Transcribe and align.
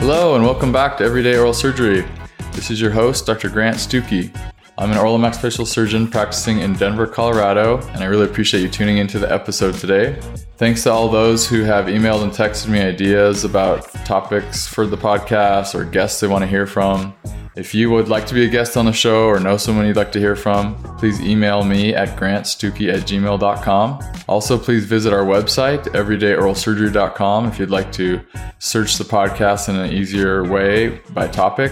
Hello, 0.00 0.34
and 0.34 0.42
welcome 0.42 0.72
back 0.72 0.96
to 0.96 1.04
Everyday 1.04 1.36
Oral 1.36 1.52
Surgery. 1.52 2.06
This 2.52 2.70
is 2.70 2.80
your 2.80 2.90
host, 2.90 3.26
Dr. 3.26 3.50
Grant 3.50 3.76
Stuckey. 3.76 4.34
I'm 4.80 4.90
an 4.90 4.96
oral 4.96 5.14
and 5.14 5.22
maxillofacial 5.22 5.66
surgeon 5.66 6.08
practicing 6.08 6.60
in 6.60 6.72
Denver, 6.72 7.06
Colorado, 7.06 7.86
and 7.88 7.98
I 8.02 8.06
really 8.06 8.24
appreciate 8.24 8.62
you 8.62 8.70
tuning 8.70 8.96
into 8.96 9.18
the 9.18 9.30
episode 9.30 9.74
today. 9.74 10.18
Thanks 10.56 10.84
to 10.84 10.90
all 10.90 11.10
those 11.10 11.46
who 11.46 11.64
have 11.64 11.84
emailed 11.84 12.22
and 12.22 12.32
texted 12.32 12.68
me 12.68 12.80
ideas 12.80 13.44
about 13.44 13.92
topics 14.06 14.66
for 14.66 14.86
the 14.86 14.96
podcast 14.96 15.74
or 15.74 15.84
guests 15.84 16.20
they 16.20 16.28
want 16.28 16.44
to 16.44 16.48
hear 16.48 16.66
from. 16.66 17.14
If 17.56 17.74
you 17.74 17.90
would 17.90 18.08
like 18.08 18.26
to 18.28 18.34
be 18.34 18.46
a 18.46 18.48
guest 18.48 18.78
on 18.78 18.86
the 18.86 18.92
show 18.94 19.26
or 19.26 19.38
know 19.38 19.58
someone 19.58 19.84
you'd 19.84 19.96
like 19.96 20.12
to 20.12 20.18
hear 20.18 20.34
from, 20.34 20.82
please 20.96 21.20
email 21.20 21.62
me 21.62 21.94
at 21.94 22.18
grantstuckey 22.18 22.90
at 22.90 23.00
gmail.com. 23.00 24.00
Also, 24.28 24.58
please 24.58 24.86
visit 24.86 25.12
our 25.12 25.26
website, 25.26 25.84
everydayoralsurgery.com, 25.88 27.46
if 27.48 27.58
you'd 27.58 27.68
like 27.68 27.92
to 27.92 28.22
search 28.60 28.96
the 28.96 29.04
podcast 29.04 29.68
in 29.68 29.76
an 29.76 29.92
easier 29.92 30.42
way 30.42 31.00
by 31.12 31.28
topic. 31.28 31.70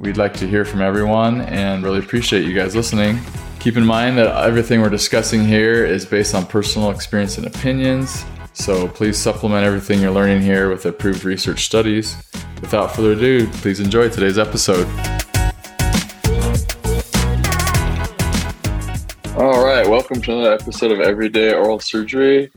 We'd 0.00 0.16
like 0.16 0.32
to 0.38 0.48
hear 0.48 0.64
from 0.64 0.80
everyone 0.80 1.42
and 1.42 1.84
really 1.84 1.98
appreciate 1.98 2.46
you 2.46 2.54
guys 2.54 2.74
listening. 2.74 3.20
Keep 3.58 3.76
in 3.76 3.84
mind 3.84 4.16
that 4.16 4.34
everything 4.46 4.80
we're 4.80 4.88
discussing 4.88 5.44
here 5.44 5.84
is 5.84 6.06
based 6.06 6.34
on 6.34 6.46
personal 6.46 6.90
experience 6.90 7.36
and 7.36 7.46
opinions, 7.46 8.24
so 8.54 8.88
please 8.88 9.18
supplement 9.18 9.66
everything 9.66 10.00
you're 10.00 10.10
learning 10.10 10.40
here 10.40 10.70
with 10.70 10.86
approved 10.86 11.24
research 11.24 11.66
studies. 11.66 12.16
Without 12.62 12.96
further 12.96 13.12
ado, 13.12 13.46
please 13.48 13.78
enjoy 13.78 14.08
today's 14.08 14.38
episode. 14.38 14.86
All 19.36 19.62
right, 19.62 19.86
welcome 19.86 20.22
to 20.22 20.32
another 20.32 20.54
episode 20.54 20.92
of 20.92 21.00
Everyday 21.00 21.52
Oral 21.52 21.78
Surgery. 21.78 22.50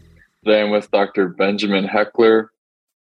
Today 0.45 0.61
I'm 0.61 0.71
with 0.71 0.89
Dr. 0.91 1.27
Benjamin 1.27 1.83
Heckler. 1.83 2.52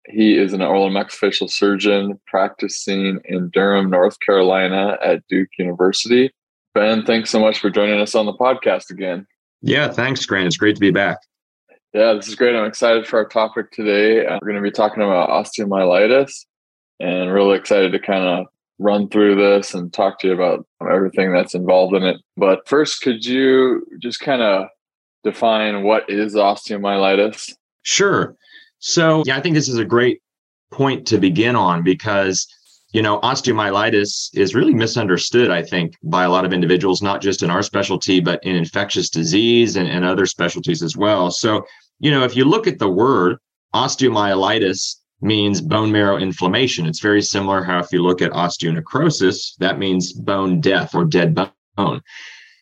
He 0.07 0.37
is 0.37 0.53
an 0.53 0.61
oral 0.61 0.87
and 0.87 0.95
maxillofacial 0.95 1.49
surgeon 1.49 2.19
practicing 2.27 3.19
in 3.25 3.49
Durham, 3.49 3.89
North 3.89 4.19
Carolina 4.19 4.97
at 5.03 5.25
Duke 5.27 5.49
University. 5.59 6.31
Ben, 6.73 7.05
thanks 7.05 7.29
so 7.29 7.39
much 7.39 7.59
for 7.59 7.69
joining 7.69 7.99
us 7.99 8.15
on 8.15 8.25
the 8.25 8.33
podcast 8.33 8.89
again. 8.89 9.27
Yeah, 9.61 9.89
thanks, 9.89 10.25
Grant. 10.25 10.47
It's 10.47 10.57
great 10.57 10.75
to 10.75 10.81
be 10.81 10.91
back. 10.91 11.19
Yeah, 11.93 12.13
this 12.13 12.27
is 12.27 12.35
great. 12.35 12.55
I'm 12.55 12.65
excited 12.65 13.05
for 13.05 13.19
our 13.19 13.27
topic 13.27 13.71
today. 13.71 14.25
Uh, 14.25 14.39
we're 14.41 14.51
going 14.51 14.63
to 14.63 14.67
be 14.67 14.71
talking 14.71 15.03
about 15.03 15.29
osteomyelitis 15.29 16.45
and 16.99 17.33
really 17.33 17.57
excited 17.57 17.91
to 17.91 17.99
kind 17.99 18.23
of 18.23 18.45
run 18.79 19.09
through 19.09 19.35
this 19.35 19.73
and 19.73 19.93
talk 19.93 20.19
to 20.19 20.27
you 20.27 20.33
about 20.33 20.65
everything 20.81 21.33
that's 21.33 21.53
involved 21.53 21.93
in 21.95 22.03
it. 22.03 22.17
But 22.37 22.67
first, 22.67 23.01
could 23.01 23.25
you 23.25 23.85
just 24.01 24.19
kind 24.21 24.41
of 24.41 24.67
define 25.23 25.83
what 25.83 26.09
is 26.09 26.33
osteomyelitis? 26.33 27.53
Sure. 27.83 28.35
So, 28.81 29.23
yeah, 29.25 29.37
I 29.37 29.41
think 29.41 29.55
this 29.55 29.69
is 29.69 29.77
a 29.77 29.85
great 29.85 30.21
point 30.71 31.07
to 31.07 31.17
begin 31.17 31.55
on 31.55 31.83
because, 31.83 32.47
you 32.91 33.01
know, 33.01 33.19
osteomyelitis 33.21 34.29
is 34.33 34.55
really 34.55 34.73
misunderstood, 34.73 35.49
I 35.49 35.63
think, 35.63 35.95
by 36.03 36.23
a 36.23 36.29
lot 36.29 36.45
of 36.45 36.51
individuals, 36.51 37.01
not 37.01 37.21
just 37.21 37.43
in 37.43 37.49
our 37.49 37.63
specialty, 37.63 38.19
but 38.19 38.43
in 38.43 38.55
infectious 38.55 39.09
disease 39.09 39.75
and, 39.75 39.87
and 39.87 40.03
other 40.03 40.25
specialties 40.25 40.83
as 40.83 40.97
well. 40.97 41.31
So, 41.31 41.65
you 41.99 42.11
know, 42.11 42.23
if 42.23 42.35
you 42.35 42.43
look 42.43 42.67
at 42.67 42.79
the 42.79 42.89
word 42.89 43.37
osteomyelitis, 43.73 44.97
means 45.21 45.61
bone 45.61 45.91
marrow 45.91 46.17
inflammation. 46.17 46.85
It's 46.85 46.99
very 46.99 47.21
similar 47.21 47.63
how 47.63 47.79
if 47.79 47.91
you 47.91 48.01
look 48.01 48.21
at 48.21 48.31
osteonecrosis, 48.31 49.55
that 49.57 49.77
means 49.77 50.13
bone 50.13 50.59
death 50.59 50.95
or 50.95 51.05
dead 51.05 51.35
bone. 51.35 52.01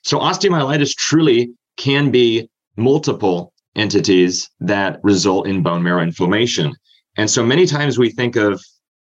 So 0.03 0.19
osteomyelitis 0.19 0.93
truly 0.95 1.53
can 1.77 2.11
be 2.11 2.49
multiple 2.75 3.53
entities 3.79 4.49
that 4.59 4.99
result 5.03 5.47
in 5.47 5.63
bone 5.63 5.83
marrow 5.83 6.03
inflammation. 6.03 6.75
And 7.17 7.29
so 7.29 7.43
many 7.43 7.65
times 7.65 7.97
we 7.97 8.09
think 8.09 8.35
of 8.35 8.61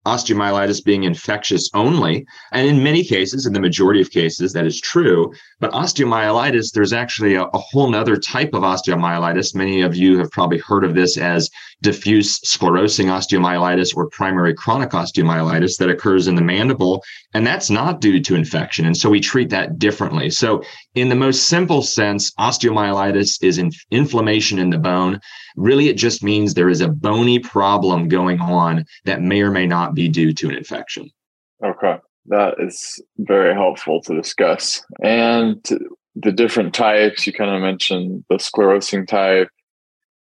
osteomyelitis 0.06 0.84
being 0.84 1.04
infectious 1.04 1.70
only. 1.74 2.26
And 2.52 2.66
in 2.66 2.82
many 2.82 3.02
cases, 3.02 3.46
in 3.46 3.52
the 3.52 3.60
majority 3.60 4.00
of 4.00 4.10
cases, 4.10 4.52
that 4.52 4.66
is 4.66 4.80
true. 4.80 5.32
But 5.60 5.72
osteomyelitis, 5.72 6.72
there's 6.72 6.92
actually 6.92 7.34
a, 7.34 7.44
a 7.44 7.58
whole 7.58 7.88
nother 7.88 8.16
type 8.16 8.52
of 8.52 8.62
osteomyelitis. 8.62 9.54
Many 9.54 9.80
of 9.80 9.96
you 9.96 10.18
have 10.18 10.30
probably 10.30 10.58
heard 10.58 10.84
of 10.84 10.94
this 10.94 11.16
as 11.16 11.48
diffuse 11.82 12.38
sclerosing 12.40 13.06
osteomyelitis 13.06 13.96
or 13.96 14.08
primary 14.10 14.54
chronic 14.54 14.90
osteomyelitis 14.90 15.78
that 15.78 15.90
occurs 15.90 16.28
in 16.28 16.34
the 16.34 16.42
mandible. 16.42 17.02
And 17.32 17.46
that's 17.46 17.70
not 17.70 18.00
due 18.00 18.20
to 18.20 18.34
infection. 18.34 18.86
And 18.86 18.96
so 18.96 19.08
we 19.08 19.20
treat 19.20 19.50
that 19.50 19.78
differently. 19.78 20.30
So, 20.30 20.62
in 20.94 21.08
the 21.08 21.14
most 21.14 21.48
simple 21.48 21.82
sense, 21.82 22.32
osteomyelitis 22.34 23.42
is 23.42 23.58
in 23.58 23.72
inflammation 23.90 24.58
in 24.58 24.70
the 24.70 24.78
bone. 24.78 25.20
Really, 25.56 25.88
it 25.88 25.96
just 25.96 26.22
means 26.22 26.54
there 26.54 26.68
is 26.68 26.80
a 26.80 26.88
bony 26.88 27.38
problem 27.38 28.08
going 28.08 28.40
on 28.40 28.84
that 29.04 29.22
may 29.22 29.42
or 29.42 29.50
may 29.50 29.66
not 29.66 29.94
be 29.94 30.08
due 30.08 30.32
to 30.34 30.48
an 30.48 30.54
infection. 30.54 31.10
Okay. 31.64 31.96
That 32.26 32.54
is 32.58 33.02
very 33.18 33.54
helpful 33.54 34.00
to 34.02 34.14
discuss. 34.14 34.84
And 35.02 35.62
the 36.14 36.32
different 36.32 36.74
types, 36.74 37.26
you 37.26 37.32
kind 37.32 37.50
of 37.50 37.60
mentioned 37.60 38.24
the 38.28 38.36
sclerosing 38.36 39.06
type. 39.06 39.48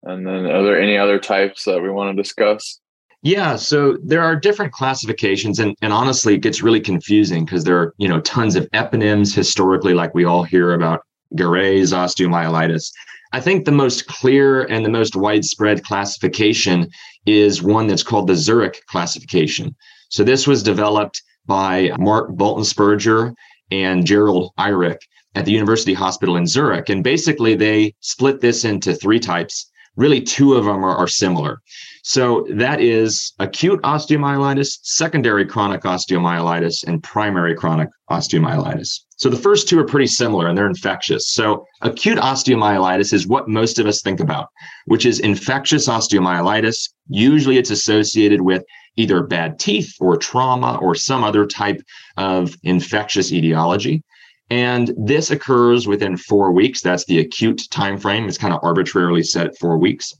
And 0.04 0.26
then 0.26 0.46
are 0.46 0.62
there 0.62 0.80
any 0.80 0.96
other 0.96 1.18
types 1.18 1.64
that 1.64 1.82
we 1.82 1.90
want 1.90 2.16
to 2.16 2.22
discuss? 2.22 2.80
Yeah, 3.22 3.54
so 3.54 3.98
there 4.02 4.22
are 4.22 4.34
different 4.34 4.72
classifications, 4.72 5.60
and, 5.60 5.76
and 5.80 5.92
honestly, 5.92 6.34
it 6.34 6.42
gets 6.42 6.60
really 6.60 6.80
confusing 6.80 7.44
because 7.44 7.62
there 7.62 7.78
are 7.78 7.94
you 7.98 8.08
know 8.08 8.20
tons 8.20 8.56
of 8.56 8.68
eponyms 8.70 9.32
historically, 9.32 9.94
like 9.94 10.12
we 10.12 10.24
all 10.24 10.42
hear 10.42 10.72
about 10.72 11.02
Garré's 11.36 11.92
osteomyelitis. 11.92 12.90
I 13.32 13.40
think 13.40 13.64
the 13.64 13.72
most 13.72 14.06
clear 14.08 14.64
and 14.64 14.84
the 14.84 14.90
most 14.90 15.14
widespread 15.14 15.84
classification 15.84 16.88
is 17.24 17.62
one 17.62 17.86
that's 17.86 18.02
called 18.02 18.26
the 18.26 18.34
Zurich 18.34 18.82
classification. 18.86 19.74
So 20.10 20.24
this 20.24 20.46
was 20.46 20.62
developed 20.62 21.22
by 21.46 21.92
Marc 21.98 22.30
Baltensperger 22.32 23.34
and 23.70 24.04
Gerold 24.04 24.50
Eyrich 24.58 24.98
at 25.34 25.44
the 25.44 25.52
University 25.52 25.94
Hospital 25.94 26.36
in 26.36 26.46
Zurich. 26.46 26.88
And 26.88 27.02
basically, 27.04 27.54
they 27.54 27.94
split 28.00 28.40
this 28.40 28.64
into 28.64 28.94
three 28.94 29.20
types. 29.20 29.70
Really, 29.96 30.20
two 30.20 30.54
of 30.54 30.64
them 30.64 30.84
are, 30.84 30.96
are 30.96 31.08
similar. 31.08 31.62
So 32.04 32.44
that 32.50 32.80
is 32.80 33.32
acute 33.38 33.80
osteomyelitis, 33.82 34.78
secondary 34.82 35.46
chronic 35.46 35.82
osteomyelitis, 35.82 36.84
and 36.84 37.00
primary 37.00 37.54
chronic 37.54 37.88
osteomyelitis. 38.10 39.02
So 39.16 39.28
the 39.28 39.36
first 39.36 39.68
two 39.68 39.78
are 39.78 39.86
pretty 39.86 40.08
similar 40.08 40.48
and 40.48 40.58
they're 40.58 40.66
infectious. 40.66 41.30
So 41.30 41.64
acute 41.80 42.18
osteomyelitis 42.18 43.12
is 43.12 43.28
what 43.28 43.48
most 43.48 43.78
of 43.78 43.86
us 43.86 44.02
think 44.02 44.18
about, 44.18 44.48
which 44.86 45.06
is 45.06 45.20
infectious 45.20 45.88
osteomyelitis. 45.88 46.90
Usually 47.08 47.56
it's 47.56 47.70
associated 47.70 48.40
with 48.40 48.64
either 48.96 49.22
bad 49.22 49.60
teeth 49.60 49.94
or 50.00 50.16
trauma 50.16 50.78
or 50.82 50.96
some 50.96 51.22
other 51.22 51.46
type 51.46 51.80
of 52.16 52.56
infectious 52.64 53.32
etiology. 53.32 54.02
And 54.50 54.92
this 54.98 55.30
occurs 55.30 55.86
within 55.86 56.16
four 56.16 56.52
weeks. 56.52 56.82
That's 56.82 57.04
the 57.04 57.20
acute 57.20 57.62
time 57.70 57.96
frame. 57.96 58.28
It's 58.28 58.36
kind 58.36 58.52
of 58.52 58.60
arbitrarily 58.64 59.22
set 59.22 59.46
at 59.46 59.56
four 59.56 59.78
weeks. 59.78 60.12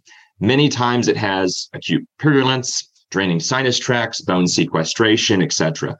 Many 0.43 0.69
times 0.69 1.07
it 1.07 1.17
has 1.17 1.69
acute 1.73 2.05
purulence, 2.19 2.91
draining 3.13 3.39
sinus 3.39 3.79
tracts, 3.79 4.21
bone 4.21 4.49
sequestration, 4.49 5.41
etc. 5.41 5.97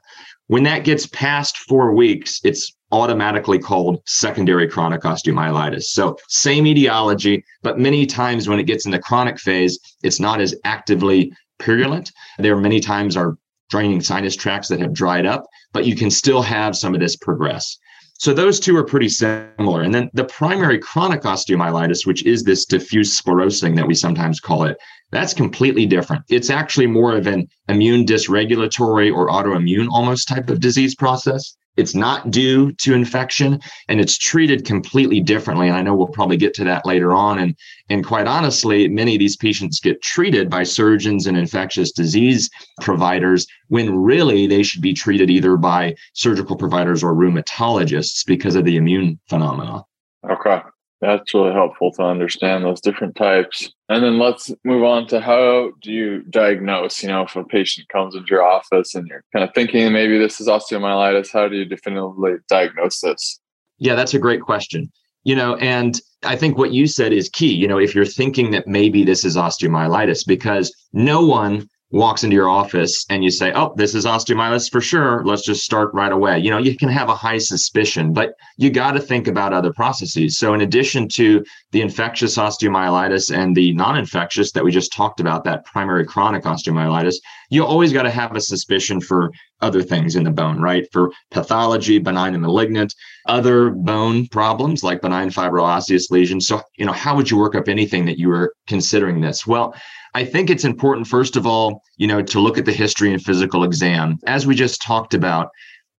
When 0.47 0.63
that 0.63 0.83
gets 0.83 1.05
past 1.07 1.59
four 1.59 1.95
weeks, 1.95 2.41
it's 2.43 2.75
automatically 2.91 3.57
called 3.57 4.01
secondary 4.05 4.67
chronic 4.67 5.03
osteomyelitis. 5.03 5.83
So, 5.83 6.17
same 6.27 6.67
etiology, 6.67 7.41
but 7.61 7.79
many 7.79 8.05
times 8.05 8.49
when 8.49 8.59
it 8.59 8.67
gets 8.67 8.85
in 8.85 8.91
the 8.91 8.99
chronic 8.99 9.39
phase, 9.39 9.79
it's 10.03 10.19
not 10.19 10.41
as 10.41 10.53
actively 10.65 11.31
purulent. 11.57 12.11
There 12.37 12.53
are 12.53 12.59
many 12.59 12.81
times 12.81 13.15
are 13.15 13.37
draining 13.69 14.01
sinus 14.01 14.35
tracts 14.35 14.67
that 14.67 14.81
have 14.81 14.91
dried 14.93 15.25
up, 15.25 15.45
but 15.71 15.85
you 15.85 15.95
can 15.95 16.11
still 16.11 16.41
have 16.41 16.75
some 16.75 16.93
of 16.93 16.99
this 16.99 17.15
progress. 17.15 17.77
So 18.19 18.33
those 18.33 18.59
two 18.59 18.77
are 18.77 18.85
pretty 18.85 19.09
similar. 19.09 19.81
And 19.81 19.93
then 19.93 20.09
the 20.13 20.25
primary 20.25 20.79
chronic 20.79 21.23
osteomyelitis, 21.23 22.05
which 22.05 22.25
is 22.25 22.43
this 22.43 22.65
diffuse 22.65 23.19
sclerosing 23.19 23.75
that 23.75 23.87
we 23.87 23.95
sometimes 23.95 24.39
call 24.39 24.63
it, 24.63 24.77
that's 25.11 25.33
completely 25.33 25.85
different. 25.85 26.23
It's 26.29 26.49
actually 26.49 26.87
more 26.87 27.15
of 27.15 27.27
an 27.27 27.47
immune 27.69 28.05
dysregulatory 28.05 29.13
or 29.13 29.29
autoimmune 29.29 29.87
almost 29.91 30.27
type 30.27 30.49
of 30.49 30.59
disease 30.59 30.95
process. 30.95 31.55
It's 31.75 31.95
not 31.95 32.31
due 32.31 32.71
to 32.73 32.93
infection 32.93 33.59
and 33.87 33.99
it's 33.99 34.17
treated 34.17 34.65
completely 34.65 35.19
differently. 35.19 35.67
And 35.67 35.75
I 35.75 35.81
know 35.81 35.95
we'll 35.95 36.07
probably 36.07 36.37
get 36.37 36.53
to 36.55 36.63
that 36.65 36.85
later 36.85 37.13
on. 37.13 37.39
And, 37.39 37.55
and 37.89 38.05
quite 38.05 38.27
honestly, 38.27 38.87
many 38.87 39.15
of 39.15 39.19
these 39.19 39.37
patients 39.37 39.79
get 39.79 40.01
treated 40.01 40.49
by 40.49 40.63
surgeons 40.63 41.27
and 41.27 41.37
infectious 41.37 41.91
disease 41.91 42.49
providers 42.81 43.47
when 43.67 43.95
really 43.95 44.47
they 44.47 44.63
should 44.63 44.81
be 44.81 44.93
treated 44.93 45.29
either 45.29 45.57
by 45.57 45.95
surgical 46.13 46.55
providers 46.55 47.03
or 47.03 47.13
rheumatologists 47.13 48.25
because 48.25 48.55
of 48.55 48.65
the 48.65 48.77
immune 48.77 49.19
phenomena. 49.27 49.83
Okay. 50.29 50.61
That's 51.03 51.33
really 51.33 51.51
helpful 51.51 51.91
to 51.93 52.03
understand 52.03 52.63
those 52.63 52.79
different 52.79 53.17
types. 53.17 53.69
And 53.89 54.01
then 54.01 54.19
let's 54.19 54.51
move 54.63 54.83
on 54.83 55.05
to 55.07 55.19
how 55.19 55.71
do 55.81 55.91
you 55.91 56.23
diagnose? 56.29 57.03
You 57.03 57.09
know, 57.09 57.23
if 57.23 57.35
a 57.35 57.43
patient 57.43 57.89
comes 57.89 58.15
into 58.15 58.27
your 58.29 58.43
office 58.43 58.95
and 58.95 59.05
you're 59.07 59.23
kind 59.33 59.43
of 59.47 59.53
thinking 59.53 59.91
maybe 59.91 60.17
this 60.17 60.39
is 60.39 60.47
osteomyelitis, 60.47 61.31
how 61.33 61.49
do 61.49 61.57
you 61.57 61.65
definitively 61.65 62.35
diagnose 62.47 63.01
this? 63.01 63.41
Yeah, 63.79 63.95
that's 63.95 64.13
a 64.13 64.19
great 64.19 64.41
question. 64.41 64.89
You 65.25 65.35
know, 65.35 65.55
and 65.57 65.99
I 66.23 66.37
think 66.37 66.57
what 66.57 66.71
you 66.71 66.87
said 66.87 67.11
is 67.11 67.27
key. 67.27 67.53
You 67.53 67.67
know, 67.67 67.79
if 67.79 67.93
you're 67.93 68.05
thinking 68.05 68.51
that 68.51 68.65
maybe 68.65 69.03
this 69.03 69.25
is 69.25 69.35
osteomyelitis, 69.35 70.25
because 70.25 70.73
no 70.93 71.25
one 71.25 71.67
walks 71.93 72.23
into 72.23 72.35
your 72.35 72.49
office 72.49 73.05
and 73.09 73.23
you 73.23 73.29
say, 73.29 73.53
Oh, 73.53 73.73
this 73.77 73.93
is 73.93 74.05
osteomyelitis 74.05 74.71
for 74.71 74.81
sure. 74.81 75.23
Let's 75.23 75.45
just 75.45 75.63
start 75.63 75.93
right 75.93 76.11
away. 76.11 76.39
You 76.39 76.49
know, 76.49 76.57
you 76.57 76.75
can 76.75 76.89
have 76.89 77.07
a 77.07 77.15
high 77.15 77.37
suspicion, 77.37 78.13
but 78.13 78.33
you 78.57 78.71
got 78.71 78.93
to 78.93 78.99
think 78.99 79.27
about 79.27 79.53
other 79.53 79.71
processes. 79.71 80.37
So, 80.37 80.55
in 80.55 80.61
addition 80.61 81.07
to 81.09 81.45
the 81.71 81.81
infectious 81.81 82.37
osteomyelitis 82.37 83.33
and 83.33 83.55
the 83.55 83.73
non 83.73 83.95
infectious 83.95 84.51
that 84.53 84.63
we 84.63 84.71
just 84.71 84.91
talked 84.91 85.19
about, 85.19 85.43
that 85.43 85.65
primary 85.65 86.03
chronic 86.03 86.43
osteomyelitis, 86.43 87.15
you 87.51 87.63
always 87.63 87.93
got 87.93 88.03
to 88.03 88.11
have 88.11 88.35
a 88.35 88.41
suspicion 88.41 88.99
for 88.99 89.31
other 89.63 89.81
things 89.81 90.15
in 90.15 90.23
the 90.23 90.31
bone, 90.31 90.61
right? 90.61 90.85
For 90.91 91.11
pathology, 91.31 91.97
benign 91.97 92.33
and 92.33 92.43
malignant, 92.43 92.93
other 93.27 93.69
bone 93.71 94.27
problems 94.27 94.83
like 94.83 95.01
benign 95.01 95.29
fibroosseous 95.29 96.11
lesions. 96.11 96.47
So, 96.47 96.61
you 96.77 96.85
know, 96.85 96.91
how 96.91 97.15
would 97.15 97.31
you 97.31 97.37
work 97.37 97.55
up 97.55 97.67
anything 97.67 98.05
that 98.05 98.19
you 98.19 98.27
were 98.27 98.53
considering 98.67 99.21
this? 99.21 99.47
Well, 99.47 99.73
I 100.13 100.25
think 100.25 100.49
it's 100.49 100.65
important, 100.65 101.07
first 101.07 101.35
of 101.35 101.47
all, 101.47 101.81
you 101.97 102.05
know, 102.05 102.21
to 102.21 102.39
look 102.39 102.57
at 102.57 102.65
the 102.65 102.71
history 102.71 103.11
and 103.11 103.23
physical 103.23 103.63
exam. 103.63 104.19
As 104.27 104.45
we 104.45 104.53
just 104.53 104.81
talked 104.81 105.13
about, 105.13 105.49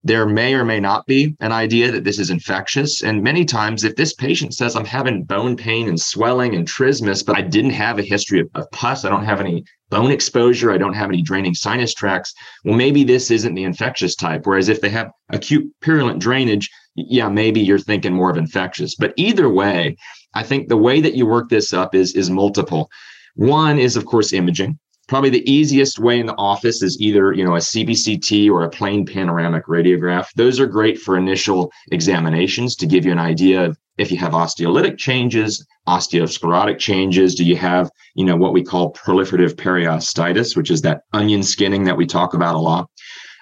there 0.04 0.26
may 0.26 0.54
or 0.54 0.66
may 0.66 0.80
not 0.80 1.06
be 1.06 1.36
an 1.40 1.52
idea 1.52 1.92
that 1.92 2.04
this 2.04 2.20
is 2.20 2.30
infectious. 2.30 3.04
And 3.04 3.24
many 3.24 3.46
times, 3.46 3.84
if 3.84 3.96
this 3.96 4.14
patient 4.14 4.54
says, 4.54 4.76
I'm 4.76 4.86
having 4.86 5.24
bone 5.24 5.56
pain 5.56 5.88
and 5.88 6.00
swelling 6.00 6.56
and 6.56 6.68
trismus, 6.68 7.26
but 7.26 7.38
I 7.38 7.42
didn't 7.42 7.72
have 7.72 8.00
a 8.00 8.04
history 8.04 8.42
of, 8.42 8.50
of, 8.56 8.70
pus, 8.72 9.06
I 9.06 9.10
don't 9.10 9.24
have 9.24 9.40
any 9.40 9.64
bone 9.90 10.12
exposure, 10.12 10.72
I 10.72 10.78
don't 10.78 10.94
have 10.94 11.10
any 11.10 11.22
draining 11.22 11.54
sinus 11.54 11.94
tracts, 11.94 12.34
well, 12.66 12.76
maybe 12.76 13.04
this 13.04 13.32
isn't 13.32 13.56
the 13.56 13.64
infectious 13.64 14.16
type. 14.16 14.42
Whereas 14.46 14.68
if 14.68 14.82
they 14.82 14.90
have 14.90 15.12
acute 15.30 15.72
purulent 15.82 16.20
drainage, 16.20 16.70
yeah, 16.96 17.30
maybe 17.30 17.62
you're 17.62 17.80
thinking 17.80 18.14
more 18.14 18.30
of 18.30 18.38
infectious. 18.38 18.96
But 18.96 19.14
either 19.16 19.50
way, 19.50 19.96
I 20.34 20.44
think 20.44 20.68
the 20.68 20.78
way 20.78 21.00
that 21.00 21.16
you 21.16 21.26
work 21.26 21.50
this 21.50 21.74
up 21.74 21.96
is, 21.96 22.14
is 22.14 22.30
multiple. 22.30 22.90
One 23.36 23.80
is, 23.80 23.96
of 23.96 24.06
course, 24.06 24.34
imaging. 24.34 24.80
Probably 25.08 25.30
the 25.30 25.52
easiest 25.52 26.00
way 26.00 26.20
in 26.20 26.26
the 26.26 26.36
office 26.38 26.82
is 26.82 27.00
either, 27.02 27.34
you 27.34 27.44
know, 27.44 27.56
a 27.56 27.60
CBCT 27.60 28.50
or 28.50 28.64
a 28.64 28.70
plain 28.70 29.06
panoramic 29.06 29.66
radiograph. 29.66 30.28
Those 30.36 30.60
are 30.60 30.66
great 30.66 30.98
for 30.98 31.18
initial 31.18 31.72
examinations 31.92 32.76
to 32.78 32.86
give 32.86 33.06
you 33.06 33.12
an 33.12 33.20
idea 33.20 33.66
of 33.66 33.78
if 33.98 34.12
you 34.12 34.18
have 34.18 34.32
osteolytic 34.32 34.98
changes, 34.98 35.66
osteosclerotic 35.88 36.80
changes, 36.80 37.36
do 37.36 37.44
you 37.44 37.56
have, 37.58 37.92
you 38.16 38.26
know, 38.26 38.36
what 38.36 38.54
we 38.54 38.64
call 38.64 38.94
proliferative 38.94 39.54
periostitis, 39.56 40.56
which 40.56 40.72
is 40.72 40.82
that 40.82 41.02
onion 41.12 41.44
skinning 41.44 41.84
that 41.84 41.98
we 41.98 42.06
talk 42.06 42.34
about 42.34 42.56
a 42.56 42.60
lot. 42.60 42.90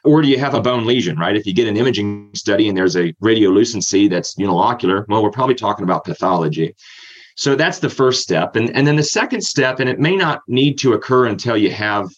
Or 0.03 0.21
do 0.21 0.27
you 0.27 0.39
have 0.39 0.55
a 0.55 0.61
bone 0.61 0.85
lesion, 0.85 1.17
right? 1.17 1.35
If 1.35 1.45
you 1.45 1.53
get 1.53 1.67
an 1.67 1.77
imaging 1.77 2.31
study 2.33 2.67
and 2.67 2.75
there's 2.75 2.95
a 2.95 3.13
radiolucency 3.23 4.09
that's 4.09 4.35
unilocular, 4.35 5.05
well, 5.07 5.21
we're 5.21 5.29
probably 5.29 5.55
talking 5.55 5.83
about 5.83 6.05
pathology. 6.05 6.73
So 7.35 7.55
that's 7.55 7.79
the 7.79 7.89
first 7.89 8.21
step. 8.21 8.55
And, 8.55 8.75
and 8.75 8.85
then 8.85 8.95
the 8.95 9.03
second 9.03 9.41
step, 9.43 9.79
and 9.79 9.89
it 9.89 9.99
may 9.99 10.15
not 10.15 10.41
need 10.47 10.77
to 10.79 10.93
occur 10.93 11.25
until 11.25 11.57
you 11.57 11.71
have 11.71 12.09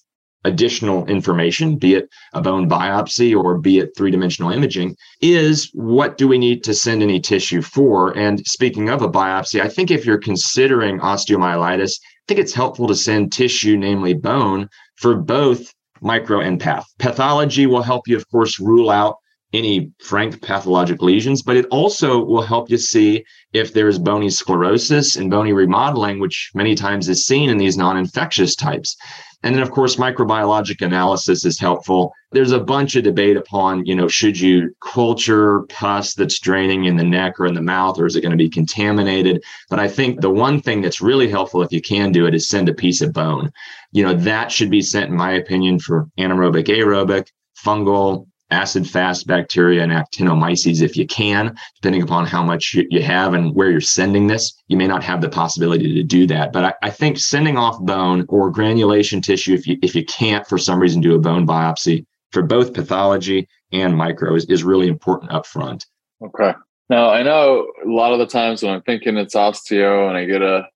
additional 0.45 1.05
information, 1.05 1.77
be 1.77 1.95
it 1.95 2.09
a 2.33 2.41
bone 2.41 2.69
biopsy 2.69 3.35
or 3.35 3.57
be 3.57 3.79
it 3.79 3.95
three 3.95 4.11
dimensional 4.11 4.51
imaging, 4.51 4.95
is 5.21 5.69
what 5.73 6.17
do 6.17 6.27
we 6.27 6.37
need 6.37 6.63
to 6.65 6.73
send 6.73 7.01
any 7.01 7.19
tissue 7.19 7.61
for? 7.61 8.17
And 8.17 8.45
speaking 8.45 8.89
of 8.89 9.01
a 9.01 9.09
biopsy, 9.09 9.61
I 9.61 9.69
think 9.69 9.89
if 9.89 10.05
you're 10.05 10.17
considering 10.17 10.99
osteomyelitis, 10.99 11.99
I 12.01 12.23
think 12.27 12.39
it's 12.39 12.53
helpful 12.53 12.87
to 12.87 12.95
send 12.95 13.31
tissue, 13.31 13.77
namely 13.77 14.13
bone, 14.13 14.69
for 14.95 15.15
both 15.15 15.73
micro 16.01 16.41
and 16.41 16.59
path. 16.59 16.85
Pathology 16.99 17.65
will 17.65 17.81
help 17.81 18.07
you, 18.07 18.17
of 18.17 18.29
course, 18.29 18.59
rule 18.59 18.89
out 18.89 19.15
any 19.53 19.91
frank 19.99 20.41
pathologic 20.41 21.01
lesions, 21.01 21.41
but 21.41 21.55
it 21.55 21.65
also 21.69 22.23
will 22.23 22.41
help 22.41 22.69
you 22.69 22.77
see 22.77 23.23
if 23.53 23.73
there's 23.73 23.99
bony 23.99 24.29
sclerosis 24.29 25.15
and 25.15 25.29
bony 25.29 25.53
remodeling, 25.53 26.19
which 26.19 26.51
many 26.55 26.73
times 26.75 27.07
is 27.07 27.25
seen 27.25 27.49
in 27.49 27.57
these 27.57 27.77
non 27.77 27.97
infectious 27.97 28.55
types. 28.55 28.97
And 29.43 29.53
then, 29.53 29.61
of 29.61 29.71
course, 29.71 29.97
microbiologic 29.97 30.81
analysis 30.81 31.43
is 31.43 31.59
helpful. 31.59 32.13
There's 32.31 32.53
a 32.53 32.61
bunch 32.61 32.95
of 32.95 33.03
debate 33.03 33.35
upon, 33.35 33.85
you 33.85 33.93
know, 33.93 34.07
should 34.07 34.39
you 34.39 34.73
culture 34.81 35.63
pus 35.63 36.13
that's 36.13 36.39
draining 36.39 36.85
in 36.85 36.95
the 36.95 37.03
neck 37.03 37.39
or 37.39 37.45
in 37.45 37.53
the 37.53 37.61
mouth, 37.61 37.99
or 37.99 38.05
is 38.05 38.15
it 38.15 38.21
going 38.21 38.31
to 38.31 38.37
be 38.37 38.49
contaminated? 38.49 39.43
But 39.69 39.79
I 39.79 39.89
think 39.89 40.21
the 40.21 40.29
one 40.29 40.61
thing 40.61 40.81
that's 40.81 41.01
really 41.01 41.29
helpful, 41.29 41.61
if 41.61 41.73
you 41.73 41.81
can 41.81 42.13
do 42.13 42.25
it, 42.25 42.33
is 42.33 42.47
send 42.47 42.69
a 42.69 42.73
piece 42.73 43.01
of 43.01 43.11
bone. 43.11 43.51
You 43.91 44.03
know, 44.03 44.13
that 44.13 44.49
should 44.49 44.71
be 44.71 44.81
sent, 44.81 45.11
in 45.11 45.17
my 45.17 45.33
opinion, 45.33 45.77
for 45.77 46.07
anaerobic, 46.17 46.67
aerobic, 46.67 47.27
fungal, 47.65 48.27
acid 48.51 48.87
fast 48.87 49.25
bacteria 49.27 49.83
and 49.83 49.91
actinomyces 49.91 50.81
if 50.81 50.95
you 50.95 51.07
can, 51.07 51.55
depending 51.75 52.03
upon 52.03 52.25
how 52.25 52.43
much 52.43 52.75
you 52.89 53.01
have 53.01 53.33
and 53.33 53.55
where 53.55 53.71
you're 53.71 53.81
sending 53.81 54.27
this. 54.27 54.53
You 54.67 54.77
may 54.77 54.87
not 54.87 55.03
have 55.03 55.21
the 55.21 55.29
possibility 55.29 55.93
to 55.95 56.03
do 56.03 56.27
that. 56.27 56.53
But 56.53 56.65
I, 56.65 56.73
I, 56.83 56.89
think 56.89 57.17
sending 57.17 57.57
off 57.57 57.79
bone 57.81 58.25
or 58.29 58.51
granulation 58.51 59.21
tissue, 59.21 59.53
if 59.53 59.67
you 59.67 59.77
if 59.81 59.95
you 59.95 60.05
can't 60.05 60.45
for 60.47 60.57
some 60.57 60.79
reason 60.79 61.01
do 61.01 61.15
a 61.15 61.19
bone 61.19 61.47
biopsy 61.47 62.05
for 62.31 62.41
both 62.41 62.73
pathology 62.73 63.47
and 63.71 63.97
micro 63.97 64.35
is, 64.35 64.45
is 64.45 64.63
really 64.63 64.87
important 64.87 65.31
up 65.31 65.45
front. 65.45 65.85
Okay. 66.23 66.53
Now 66.89 67.09
I 67.09 67.23
know 67.23 67.67
a 67.85 67.89
lot 67.89 68.13
of 68.13 68.19
the 68.19 68.27
times 68.27 68.61
when 68.61 68.73
I'm 68.73 68.81
thinking 68.83 69.17
it's 69.17 69.35
osteo 69.35 70.07
and 70.07 70.17
I 70.17 70.25
get 70.25 70.41
a 70.41 70.67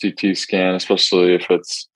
CT 0.00 0.36
scan, 0.36 0.74
especially 0.74 1.34
if 1.34 1.46
it's 1.50 1.88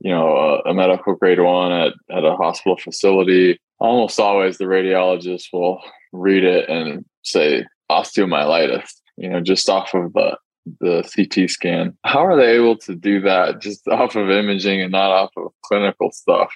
you 0.00 0.10
know 0.10 0.60
a, 0.64 0.70
a 0.70 0.74
medical 0.74 1.14
grade 1.14 1.40
one 1.40 1.72
at, 1.72 1.92
at 2.10 2.24
a 2.24 2.36
hospital 2.36 2.76
facility 2.76 3.58
almost 3.78 4.20
always 4.20 4.58
the 4.58 4.64
radiologist 4.64 5.46
will 5.52 5.82
read 6.12 6.44
it 6.44 6.68
and 6.68 7.04
say 7.22 7.66
osteomyelitis, 7.90 8.88
you 9.16 9.28
know, 9.28 9.40
just 9.40 9.68
off 9.68 9.94
of 9.94 10.12
the 10.12 10.36
the 10.80 11.02
CT 11.14 11.50
scan. 11.50 11.96
How 12.04 12.24
are 12.24 12.36
they 12.36 12.52
able 12.52 12.78
to 12.78 12.94
do 12.94 13.20
that 13.20 13.60
just 13.60 13.86
off 13.88 14.16
of 14.16 14.30
imaging 14.30 14.80
and 14.80 14.92
not 14.92 15.10
off 15.10 15.30
of 15.36 15.52
clinical 15.62 16.10
stuff? 16.12 16.50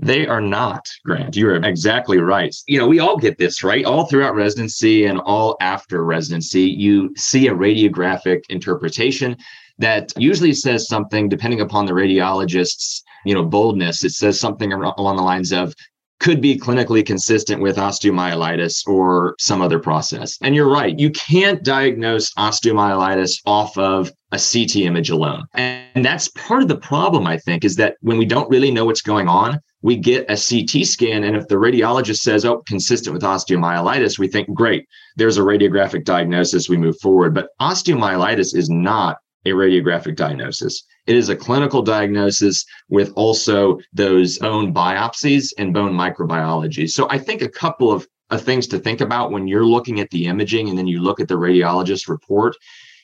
They 0.00 0.28
are 0.28 0.40
not, 0.40 0.86
Grant. 1.04 1.34
You're 1.34 1.56
exactly 1.56 2.18
right. 2.18 2.54
You 2.68 2.78
know, 2.78 2.86
we 2.86 3.00
all 3.00 3.16
get 3.16 3.38
this, 3.38 3.64
right? 3.64 3.84
All 3.84 4.06
throughout 4.06 4.36
residency 4.36 5.06
and 5.06 5.18
all 5.20 5.56
after 5.60 6.04
residency, 6.04 6.62
you 6.62 7.12
see 7.16 7.48
a 7.48 7.54
radiographic 7.54 8.42
interpretation 8.48 9.36
that 9.78 10.12
usually 10.16 10.52
says 10.52 10.86
something, 10.86 11.28
depending 11.28 11.60
upon 11.60 11.86
the 11.86 11.92
radiologist's, 11.92 13.02
you 13.24 13.34
know, 13.34 13.44
boldness, 13.44 14.04
it 14.04 14.10
says 14.10 14.38
something 14.38 14.72
along 14.72 15.16
the 15.16 15.22
lines 15.22 15.52
of 15.52 15.74
could 16.20 16.40
be 16.40 16.58
clinically 16.58 17.04
consistent 17.04 17.62
with 17.62 17.76
osteomyelitis 17.76 18.86
or 18.86 19.34
some 19.38 19.62
other 19.62 19.78
process. 19.78 20.36
And 20.42 20.54
you're 20.54 20.70
right, 20.70 20.98
you 20.98 21.10
can't 21.10 21.62
diagnose 21.62 22.32
osteomyelitis 22.34 23.40
off 23.46 23.76
of 23.78 24.10
a 24.32 24.38
CT 24.38 24.76
image 24.76 25.10
alone. 25.10 25.44
And 25.54 26.04
that's 26.04 26.28
part 26.28 26.62
of 26.62 26.68
the 26.68 26.76
problem, 26.76 27.26
I 27.26 27.38
think, 27.38 27.64
is 27.64 27.76
that 27.76 27.96
when 28.00 28.18
we 28.18 28.26
don't 28.26 28.50
really 28.50 28.70
know 28.70 28.84
what's 28.84 29.02
going 29.02 29.28
on, 29.28 29.60
we 29.82 29.96
get 29.96 30.24
a 30.28 30.36
CT 30.36 30.84
scan. 30.84 31.22
And 31.22 31.36
if 31.36 31.46
the 31.46 31.54
radiologist 31.54 32.18
says, 32.18 32.44
oh, 32.44 32.62
consistent 32.66 33.14
with 33.14 33.22
osteomyelitis, 33.22 34.18
we 34.18 34.26
think, 34.26 34.52
great, 34.52 34.86
there's 35.16 35.38
a 35.38 35.42
radiographic 35.42 36.04
diagnosis, 36.04 36.68
we 36.68 36.76
move 36.76 36.98
forward. 37.00 37.32
But 37.32 37.50
osteomyelitis 37.60 38.56
is 38.56 38.68
not 38.68 39.18
a 39.44 39.50
radiographic 39.50 40.16
diagnosis. 40.16 40.84
It 41.06 41.16
is 41.16 41.28
a 41.28 41.36
clinical 41.36 41.82
diagnosis 41.82 42.64
with 42.88 43.12
also 43.14 43.78
those 43.92 44.38
bone 44.38 44.74
biopsies 44.74 45.52
and 45.58 45.72
bone 45.72 45.92
microbiology. 45.92 46.88
So 46.88 47.08
I 47.10 47.18
think 47.18 47.42
a 47.42 47.48
couple 47.48 47.92
of, 47.92 48.06
of 48.30 48.42
things 48.42 48.66
to 48.68 48.78
think 48.78 49.00
about 49.00 49.30
when 49.30 49.46
you're 49.46 49.64
looking 49.64 50.00
at 50.00 50.10
the 50.10 50.26
imaging 50.26 50.68
and 50.68 50.76
then 50.76 50.86
you 50.86 51.00
look 51.00 51.20
at 51.20 51.28
the 51.28 51.38
radiologist 51.38 52.08
report 52.08 52.56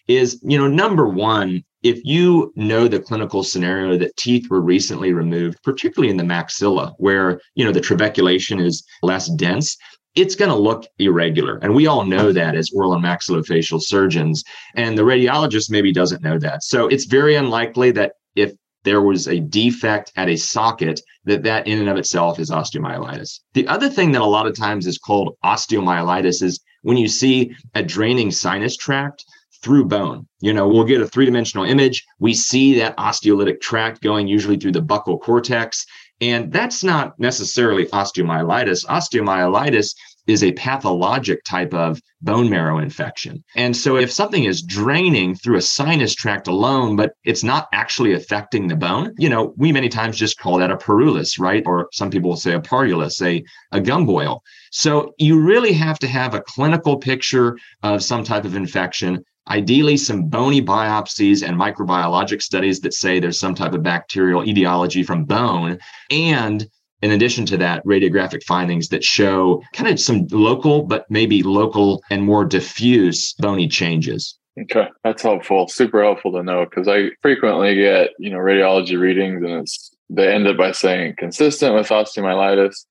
is, 0.07 0.39
you 0.43 0.59
know, 0.59 0.69
number 0.69 1.09
one, 1.09 1.65
if 1.83 2.03
you 2.05 2.53
know 2.57 2.89
the 2.89 3.01
clinical 3.01 3.43
scenario 3.43 3.97
that 3.99 4.17
teeth 4.17 4.49
were 4.51 4.61
recently 4.61 5.13
removed, 5.13 5.59
particularly 5.63 6.11
in 6.11 6.17
the 6.17 6.25
maxilla, 6.25 6.95
where 6.99 7.41
you 7.55 7.65
know 7.65 7.73
the 7.73 7.81
trabeculation 7.81 8.59
is 8.59 8.85
less 9.03 9.29
dense, 9.37 9.77
it's 10.15 10.35
going 10.35 10.51
to 10.51 10.57
look 10.57 10.87
irregular. 10.99 11.59
And 11.59 11.75
we 11.75 11.87
all 11.87 12.05
know 12.05 12.33
that 12.33 12.55
as 12.55 12.71
oral 12.75 12.95
and 12.95 13.05
maxillofacial 13.05 13.81
surgeons. 13.83 14.45
And 14.77 14.97
the 14.97 15.03
radiologist 15.03 15.71
maybe 15.71 15.93
doesn't 15.93 16.23
know 16.23 16.39
that. 16.39 16.63
So 16.63 16.87
it's 16.87 17.07
very 17.07 17.35
unlikely 17.35 17.91
that 17.93 18.13
if 18.37 18.53
there 18.85 19.01
was 19.01 19.27
a 19.27 19.41
defect 19.41 20.13
at 20.17 20.29
a 20.29 20.37
socket, 20.37 21.01
that 21.25 21.43
that 21.43 21.67
in 21.67 21.79
and 21.79 21.89
of 21.89 21.97
itself 21.97 22.39
is 22.39 22.51
osteomyelitis. 22.51 23.41
The 23.55 23.67
other 23.67 23.89
thing 23.89 24.13
that 24.13 24.23
a 24.23 24.27
lot 24.27 24.47
of 24.47 24.57
times 24.57 24.87
is 24.87 24.99
called 24.99 25.37
osteomyelitis 25.45 26.43
is 26.43 26.61
when 26.83 26.97
you 26.97 27.09
see 27.09 27.55
a 27.75 27.83
draining 27.83 28.31
sinus 28.31 28.77
tract 28.77 29.25
through 29.63 29.87
bone. 29.87 30.29
You 30.41 30.53
know, 30.53 30.69
we'll 30.69 30.85
get 30.85 31.01
a 31.01 31.09
three 31.09 31.25
dimensional 31.25 31.65
image. 31.65 32.05
We 32.19 32.35
see 32.35 32.79
that 32.79 32.97
osteolytic 32.99 33.63
tract 33.63 34.03
going 34.03 34.29
usually 34.29 34.59
through 34.59 34.73
the 34.73 34.83
buccal 34.83 35.19
cortex. 35.21 35.87
And 36.21 36.53
that's 36.53 36.85
not 36.85 37.19
necessarily 37.19 37.87
osteomyelitis. 37.87 38.87
Osteomyelitis 38.87 39.95
is 40.27 40.43
a 40.43 40.53
pathologic 40.53 41.45
type 41.45 41.75
of 41.75 42.01
bone 42.23 42.49
marrow 42.49 42.79
infection. 42.79 43.45
And 43.57 43.77
so 43.77 43.97
if 43.97 44.11
something 44.11 44.45
is 44.45 44.63
draining 44.63 45.35
through 45.35 45.59
a 45.59 45.63
sinus 45.63 46.15
tract 46.15 46.49
alone, 46.49 46.97
but 46.97 47.13
it's 47.25 47.45
not 47.45 47.69
actually 47.73 48.15
affecting 48.15 48.67
the 48.67 48.77
bone, 48.77 49.15
you 49.19 49.29
know, 49.29 49.53
we 49.59 49.73
many 49.73 49.91
times 49.91 50.17
just 50.17 50.39
call 50.39 50.59
that 50.59 50.71
a 50.71 50.77
purulus, 50.77 51.39
right? 51.39 51.63
Or 51.67 51.89
some 51.93 52.11
people 52.11 52.31
will 52.31 52.37
say 52.37 52.55
a 52.55 52.61
parulus, 52.61 53.21
a, 53.21 53.45
a 53.73 53.81
gum 53.81 54.07
boil. 54.07 54.43
So 54.71 55.13
you 55.19 55.41
really 55.41 55.73
have 55.75 55.99
to 55.99 56.09
have 56.09 56.35
a 56.35 56.41
clinical 56.41 56.97
picture 56.97 57.59
of 57.83 58.03
some 58.03 58.25
type 58.25 58.45
of 58.45 58.57
infection 58.57 59.25
ideally 59.49 59.97
some 59.97 60.29
bony 60.29 60.63
biopsies 60.63 61.47
and 61.47 61.59
microbiologic 61.59 62.43
studies 62.43 62.81
that 62.81 62.95
say 62.95 63.21
there's 63.21 63.39
some 63.39 63.55
type 63.55 63.75
of 63.75 63.83
bacterial 63.83 64.45
etiology 64.45 65.03
from 65.03 65.25
bone 65.25 65.79
and 66.11 66.69
in 67.05 67.11
addition 67.11 67.45
to 67.45 67.59
that, 67.59 67.85
radiographic 67.85 68.43
findings 68.45 68.89
that 68.89 69.05
show 69.05 69.63
kind 69.75 69.91
of 69.91 70.01
some 70.01 70.27
local, 70.31 70.85
but 70.85 71.05
maybe 71.11 71.43
local 71.43 72.03
and 72.09 72.23
more 72.23 72.47
diffuse 72.47 73.35
bony 73.35 73.69
changes. 73.69 74.39
Okay, 74.59 74.89
that's 75.03 75.23
helpful. 75.23 75.69
Super 75.69 76.03
helpful 76.03 76.33
to 76.33 76.43
know 76.43 76.65
because 76.65 76.89
I 76.89 77.11
frequently 77.21 77.75
get 77.75 78.11
you 78.19 78.31
know 78.31 78.39
radiology 78.39 78.99
readings 78.99 79.43
and 79.43 79.53
it's 79.53 79.95
they 80.09 80.33
end 80.33 80.47
up 80.47 80.57
by 80.57 80.73
saying 80.73 81.17
consistent 81.19 81.75
with 81.75 81.89
osteomyelitis, 81.89 82.87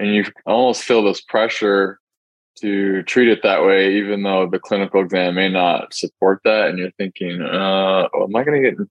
and 0.00 0.12
you 0.12 0.24
almost 0.44 0.82
feel 0.82 1.04
this 1.04 1.20
pressure 1.20 2.00
to 2.62 3.02
treat 3.02 3.28
it 3.28 3.42
that 3.42 3.64
way, 3.64 3.96
even 3.96 4.22
though 4.22 4.48
the 4.48 4.58
clinical 4.58 5.02
exam 5.02 5.34
may 5.34 5.48
not 5.48 5.92
support 5.92 6.40
that. 6.44 6.68
And 6.68 6.78
you're 6.78 6.90
thinking, 6.92 7.42
uh, 7.42 8.08
well, 8.14 8.24
am 8.24 8.34
I 8.34 8.44
going 8.44 8.62
to 8.62 8.70
get 8.70 8.78
in 8.78 8.88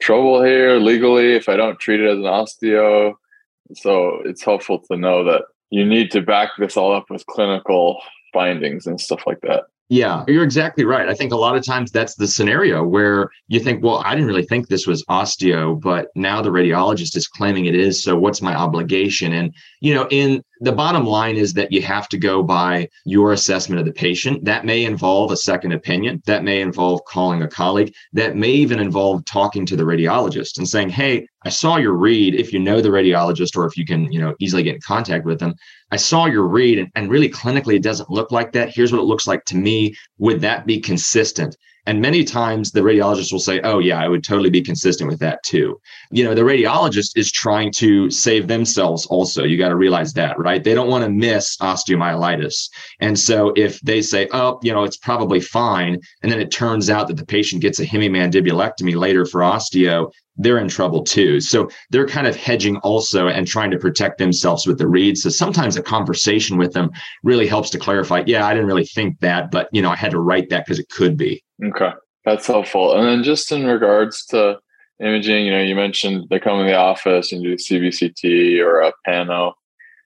trouble 0.00 0.42
here 0.42 0.78
legally 0.78 1.34
if 1.34 1.48
I 1.48 1.56
don't 1.56 1.78
treat 1.78 2.00
it 2.00 2.10
as 2.10 2.18
an 2.18 2.24
osteo? 2.24 3.14
So 3.74 4.20
it's 4.24 4.44
helpful 4.44 4.80
to 4.90 4.96
know 4.96 5.24
that 5.24 5.42
you 5.70 5.86
need 5.86 6.10
to 6.10 6.20
back 6.20 6.50
this 6.58 6.76
all 6.76 6.94
up 6.94 7.06
with 7.08 7.24
clinical 7.26 8.02
findings 8.32 8.86
and 8.86 9.00
stuff 9.00 9.22
like 9.26 9.40
that. 9.42 9.64
Yeah, 9.88 10.24
you're 10.26 10.42
exactly 10.42 10.86
right. 10.86 11.06
I 11.06 11.14
think 11.14 11.32
a 11.32 11.36
lot 11.36 11.54
of 11.54 11.66
times 11.66 11.90
that's 11.90 12.14
the 12.14 12.26
scenario 12.26 12.82
where 12.82 13.28
you 13.48 13.60
think, 13.60 13.84
well, 13.84 14.02
I 14.06 14.14
didn't 14.14 14.28
really 14.28 14.46
think 14.46 14.68
this 14.68 14.86
was 14.86 15.04
osteo, 15.10 15.78
but 15.78 16.08
now 16.14 16.40
the 16.40 16.48
radiologist 16.48 17.14
is 17.14 17.28
claiming 17.28 17.66
it 17.66 17.74
is. 17.74 18.02
So 18.02 18.16
what's 18.16 18.40
my 18.40 18.54
obligation? 18.54 19.34
And, 19.34 19.54
you 19.80 19.94
know, 19.94 20.08
in 20.10 20.42
the 20.62 20.72
bottom 20.72 21.04
line 21.04 21.36
is 21.36 21.52
that 21.54 21.72
you 21.72 21.82
have 21.82 22.08
to 22.08 22.16
go 22.16 22.40
by 22.40 22.88
your 23.04 23.32
assessment 23.32 23.80
of 23.80 23.84
the 23.84 23.92
patient. 23.92 24.44
That 24.44 24.64
may 24.64 24.84
involve 24.84 25.32
a 25.32 25.36
second 25.36 25.72
opinion. 25.72 26.22
That 26.26 26.44
may 26.44 26.60
involve 26.60 27.04
calling 27.04 27.42
a 27.42 27.48
colleague. 27.48 27.92
That 28.12 28.36
may 28.36 28.50
even 28.50 28.78
involve 28.78 29.24
talking 29.24 29.66
to 29.66 29.74
the 29.74 29.82
radiologist 29.82 30.58
and 30.58 30.68
saying, 30.68 30.90
hey, 30.90 31.26
I 31.44 31.48
saw 31.48 31.78
your 31.78 31.94
read. 31.94 32.36
If 32.36 32.52
you 32.52 32.60
know 32.60 32.80
the 32.80 32.90
radiologist 32.90 33.56
or 33.56 33.66
if 33.66 33.76
you 33.76 33.84
can, 33.84 34.12
you 34.12 34.20
know, 34.20 34.36
easily 34.38 34.62
get 34.62 34.76
in 34.76 34.80
contact 34.80 35.24
with 35.24 35.40
them, 35.40 35.54
I 35.90 35.96
saw 35.96 36.26
your 36.26 36.46
read 36.46 36.78
and, 36.78 36.88
and 36.94 37.10
really 37.10 37.28
clinically 37.28 37.74
it 37.74 37.82
doesn't 37.82 38.10
look 38.10 38.30
like 38.30 38.52
that. 38.52 38.72
Here's 38.72 38.92
what 38.92 39.00
it 39.00 39.06
looks 39.06 39.26
like 39.26 39.44
to 39.46 39.56
me. 39.56 39.96
Would 40.18 40.42
that 40.42 40.64
be 40.64 40.78
consistent? 40.78 41.56
And 41.86 42.00
many 42.00 42.22
times 42.22 42.70
the 42.70 42.80
radiologist 42.80 43.32
will 43.32 43.40
say, 43.40 43.60
Oh, 43.62 43.80
yeah, 43.80 44.00
I 44.00 44.08
would 44.08 44.22
totally 44.22 44.50
be 44.50 44.62
consistent 44.62 45.10
with 45.10 45.18
that 45.20 45.42
too. 45.42 45.80
You 46.10 46.24
know, 46.24 46.34
the 46.34 46.42
radiologist 46.42 47.16
is 47.16 47.32
trying 47.32 47.72
to 47.78 48.10
save 48.10 48.46
themselves 48.46 49.06
also. 49.06 49.44
You 49.44 49.58
got 49.58 49.70
to 49.70 49.76
realize 49.76 50.12
that, 50.14 50.38
right? 50.38 50.62
They 50.62 50.74
don't 50.74 50.88
want 50.88 51.04
to 51.04 51.10
miss 51.10 51.56
osteomyelitis. 51.56 52.68
And 53.00 53.18
so 53.18 53.52
if 53.56 53.80
they 53.80 54.00
say, 54.00 54.28
Oh, 54.32 54.60
you 54.62 54.72
know, 54.72 54.84
it's 54.84 54.96
probably 54.96 55.40
fine, 55.40 55.98
and 56.22 56.30
then 56.30 56.40
it 56.40 56.50
turns 56.50 56.88
out 56.88 57.08
that 57.08 57.16
the 57.16 57.26
patient 57.26 57.62
gets 57.62 57.80
a 57.80 57.86
hemimandibulectomy 57.86 58.94
later 58.94 59.26
for 59.26 59.40
osteo, 59.40 60.12
they're 60.36 60.58
in 60.58 60.68
trouble 60.68 61.02
too. 61.02 61.40
So 61.40 61.68
they're 61.90 62.06
kind 62.06 62.26
of 62.26 62.36
hedging 62.36 62.76
also 62.78 63.28
and 63.28 63.46
trying 63.46 63.70
to 63.70 63.78
protect 63.78 64.18
themselves 64.18 64.66
with 64.66 64.78
the 64.78 64.88
read. 64.88 65.18
So 65.18 65.28
sometimes 65.28 65.76
a 65.76 65.82
conversation 65.82 66.56
with 66.56 66.72
them 66.72 66.90
really 67.22 67.46
helps 67.46 67.70
to 67.70 67.78
clarify, 67.78 68.22
yeah, 68.26 68.46
I 68.46 68.54
didn't 68.54 68.66
really 68.66 68.86
think 68.86 69.20
that, 69.20 69.50
but 69.50 69.68
you 69.72 69.82
know, 69.82 69.90
I 69.90 69.96
had 69.96 70.10
to 70.12 70.20
write 70.20 70.48
that 70.50 70.64
because 70.64 70.78
it 70.78 70.88
could 70.88 71.16
be. 71.16 71.42
Okay. 71.64 71.90
That's 72.24 72.46
helpful. 72.46 72.96
And 72.96 73.06
then 73.06 73.22
just 73.22 73.50
in 73.52 73.66
regards 73.66 74.24
to 74.26 74.58
imaging, 75.00 75.46
you 75.46 75.52
know, 75.52 75.62
you 75.62 75.74
mentioned 75.74 76.28
they 76.30 76.38
come 76.38 76.60
in 76.60 76.66
the 76.66 76.76
office 76.76 77.32
and 77.32 77.42
do 77.42 77.56
CBCT 77.56 78.64
or 78.64 78.80
a 78.80 78.92
pano 79.06 79.52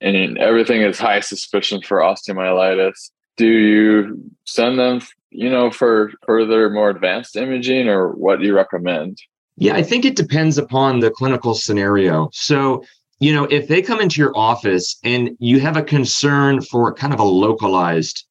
and 0.01 0.39
everything 0.39 0.83
is 0.83 0.99
high 0.99 1.21
suspicion 1.21 1.81
for 1.83 1.99
osteomyelitis. 1.99 3.11
Do 3.37 3.47
you 3.47 4.31
send 4.45 4.79
them, 4.79 5.01
you 5.31 5.51
know, 5.51 5.71
for 5.71 6.13
further 6.27 6.71
more 6.71 6.91
advanced 6.91 7.37
imaging 7.37 7.89
or 7.89 8.13
what 8.13 8.41
do 8.41 8.47
you 8.47 8.55
recommend? 8.55 9.19
Yeah, 9.57 9.75
I 9.75 9.83
think 9.83 10.05
it 10.05 10.17
depends 10.17 10.59
upon 10.59 11.01
the 11.01 11.11
clinical 11.11 11.55
scenario. 11.55 12.29
So, 12.33 12.85
you 13.21 13.35
know, 13.35 13.45
if 13.45 13.69
they 13.69 13.81
come 13.81 14.01
into 14.01 14.21
your 14.21 14.37
office 14.37 14.99
and 15.03 15.31
you 15.39 15.61
have 15.61 15.77
a 15.77 15.83
concern 15.83 16.61
for 16.61 16.93
kind 16.93 17.15
of 17.15 17.21
a 17.21 17.25
localized 17.25 18.26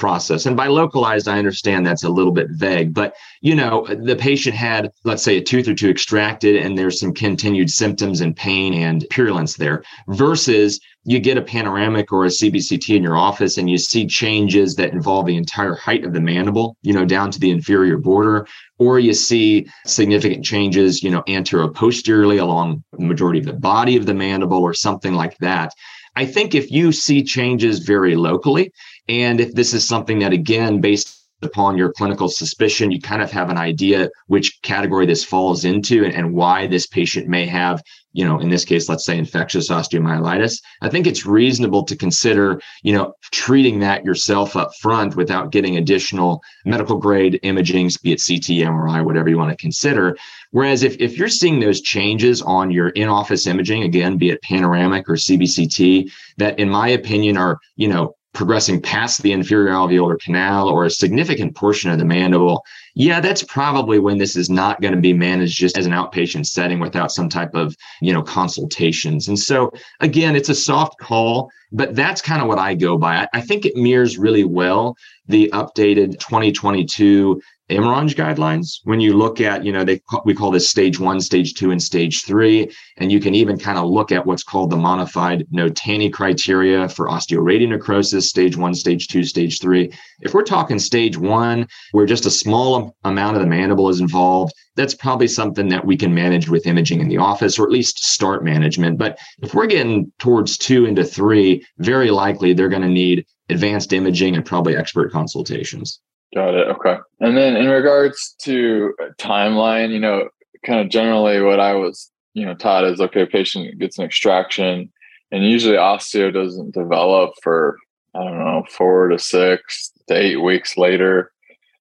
process. 0.00 0.46
And 0.46 0.56
by 0.56 0.66
localized, 0.66 1.28
I 1.28 1.38
understand 1.38 1.86
that's 1.86 2.02
a 2.02 2.08
little 2.08 2.32
bit 2.32 2.48
vague, 2.50 2.92
but 2.92 3.14
you 3.42 3.54
know, 3.54 3.86
the 3.86 4.16
patient 4.16 4.56
had, 4.56 4.90
let's 5.04 5.22
say, 5.22 5.36
a 5.36 5.42
tooth 5.42 5.68
or 5.68 5.74
two 5.74 5.88
extracted, 5.88 6.56
and 6.56 6.76
there's 6.76 6.98
some 6.98 7.14
continued 7.14 7.70
symptoms 7.70 8.20
and 8.20 8.34
pain 8.34 8.74
and 8.74 9.06
purulence 9.10 9.56
there, 9.56 9.84
versus 10.08 10.80
you 11.04 11.18
get 11.18 11.38
a 11.38 11.42
panoramic 11.42 12.12
or 12.12 12.24
a 12.24 12.28
CBCT 12.28 12.96
in 12.96 13.02
your 13.02 13.16
office 13.16 13.56
and 13.56 13.70
you 13.70 13.78
see 13.78 14.06
changes 14.06 14.74
that 14.76 14.92
involve 14.92 15.26
the 15.26 15.36
entire 15.36 15.74
height 15.74 16.04
of 16.04 16.12
the 16.12 16.20
mandible, 16.20 16.76
you 16.82 16.92
know, 16.92 17.04
down 17.04 17.30
to 17.30 17.38
the 17.38 17.50
inferior 17.50 17.96
border, 17.96 18.46
or 18.78 18.98
you 18.98 19.14
see 19.14 19.66
significant 19.86 20.44
changes, 20.44 21.02
you 21.02 21.10
know, 21.10 21.22
anterior 21.28 21.68
posteriorly 21.68 22.38
along 22.38 22.82
the 22.92 23.04
majority 23.04 23.38
of 23.38 23.46
the 23.46 23.52
body 23.52 23.96
of 23.96 24.06
the 24.06 24.14
mandible 24.14 24.62
or 24.62 24.74
something 24.74 25.14
like 25.14 25.36
that. 25.38 25.72
I 26.20 26.26
think 26.26 26.54
if 26.54 26.70
you 26.70 26.92
see 26.92 27.22
changes 27.24 27.78
very 27.78 28.14
locally, 28.14 28.72
and 29.08 29.40
if 29.40 29.54
this 29.54 29.72
is 29.72 29.88
something 29.88 30.18
that, 30.18 30.34
again, 30.34 30.78
based 30.78 31.16
upon 31.40 31.78
your 31.78 31.94
clinical 31.94 32.28
suspicion, 32.28 32.90
you 32.90 33.00
kind 33.00 33.22
of 33.22 33.30
have 33.30 33.48
an 33.48 33.56
idea 33.56 34.10
which 34.26 34.60
category 34.60 35.06
this 35.06 35.24
falls 35.24 35.64
into 35.64 36.04
and, 36.04 36.12
and, 36.12 36.34
why 36.34 36.66
this 36.66 36.86
patient 36.86 37.26
may 37.26 37.46
have, 37.46 37.82
you 38.12 38.24
know, 38.24 38.40
in 38.40 38.48
this 38.48 38.64
case, 38.64 38.88
let's 38.88 39.04
say 39.04 39.16
infectious 39.16 39.68
osteomyelitis. 39.68 40.60
I 40.82 40.88
think 40.88 41.06
it's 41.06 41.24
reasonable 41.24 41.84
to 41.84 41.96
consider, 41.96 42.60
you 42.82 42.92
know, 42.92 43.14
treating 43.30 43.80
that 43.80 44.04
yourself 44.04 44.56
up 44.56 44.74
front 44.80 45.16
without 45.16 45.52
getting 45.52 45.76
additional 45.76 46.42
medical 46.64 46.96
grade 46.96 47.38
imaging, 47.42 47.90
be 48.02 48.12
it 48.12 48.22
CT, 48.26 48.66
MRI, 48.66 49.04
whatever 49.04 49.28
you 49.28 49.38
want 49.38 49.50
to 49.50 49.56
consider. 49.56 50.16
Whereas 50.50 50.82
if, 50.82 50.96
if 50.98 51.16
you're 51.16 51.28
seeing 51.28 51.60
those 51.60 51.80
changes 51.80 52.42
on 52.42 52.70
your 52.70 52.88
in-office 52.90 53.46
imaging, 53.46 53.84
again, 53.84 54.18
be 54.18 54.30
it 54.30 54.42
panoramic 54.42 55.08
or 55.08 55.14
CBCT, 55.14 56.10
that 56.38 56.58
in 56.58 56.68
my 56.68 56.88
opinion 56.88 57.36
are, 57.36 57.58
you 57.76 57.88
know, 57.88 58.16
progressing 58.32 58.80
past 58.80 59.22
the 59.22 59.32
inferior 59.32 59.72
alveolar 59.72 60.18
canal 60.20 60.68
or 60.68 60.84
a 60.84 60.90
significant 60.90 61.56
portion 61.56 61.90
of 61.90 61.98
the 61.98 62.04
mandible, 62.04 62.64
yeah, 62.94 63.20
that's 63.20 63.42
probably 63.42 63.98
when 63.98 64.18
this 64.18 64.36
is 64.36 64.48
not 64.48 64.80
going 64.80 64.94
to 64.94 65.00
be 65.00 65.12
managed 65.12 65.58
just 65.58 65.76
as 65.76 65.86
an 65.86 65.92
outpatient 65.92 66.46
setting 66.46 66.78
without 66.78 67.10
some 67.10 67.28
type 67.28 67.54
of, 67.54 67.76
you 68.00 68.12
know, 68.12 68.22
consultations. 68.22 69.28
And 69.28 69.38
so 69.38 69.72
again, 70.00 70.36
it's 70.36 70.48
a 70.48 70.54
soft 70.54 70.98
call, 70.98 71.50
but 71.72 71.94
that's 71.94 72.22
kind 72.22 72.40
of 72.40 72.48
what 72.48 72.58
I 72.58 72.74
go 72.74 72.96
by. 72.96 73.28
I 73.32 73.40
think 73.40 73.64
it 73.64 73.76
mirrors 73.76 74.18
really 74.18 74.44
well 74.44 74.96
the 75.26 75.50
updated 75.52 76.18
2022 76.20 77.40
MRONJ 77.70 78.16
guidelines. 78.16 78.80
When 78.82 78.98
you 78.98 79.14
look 79.14 79.40
at, 79.40 79.64
you 79.64 79.72
know, 79.72 79.84
they 79.84 80.00
we 80.24 80.34
call 80.34 80.50
this 80.50 80.68
stage 80.68 80.98
one, 80.98 81.20
stage 81.20 81.54
two, 81.54 81.70
and 81.70 81.80
stage 81.80 82.24
three, 82.24 82.68
and 82.96 83.12
you 83.12 83.20
can 83.20 83.34
even 83.34 83.58
kind 83.58 83.78
of 83.78 83.88
look 83.88 84.10
at 84.10 84.26
what's 84.26 84.42
called 84.42 84.70
the 84.70 84.76
modified 84.76 85.46
Notani 85.52 86.12
criteria 86.12 86.88
for 86.88 87.06
osteoradionecrosis, 87.08 88.22
stage 88.24 88.56
one, 88.56 88.74
stage 88.74 89.06
two, 89.06 89.22
stage 89.22 89.60
three. 89.60 89.92
If 90.20 90.34
we're 90.34 90.42
talking 90.42 90.80
stage 90.80 91.16
one, 91.16 91.68
where 91.92 92.06
just 92.06 92.26
a 92.26 92.30
small 92.30 92.96
amount 93.04 93.36
of 93.36 93.42
the 93.42 93.48
mandible 93.48 93.88
is 93.88 94.00
involved, 94.00 94.52
that's 94.74 94.94
probably 94.94 95.28
something 95.28 95.68
that 95.68 95.84
we 95.84 95.96
can 95.96 96.12
manage 96.12 96.48
with 96.48 96.66
imaging 96.66 97.00
in 97.00 97.08
the 97.08 97.18
office, 97.18 97.58
or 97.58 97.64
at 97.64 97.72
least 97.72 98.04
start 98.04 98.44
management. 98.44 98.98
But 98.98 99.18
if 99.42 99.54
we're 99.54 99.66
getting 99.66 100.10
towards 100.18 100.58
two 100.58 100.86
into 100.86 101.04
three, 101.04 101.64
very 101.78 102.10
likely 102.10 102.52
they're 102.52 102.68
going 102.68 102.82
to 102.82 102.88
need 102.88 103.26
advanced 103.48 103.92
imaging 103.92 104.34
and 104.34 104.44
probably 104.44 104.76
expert 104.76 105.12
consultations. 105.12 106.00
Got 106.34 106.54
it. 106.54 106.68
Okay. 106.68 106.96
And 107.20 107.36
then 107.36 107.56
in 107.56 107.68
regards 107.68 108.34
to 108.42 108.94
timeline, 109.18 109.90
you 109.90 109.98
know, 109.98 110.28
kind 110.64 110.80
of 110.80 110.88
generally 110.88 111.40
what 111.40 111.58
I 111.58 111.74
was, 111.74 112.10
you 112.34 112.46
know, 112.46 112.54
taught 112.54 112.84
is 112.84 113.00
okay, 113.00 113.26
patient 113.26 113.78
gets 113.78 113.98
an 113.98 114.04
extraction 114.04 114.92
and 115.32 115.44
usually 115.44 115.76
osteo 115.76 116.32
doesn't 116.32 116.74
develop 116.74 117.32
for, 117.42 117.76
I 118.14 118.24
don't 118.24 118.38
know, 118.38 118.64
four 118.70 119.08
to 119.08 119.18
six 119.18 119.92
to 120.08 120.14
eight 120.14 120.42
weeks 120.42 120.76
later. 120.76 121.32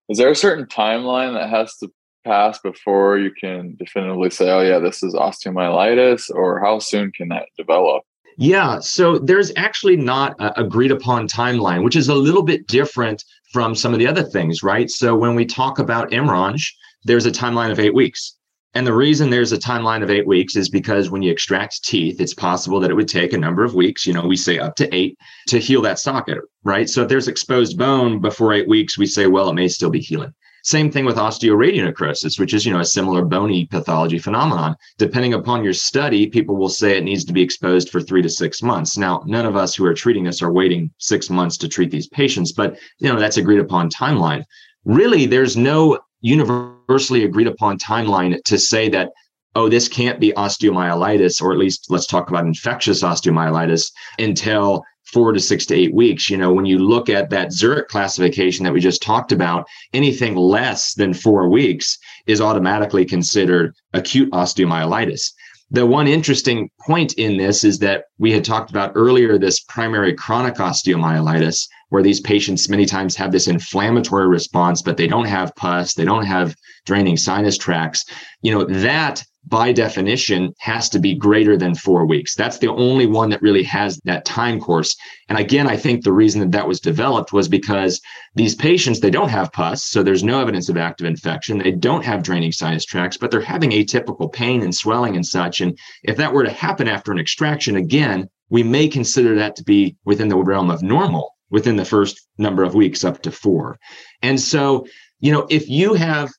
Is 0.09 0.17
there 0.17 0.31
a 0.31 0.35
certain 0.35 0.65
timeline 0.65 1.33
that 1.33 1.49
has 1.49 1.75
to 1.77 1.91
pass 2.25 2.59
before 2.59 3.17
you 3.17 3.31
can 3.31 3.75
definitively 3.77 4.29
say, 4.29 4.49
oh, 4.49 4.61
yeah, 4.61 4.79
this 4.79 5.03
is 5.03 5.13
osteomyelitis, 5.13 6.29
or 6.31 6.59
how 6.59 6.79
soon 6.79 7.11
can 7.11 7.29
that 7.29 7.45
develop? 7.57 8.03
Yeah, 8.37 8.79
so 8.79 9.19
there's 9.19 9.51
actually 9.57 9.97
not 9.97 10.35
a 10.39 10.59
agreed 10.59 10.91
upon 10.91 11.27
timeline, 11.27 11.83
which 11.83 11.95
is 11.95 12.07
a 12.07 12.15
little 12.15 12.43
bit 12.43 12.67
different 12.67 13.23
from 13.51 13.75
some 13.75 13.93
of 13.93 13.99
the 13.99 14.07
other 14.07 14.23
things, 14.23 14.63
right? 14.63 14.89
So 14.89 15.15
when 15.15 15.35
we 15.35 15.45
talk 15.45 15.79
about 15.79 16.11
MRONJ, 16.11 16.61
there's 17.03 17.25
a 17.25 17.31
timeline 17.31 17.71
of 17.71 17.79
eight 17.79 17.93
weeks. 17.93 18.35
And 18.75 18.85
the 18.85 18.93
reason 18.93 19.29
there's 19.29 19.51
a 19.51 19.57
timeline 19.57 20.03
of 20.03 20.11
eight 20.11 20.27
weeks 20.27 20.55
is 20.55 20.69
because 20.69 21.09
when 21.09 21.23
you 21.23 21.31
extract 21.31 21.83
teeth, 21.83 22.21
it's 22.21 22.35
possible 22.35 22.79
that 22.79 22.91
it 22.91 22.93
would 22.93 23.07
take 23.07 23.33
a 23.33 23.37
number 23.37 23.63
of 23.63 23.73
weeks, 23.73 24.05
you 24.05 24.13
know, 24.13 24.25
we 24.27 24.37
say 24.37 24.59
up 24.59 24.75
to 24.75 24.95
eight 24.95 25.17
to 25.47 25.57
heal 25.57 25.81
that 25.81 25.97
socket, 25.97 26.37
right? 26.63 26.87
So 26.87 27.01
if 27.01 27.09
there's 27.09 27.27
exposed 27.27 27.79
bone 27.79 28.21
before 28.21 28.53
eight 28.53 28.67
weeks, 28.67 28.97
we 28.97 29.07
say, 29.07 29.25
well, 29.25 29.49
it 29.49 29.55
may 29.55 29.67
still 29.67 29.89
be 29.89 29.99
healing. 29.99 30.33
Same 30.63 30.91
thing 30.91 31.05
with 31.05 31.17
osteoradionecrosis, 31.17 32.39
which 32.39 32.53
is, 32.53 32.65
you 32.65 32.73
know, 32.73 32.79
a 32.79 32.85
similar 32.85 33.23
bony 33.25 33.65
pathology 33.65 34.19
phenomenon. 34.19 34.75
Depending 34.97 35.33
upon 35.33 35.63
your 35.63 35.73
study, 35.73 36.27
people 36.27 36.57
will 36.57 36.69
say 36.69 36.97
it 36.97 37.03
needs 37.03 37.25
to 37.25 37.33
be 37.33 37.41
exposed 37.41 37.89
for 37.89 38.01
three 38.01 38.21
to 38.21 38.29
six 38.29 38.61
months. 38.61 38.97
Now, 38.97 39.23
none 39.25 39.45
of 39.45 39.55
us 39.55 39.75
who 39.75 39.85
are 39.85 39.93
treating 39.93 40.23
this 40.23 40.41
are 40.41 40.51
waiting 40.51 40.91
six 40.97 41.29
months 41.29 41.57
to 41.57 41.67
treat 41.67 41.91
these 41.91 42.07
patients, 42.07 42.51
but, 42.51 42.77
you 42.99 43.09
know, 43.09 43.19
that's 43.19 43.37
agreed 43.37 43.59
upon 43.59 43.89
timeline. 43.89 44.43
really 44.85 45.25
there's 45.25 45.57
no 45.57 45.99
universally 46.21 47.23
agreed 47.23 47.47
upon 47.47 47.77
timeline 47.77 48.41
to 48.43 48.57
say 48.57 48.89
that 48.89 49.09
oh, 49.55 49.67
this 49.67 49.87
can't 49.87 50.19
be 50.19 50.31
osteomyelitis, 50.33 51.41
or 51.41 51.51
at 51.51 51.57
least 51.57 51.87
let's 51.89 52.05
talk 52.05 52.29
about 52.29 52.45
infectious 52.45 53.01
osteomyelitis 53.01 53.91
until 54.19 54.83
four 55.13 55.31
to 55.33 55.39
six 55.39 55.65
to 55.67 55.75
eight 55.75 55.93
weeks. 55.93 56.29
You 56.29 56.37
know, 56.37 56.53
when 56.53 56.65
you 56.65 56.79
look 56.79 57.09
at 57.09 57.29
that 57.29 57.51
Zurich 57.51 57.87
classification 57.87 58.63
that 58.63 58.73
we 58.73 58.79
just 58.79 59.01
talked 59.01 59.31
about, 59.31 59.67
anything 59.93 60.35
less 60.35 60.93
than 60.93 61.13
four 61.13 61.49
weeks 61.49 61.97
is 62.27 62.41
automatically 62.41 63.05
considered 63.05 63.75
acute 63.93 64.31
osteomyelitis. 64.31 65.31
The 65.71 65.85
one 65.85 66.07
interesting 66.07 66.69
point 66.87 67.13
in 67.13 67.37
this 67.37 67.63
is 67.63 67.77
that 67.79 68.05
we 68.17 68.31
had 68.31 68.43
talked 68.43 68.71
about 68.71 68.93
earlier 68.95 69.37
this 69.37 69.59
primary 69.59 70.15
chronic 70.15 70.55
osteomyelitis, 70.55 71.67
where 71.89 72.01
these 72.01 72.19
patients 72.19 72.69
many 72.69 72.87
times 72.87 73.15
have 73.15 73.31
this 73.31 73.47
inflammatory 73.47 74.27
response, 74.27 74.81
but 74.81 74.97
they 74.97 75.07
don't 75.07 75.27
have 75.27 75.55
pus, 75.55 75.93
they 75.93 76.05
don't 76.05 76.25
have 76.25 76.55
draining 76.85 77.17
sinus 77.17 77.57
tracts. 77.57 78.03
You 78.41 78.51
know, 78.51 78.63
that 78.65 79.23
by 79.49 79.71
definition 79.71 80.53
has 80.59 80.89
to 80.89 80.99
be 80.99 81.15
greater 81.15 81.57
than 81.57 81.73
four 81.75 82.05
weeks. 82.05 82.35
That's 82.35 82.59
the 82.59 82.69
only 82.69 83.07
one 83.07 83.29
that 83.31 83.41
really 83.41 83.63
has 83.63 83.99
that 84.05 84.23
time 84.23 84.59
course. 84.59 84.95
And 85.27 85.37
again, 85.37 85.67
I 85.67 85.75
think 85.75 86.03
the 86.03 86.13
reason 86.13 86.41
that 86.41 86.51
that 86.51 86.67
was 86.67 86.79
developed 86.79 87.33
was 87.33 87.47
because 87.47 87.99
these 88.35 88.55
patients, 88.55 88.99
they 88.99 89.09
don't 89.09 89.29
have 89.29 89.51
pus, 89.51 89.83
so 89.83 90.03
there's 90.03 90.23
no 90.23 90.39
evidence 90.39 90.69
of 90.69 90.77
active 90.77 91.07
infection. 91.07 91.57
They 91.57 91.71
don't 91.71 92.05
have 92.05 92.23
draining 92.23 92.51
sinus 92.51 92.85
tracts, 92.85 93.17
but 93.17 93.31
they're 93.31 93.41
having 93.41 93.71
atypical 93.71 94.31
pain 94.31 94.61
and 94.61 94.73
swelling 94.73 95.15
and 95.15 95.25
such. 95.25 95.61
And 95.61 95.77
if 96.03 96.17
that 96.17 96.33
were 96.33 96.43
to 96.43 96.51
happen 96.51 96.87
after 96.87 97.11
an 97.11 97.19
extraction, 97.19 97.75
again, 97.75 98.29
we 98.49 98.63
may 98.63 98.87
consider 98.87 99.35
that 99.35 99.55
to 99.57 99.63
be 99.63 99.95
within 100.05 100.29
the 100.29 100.37
realm 100.37 100.69
of 100.69 100.83
normal 100.83 101.35
within 101.49 101.75
the 101.75 101.85
first 101.85 102.27
number 102.37 102.63
of 102.63 102.75
weeks 102.75 103.03
up 103.03 103.21
to 103.23 103.31
four. 103.31 103.79
And 104.21 104.39
so, 104.39 104.85
you 105.19 105.31
know, 105.31 105.47
if 105.49 105.67
you 105.67 105.95
have 105.95 106.29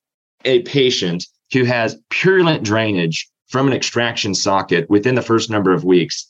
a 0.45 0.63
patient 0.63 1.27
who 1.53 1.65
has 1.65 1.97
purulent 2.11 2.63
drainage 2.63 3.29
from 3.49 3.67
an 3.67 3.73
extraction 3.73 4.35
socket 4.35 4.89
within 4.89 5.15
the 5.15 5.23
first 5.23 5.51
number 5.51 5.73
of 5.73 5.85
weeks, 5.85 6.27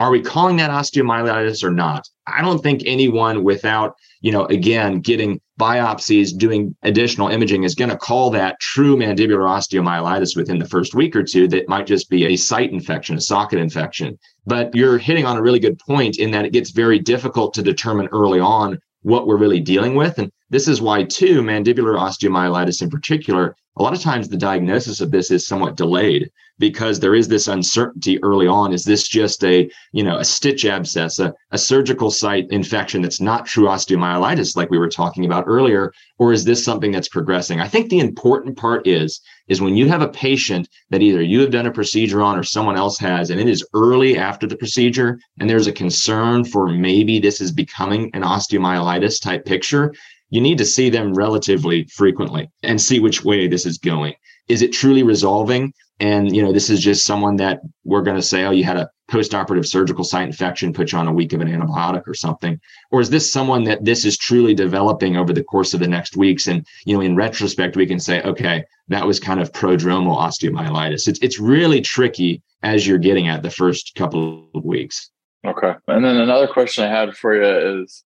are 0.00 0.10
we 0.10 0.20
calling 0.20 0.56
that 0.56 0.70
osteomyelitis 0.70 1.62
or 1.62 1.70
not? 1.70 2.08
I 2.26 2.42
don't 2.42 2.62
think 2.62 2.82
anyone 2.84 3.44
without, 3.44 3.94
you 4.22 4.32
know, 4.32 4.44
again, 4.46 5.00
getting 5.00 5.40
biopsies, 5.60 6.36
doing 6.36 6.74
additional 6.82 7.28
imaging 7.28 7.62
is 7.62 7.76
going 7.76 7.90
to 7.90 7.96
call 7.96 8.30
that 8.30 8.58
true 8.58 8.96
mandibular 8.96 9.46
osteomyelitis 9.48 10.36
within 10.36 10.58
the 10.58 10.68
first 10.68 10.96
week 10.96 11.14
or 11.14 11.22
two. 11.22 11.46
That 11.46 11.68
might 11.68 11.86
just 11.86 12.10
be 12.10 12.26
a 12.26 12.36
site 12.36 12.72
infection, 12.72 13.16
a 13.16 13.20
socket 13.20 13.60
infection. 13.60 14.18
But 14.46 14.74
you're 14.74 14.98
hitting 14.98 15.26
on 15.26 15.36
a 15.36 15.42
really 15.42 15.60
good 15.60 15.78
point 15.78 16.18
in 16.18 16.32
that 16.32 16.44
it 16.44 16.52
gets 16.52 16.70
very 16.70 16.98
difficult 16.98 17.54
to 17.54 17.62
determine 17.62 18.08
early 18.10 18.40
on 18.40 18.80
what 19.02 19.28
we're 19.28 19.36
really 19.36 19.60
dealing 19.60 19.94
with. 19.94 20.18
And 20.18 20.32
this 20.50 20.66
is 20.66 20.82
why, 20.82 21.04
too, 21.04 21.40
mandibular 21.42 21.96
osteomyelitis 21.96 22.82
in 22.82 22.90
particular, 22.90 23.54
a 23.76 23.82
lot 23.82 23.92
of 23.92 24.00
times 24.00 24.28
the 24.28 24.36
diagnosis 24.36 25.00
of 25.00 25.10
this 25.10 25.30
is 25.30 25.46
somewhat 25.46 25.76
delayed 25.76 26.30
because 26.58 27.00
there 27.00 27.14
is 27.14 27.26
this 27.26 27.48
uncertainty 27.48 28.22
early 28.22 28.46
on. 28.46 28.72
Is 28.72 28.84
this 28.84 29.08
just 29.08 29.42
a, 29.42 29.68
you 29.92 30.04
know, 30.04 30.18
a 30.18 30.24
stitch 30.24 30.64
abscess, 30.64 31.18
a, 31.18 31.34
a 31.50 31.58
surgical 31.58 32.10
site 32.10 32.46
infection 32.50 33.02
that's 33.02 33.20
not 33.20 33.46
true 33.46 33.66
osteomyelitis 33.66 34.56
like 34.56 34.70
we 34.70 34.78
were 34.78 34.88
talking 34.88 35.24
about 35.24 35.44
earlier? 35.48 35.92
Or 36.18 36.32
is 36.32 36.44
this 36.44 36.64
something 36.64 36.92
that's 36.92 37.08
progressing? 37.08 37.60
I 37.60 37.66
think 37.66 37.90
the 37.90 37.98
important 37.98 38.56
part 38.56 38.86
is, 38.86 39.20
is 39.48 39.60
when 39.60 39.76
you 39.76 39.88
have 39.88 40.00
a 40.00 40.08
patient 40.08 40.68
that 40.90 41.02
either 41.02 41.20
you 41.20 41.40
have 41.40 41.50
done 41.50 41.66
a 41.66 41.72
procedure 41.72 42.22
on 42.22 42.38
or 42.38 42.44
someone 42.44 42.76
else 42.76 42.98
has, 42.98 43.30
and 43.30 43.40
it 43.40 43.48
is 43.48 43.66
early 43.74 44.16
after 44.16 44.46
the 44.46 44.56
procedure, 44.56 45.18
and 45.40 45.50
there's 45.50 45.66
a 45.66 45.72
concern 45.72 46.44
for 46.44 46.68
maybe 46.68 47.18
this 47.18 47.40
is 47.40 47.50
becoming 47.50 48.10
an 48.14 48.22
osteomyelitis 48.22 49.20
type 49.20 49.44
picture, 49.44 49.92
you 50.34 50.40
need 50.40 50.58
to 50.58 50.64
see 50.64 50.90
them 50.90 51.14
relatively 51.14 51.84
frequently 51.84 52.50
and 52.64 52.82
see 52.82 52.98
which 52.98 53.24
way 53.24 53.46
this 53.46 53.64
is 53.64 53.78
going. 53.78 54.14
Is 54.48 54.62
it 54.62 54.72
truly 54.72 55.04
resolving? 55.04 55.72
And 56.00 56.34
you 56.34 56.42
know, 56.42 56.52
this 56.52 56.70
is 56.70 56.80
just 56.80 57.06
someone 57.06 57.36
that 57.36 57.60
we're 57.84 58.02
going 58.02 58.16
to 58.16 58.22
say, 58.22 58.42
oh, 58.42 58.50
you 58.50 58.64
had 58.64 58.76
a 58.76 58.90
post-operative 59.08 59.64
surgical 59.64 60.02
site 60.02 60.26
infection, 60.26 60.72
put 60.72 60.90
you 60.90 60.98
on 60.98 61.06
a 61.06 61.12
week 61.12 61.32
of 61.32 61.40
an 61.40 61.46
antibiotic 61.46 62.02
or 62.08 62.14
something, 62.14 62.60
or 62.90 63.00
is 63.00 63.10
this 63.10 63.30
someone 63.30 63.62
that 63.62 63.84
this 63.84 64.04
is 64.04 64.18
truly 64.18 64.54
developing 64.54 65.16
over 65.16 65.32
the 65.32 65.44
course 65.44 65.72
of 65.72 65.78
the 65.78 65.86
next 65.86 66.16
weeks? 66.16 66.48
And 66.48 66.66
you 66.84 66.96
know, 66.96 67.00
in 67.00 67.14
retrospect, 67.14 67.76
we 67.76 67.86
can 67.86 68.00
say, 68.00 68.20
okay, 68.22 68.64
that 68.88 69.06
was 69.06 69.20
kind 69.20 69.38
of 69.38 69.52
prodromal 69.52 70.18
osteomyelitis. 70.18 71.06
It's 71.06 71.20
it's 71.20 71.38
really 71.38 71.80
tricky 71.80 72.42
as 72.64 72.88
you're 72.88 72.98
getting 72.98 73.28
at 73.28 73.44
the 73.44 73.50
first 73.50 73.94
couple 73.94 74.48
of 74.52 74.64
weeks. 74.64 75.10
Okay, 75.46 75.74
and 75.86 76.04
then 76.04 76.16
another 76.16 76.48
question 76.48 76.82
I 76.82 76.88
had 76.88 77.14
for 77.16 77.36
you 77.36 77.82
is 77.82 78.02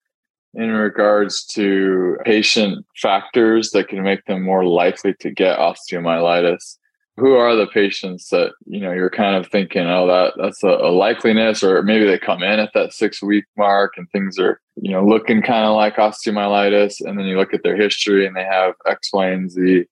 in 0.55 0.71
regards 0.71 1.45
to 1.45 2.17
patient 2.23 2.85
factors 3.01 3.71
that 3.71 3.89
can 3.89 4.03
make 4.03 4.25
them 4.25 4.41
more 4.41 4.65
likely 4.65 5.13
to 5.19 5.29
get 5.29 5.59
osteomyelitis. 5.59 6.77
Who 7.17 7.33
are 7.33 7.55
the 7.55 7.67
patients 7.67 8.29
that 8.29 8.51
you 8.65 8.81
know 8.81 8.91
you're 8.91 9.09
kind 9.09 9.37
of 9.37 9.49
thinking 9.49 9.85
oh 9.85 10.05
that 10.07 10.33
that's 10.37 10.61
a, 10.63 10.67
a 10.67 10.91
likeliness 10.91 11.63
or 11.63 11.81
maybe 11.81 12.05
they 12.05 12.19
come 12.19 12.43
in 12.43 12.59
at 12.59 12.71
that 12.73 12.91
six 12.91 13.23
week 13.23 13.45
mark 13.57 13.93
and 13.95 14.09
things 14.11 14.37
are 14.37 14.59
you 14.75 14.91
know 14.91 15.05
looking 15.05 15.41
kind 15.41 15.65
of 15.65 15.75
like 15.75 15.95
osteomyelitis 15.95 16.95
and 16.99 17.17
then 17.17 17.25
you 17.25 17.37
look 17.37 17.53
at 17.53 17.63
their 17.63 17.77
history 17.77 18.27
and 18.27 18.35
they 18.35 18.43
have 18.43 18.73
x 18.85 19.11
y 19.13 19.27
and 19.29 19.49
z 19.49 19.85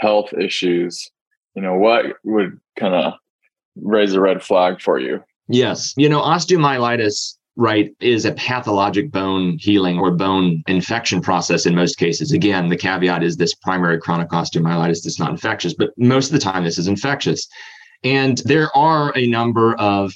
health 0.00 0.34
issues. 0.34 1.10
You 1.54 1.62
know 1.62 1.78
what 1.78 2.04
would 2.24 2.60
kind 2.78 2.94
of 2.94 3.14
raise 3.76 4.12
a 4.12 4.20
red 4.20 4.42
flag 4.42 4.82
for 4.82 4.98
you? 4.98 5.24
Yes. 5.48 5.94
You 5.96 6.10
know 6.10 6.20
osteomyelitis 6.20 7.35
right, 7.56 7.94
is 8.00 8.24
a 8.26 8.32
pathologic 8.32 9.10
bone 9.10 9.56
healing 9.58 9.98
or 9.98 10.10
bone 10.10 10.62
infection 10.66 11.20
process 11.20 11.66
in 11.66 11.74
most 11.74 11.96
cases. 11.98 12.32
Again, 12.32 12.68
the 12.68 12.76
caveat 12.76 13.22
is 13.22 13.36
this 13.36 13.54
primary 13.54 13.98
chronic 13.98 14.28
osteomyelitis 14.28 15.06
is 15.06 15.18
not 15.18 15.30
infectious, 15.30 15.74
but 15.74 15.90
most 15.96 16.26
of 16.26 16.32
the 16.32 16.38
time 16.38 16.64
this 16.64 16.78
is 16.78 16.86
infectious. 16.86 17.48
And 18.04 18.38
there 18.44 18.74
are 18.76 19.12
a 19.16 19.26
number 19.26 19.74
of 19.76 20.12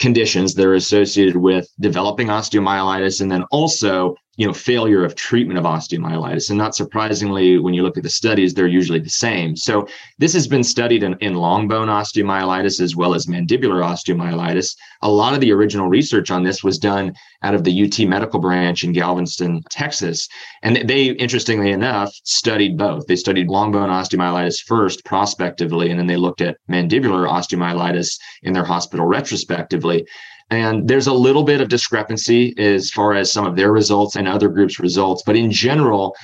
conditions 0.00 0.54
that 0.54 0.66
are 0.66 0.74
associated 0.74 1.36
with 1.36 1.68
developing 1.78 2.28
osteomyelitis 2.28 3.20
and 3.20 3.30
then 3.30 3.44
also 3.52 4.16
you 4.36 4.46
know 4.46 4.52
failure 4.52 5.04
of 5.04 5.14
treatment 5.14 5.58
of 5.58 5.64
osteomyelitis. 5.64 6.50
And 6.50 6.58
not 6.58 6.74
surprisingly 6.74 7.58
when 7.58 7.74
you 7.74 7.82
look 7.82 7.96
at 7.96 8.02
the 8.02 8.10
studies 8.10 8.54
they're 8.54 8.66
usually 8.66 9.00
the 9.00 9.10
same. 9.10 9.56
So 9.56 9.86
this 10.18 10.32
has 10.34 10.46
been 10.46 10.64
studied 10.64 11.02
in, 11.02 11.14
in 11.20 11.34
long 11.34 11.68
bone 11.68 11.88
osteomyelitis 11.88 12.80
as 12.80 12.96
well 12.96 13.14
as 13.14 13.26
mandibular 13.26 13.82
osteomyelitis. 13.82 14.76
A 15.02 15.10
lot 15.10 15.34
of 15.34 15.40
the 15.40 15.52
original 15.52 15.88
research 15.88 16.30
on 16.30 16.44
this 16.44 16.62
was 16.62 16.78
done 16.78 17.12
out 17.42 17.54
of 17.54 17.64
the 17.64 17.82
ut 17.82 17.98
medical 18.08 18.40
branch 18.40 18.84
in 18.84 18.92
galveston 18.92 19.62
texas. 19.68 20.28
And 20.62 20.88
they 20.88 21.10
interestingly 21.10 21.72
enough 21.72 22.14
studied 22.24 22.78
both. 22.78 23.06
They 23.06 23.16
studied 23.16 23.48
long 23.48 23.72
bone 23.72 23.90
osteomyelitis 23.90 24.62
first 24.64 25.04
prospectively 25.04 25.90
and 25.90 25.98
then 25.98 26.06
they 26.06 26.16
looked 26.16 26.40
at 26.40 26.56
mandibular 26.70 27.28
osteomyelitis 27.28 28.18
in 28.42 28.52
their 28.52 28.64
hospital 28.64 29.06
retrospectively 29.06 30.06
and 30.50 30.88
there's 30.88 31.06
a 31.06 31.12
little 31.12 31.44
bit 31.44 31.60
of 31.60 31.68
discrepancy 31.68 32.54
as 32.58 32.90
far 32.90 33.14
as 33.14 33.32
some 33.32 33.46
of 33.46 33.56
their 33.56 33.72
results 33.72 34.16
and 34.16 34.26
other 34.26 34.48
groups' 34.48 34.80
results. 34.80 35.22
But 35.24 35.36
in 35.36 35.50
general, 35.50 36.16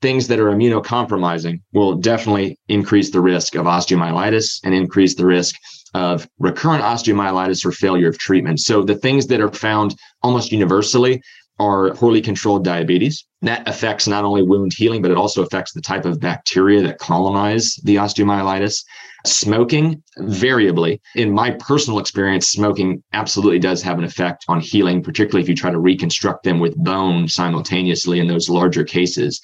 things 0.00 0.28
that 0.28 0.38
are 0.38 0.50
immunocompromising 0.50 1.60
will 1.72 1.94
definitely 1.94 2.58
increase 2.68 3.10
the 3.10 3.20
risk 3.20 3.54
of 3.54 3.66
osteomyelitis 3.66 4.60
and 4.64 4.74
increase 4.74 5.14
the 5.14 5.26
risk 5.26 5.54
of 5.94 6.28
recurrent 6.38 6.82
osteomyelitis 6.82 7.64
or 7.64 7.72
failure 7.72 8.08
of 8.08 8.18
treatment. 8.18 8.60
So 8.60 8.82
the 8.82 8.94
things 8.94 9.26
that 9.26 9.40
are 9.40 9.52
found 9.52 9.96
almost 10.22 10.52
universally 10.52 11.20
are 11.58 11.94
poorly 11.94 12.20
controlled 12.20 12.64
diabetes. 12.64 13.26
That 13.42 13.68
affects 13.68 14.08
not 14.08 14.24
only 14.24 14.42
wound 14.42 14.72
healing, 14.76 15.00
but 15.00 15.12
it 15.12 15.16
also 15.16 15.42
affects 15.42 15.72
the 15.72 15.80
type 15.80 16.04
of 16.04 16.18
bacteria 16.18 16.82
that 16.82 16.98
colonize 16.98 17.76
the 17.84 17.96
osteomyelitis. 17.96 18.84
Smoking, 19.26 20.02
variably, 20.18 21.00
in 21.14 21.32
my 21.32 21.52
personal 21.52 22.00
experience, 22.00 22.48
smoking 22.48 23.02
absolutely 23.12 23.58
does 23.60 23.82
have 23.82 23.98
an 23.98 24.04
effect 24.04 24.44
on 24.48 24.60
healing, 24.60 25.02
particularly 25.02 25.42
if 25.42 25.48
you 25.48 25.54
try 25.54 25.70
to 25.70 25.78
reconstruct 25.78 26.42
them 26.42 26.58
with 26.58 26.76
bone 26.76 27.28
simultaneously 27.28 28.18
in 28.18 28.26
those 28.26 28.48
larger 28.48 28.84
cases 28.84 29.40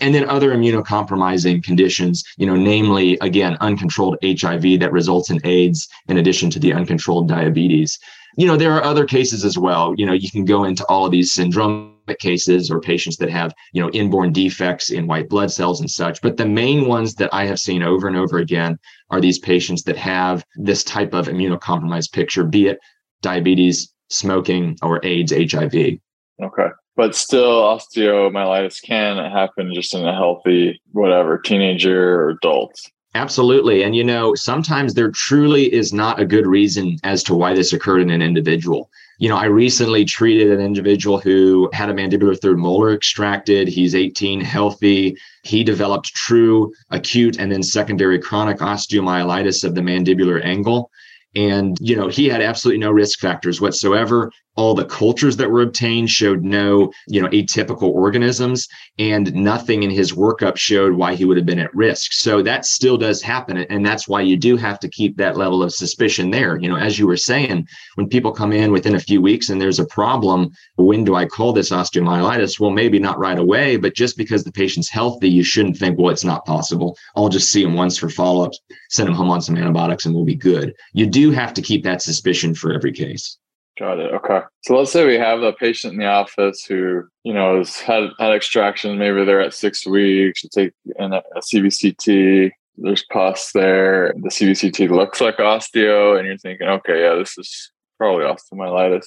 and 0.00 0.12
then 0.12 0.28
other 0.28 0.50
immunocompromising 0.50 1.62
conditions, 1.62 2.24
you 2.36 2.46
know, 2.46 2.56
namely, 2.56 3.16
again, 3.20 3.56
uncontrolled 3.60 4.16
HIV 4.24 4.80
that 4.80 4.90
results 4.90 5.30
in 5.30 5.40
AIDS, 5.44 5.88
in 6.08 6.18
addition 6.18 6.50
to 6.50 6.58
the 6.58 6.72
uncontrolled 6.72 7.28
diabetes 7.28 7.98
you 8.36 8.46
know, 8.46 8.56
there 8.56 8.72
are 8.72 8.82
other 8.82 9.04
cases 9.04 9.44
as 9.44 9.58
well. 9.58 9.94
You 9.96 10.06
know, 10.06 10.12
you 10.12 10.30
can 10.30 10.44
go 10.44 10.64
into 10.64 10.84
all 10.86 11.06
of 11.06 11.12
these 11.12 11.34
syndromic 11.34 11.93
cases 12.12 12.70
or 12.70 12.80
patients 12.80 13.16
that 13.16 13.30
have, 13.30 13.54
you 13.72 13.80
know, 13.80 13.90
inborn 13.90 14.32
defects 14.32 14.90
in 14.90 15.06
white 15.06 15.30
blood 15.30 15.50
cells 15.50 15.80
and 15.80 15.90
such. 15.90 16.20
But 16.20 16.36
the 16.36 16.44
main 16.44 16.86
ones 16.86 17.14
that 17.14 17.32
I 17.32 17.46
have 17.46 17.58
seen 17.58 17.82
over 17.82 18.06
and 18.06 18.16
over 18.16 18.38
again 18.38 18.78
are 19.10 19.20
these 19.20 19.38
patients 19.38 19.84
that 19.84 19.96
have 19.96 20.44
this 20.56 20.84
type 20.84 21.14
of 21.14 21.28
immunocompromised 21.28 22.12
picture, 22.12 22.44
be 22.44 22.66
it 22.66 22.78
diabetes, 23.22 23.94
smoking, 24.10 24.76
or 24.82 25.00
AIDS, 25.04 25.32
HIV. 25.32 25.74
Okay. 26.42 26.68
But 26.96 27.14
still, 27.14 27.62
osteomyelitis 27.62 28.82
can 28.82 29.16
happen 29.16 29.72
just 29.74 29.94
in 29.94 30.06
a 30.06 30.12
healthy, 30.12 30.80
whatever, 30.92 31.38
teenager 31.38 32.20
or 32.20 32.30
adult. 32.30 32.78
Absolutely. 33.16 33.82
And, 33.82 33.94
you 33.94 34.04
know, 34.04 34.34
sometimes 34.34 34.94
there 34.94 35.10
truly 35.10 35.72
is 35.72 35.92
not 35.92 36.20
a 36.20 36.26
good 36.26 36.46
reason 36.46 36.98
as 37.04 37.22
to 37.24 37.34
why 37.34 37.54
this 37.54 37.72
occurred 37.72 38.02
in 38.02 38.10
an 38.10 38.22
individual. 38.22 38.90
You 39.18 39.28
know, 39.28 39.36
I 39.36 39.44
recently 39.44 40.04
treated 40.04 40.50
an 40.50 40.60
individual 40.60 41.20
who 41.20 41.70
had 41.72 41.88
a 41.88 41.94
mandibular 41.94 42.38
third 42.38 42.58
molar 42.58 42.92
extracted. 42.92 43.68
He's 43.68 43.94
18, 43.94 44.40
healthy. 44.40 45.16
He 45.42 45.62
developed 45.62 46.14
true 46.14 46.72
acute 46.90 47.38
and 47.38 47.52
then 47.52 47.62
secondary 47.62 48.18
chronic 48.18 48.58
osteomyelitis 48.58 49.62
of 49.62 49.74
the 49.74 49.80
mandibular 49.80 50.44
angle. 50.44 50.90
And, 51.36 51.76
you 51.80 51.96
know, 51.96 52.08
he 52.08 52.28
had 52.28 52.42
absolutely 52.42 52.78
no 52.78 52.90
risk 52.90 53.18
factors 53.20 53.60
whatsoever 53.60 54.30
all 54.56 54.74
the 54.74 54.84
cultures 54.84 55.36
that 55.36 55.50
were 55.50 55.62
obtained 55.62 56.10
showed 56.10 56.44
no 56.44 56.92
you 57.08 57.20
know 57.20 57.28
atypical 57.28 57.88
organisms 57.88 58.68
and 58.98 59.34
nothing 59.34 59.82
in 59.82 59.90
his 59.90 60.12
workup 60.12 60.56
showed 60.56 60.92
why 60.92 61.14
he 61.14 61.24
would 61.24 61.36
have 61.36 61.46
been 61.46 61.58
at 61.58 61.74
risk. 61.74 62.12
So 62.12 62.42
that 62.42 62.64
still 62.64 62.96
does 62.96 63.20
happen 63.22 63.58
and 63.58 63.84
that's 63.84 64.08
why 64.08 64.20
you 64.20 64.36
do 64.36 64.56
have 64.56 64.78
to 64.80 64.88
keep 64.88 65.16
that 65.16 65.36
level 65.36 65.62
of 65.62 65.72
suspicion 65.72 66.30
there. 66.30 66.56
You 66.56 66.68
know 66.68 66.76
as 66.76 66.98
you 66.98 67.06
were 67.06 67.16
saying 67.16 67.66
when 67.96 68.08
people 68.08 68.32
come 68.32 68.52
in 68.52 68.72
within 68.72 68.94
a 68.94 69.00
few 69.00 69.20
weeks 69.20 69.50
and 69.50 69.60
there's 69.60 69.80
a 69.80 69.86
problem 69.86 70.50
when 70.76 71.04
do 71.04 71.14
i 71.14 71.26
call 71.26 71.52
this 71.52 71.70
osteomyelitis? 71.70 72.60
Well 72.60 72.70
maybe 72.70 72.98
not 72.98 73.18
right 73.18 73.38
away 73.38 73.76
but 73.76 73.94
just 73.94 74.16
because 74.16 74.44
the 74.44 74.52
patient's 74.52 74.88
healthy 74.88 75.28
you 75.28 75.42
shouldn't 75.42 75.76
think 75.76 75.98
well 75.98 76.10
it's 76.10 76.24
not 76.24 76.46
possible. 76.46 76.96
I'll 77.16 77.28
just 77.28 77.50
see 77.50 77.62
him 77.62 77.74
once 77.74 77.98
for 77.98 78.08
follow-ups 78.08 78.60
send 78.90 79.08
him 79.08 79.14
home 79.14 79.30
on 79.30 79.42
some 79.42 79.56
antibiotics 79.56 80.06
and 80.06 80.14
we'll 80.14 80.24
be 80.24 80.36
good. 80.36 80.74
You 80.92 81.06
do 81.06 81.30
have 81.32 81.54
to 81.54 81.62
keep 81.62 81.82
that 81.84 82.02
suspicion 82.02 82.54
for 82.54 82.72
every 82.72 82.92
case 82.92 83.38
Got 83.78 83.98
it. 83.98 84.12
Okay. 84.14 84.40
So 84.62 84.76
let's 84.76 84.92
say 84.92 85.04
we 85.04 85.18
have 85.18 85.42
a 85.42 85.52
patient 85.52 85.94
in 85.94 85.98
the 85.98 86.06
office 86.06 86.64
who, 86.64 87.02
you 87.24 87.34
know, 87.34 87.58
has 87.58 87.76
had, 87.78 88.10
had 88.20 88.32
extraction. 88.32 88.98
Maybe 88.98 89.24
they're 89.24 89.40
at 89.40 89.52
six 89.52 89.84
weeks. 89.84 90.44
You 90.44 90.50
take 90.52 90.72
in 90.96 91.12
a, 91.12 91.22
a 91.34 91.40
CBCT. 91.40 92.52
There's 92.76 93.04
pus 93.10 93.50
there. 93.52 94.14
The 94.16 94.28
CBCT 94.28 94.90
looks 94.90 95.20
like 95.20 95.38
osteo, 95.38 96.16
and 96.16 96.26
you're 96.26 96.38
thinking, 96.38 96.68
okay, 96.68 97.02
yeah, 97.02 97.14
this 97.14 97.36
is 97.36 97.72
probably 97.98 98.24
osteomyelitis. 98.24 99.06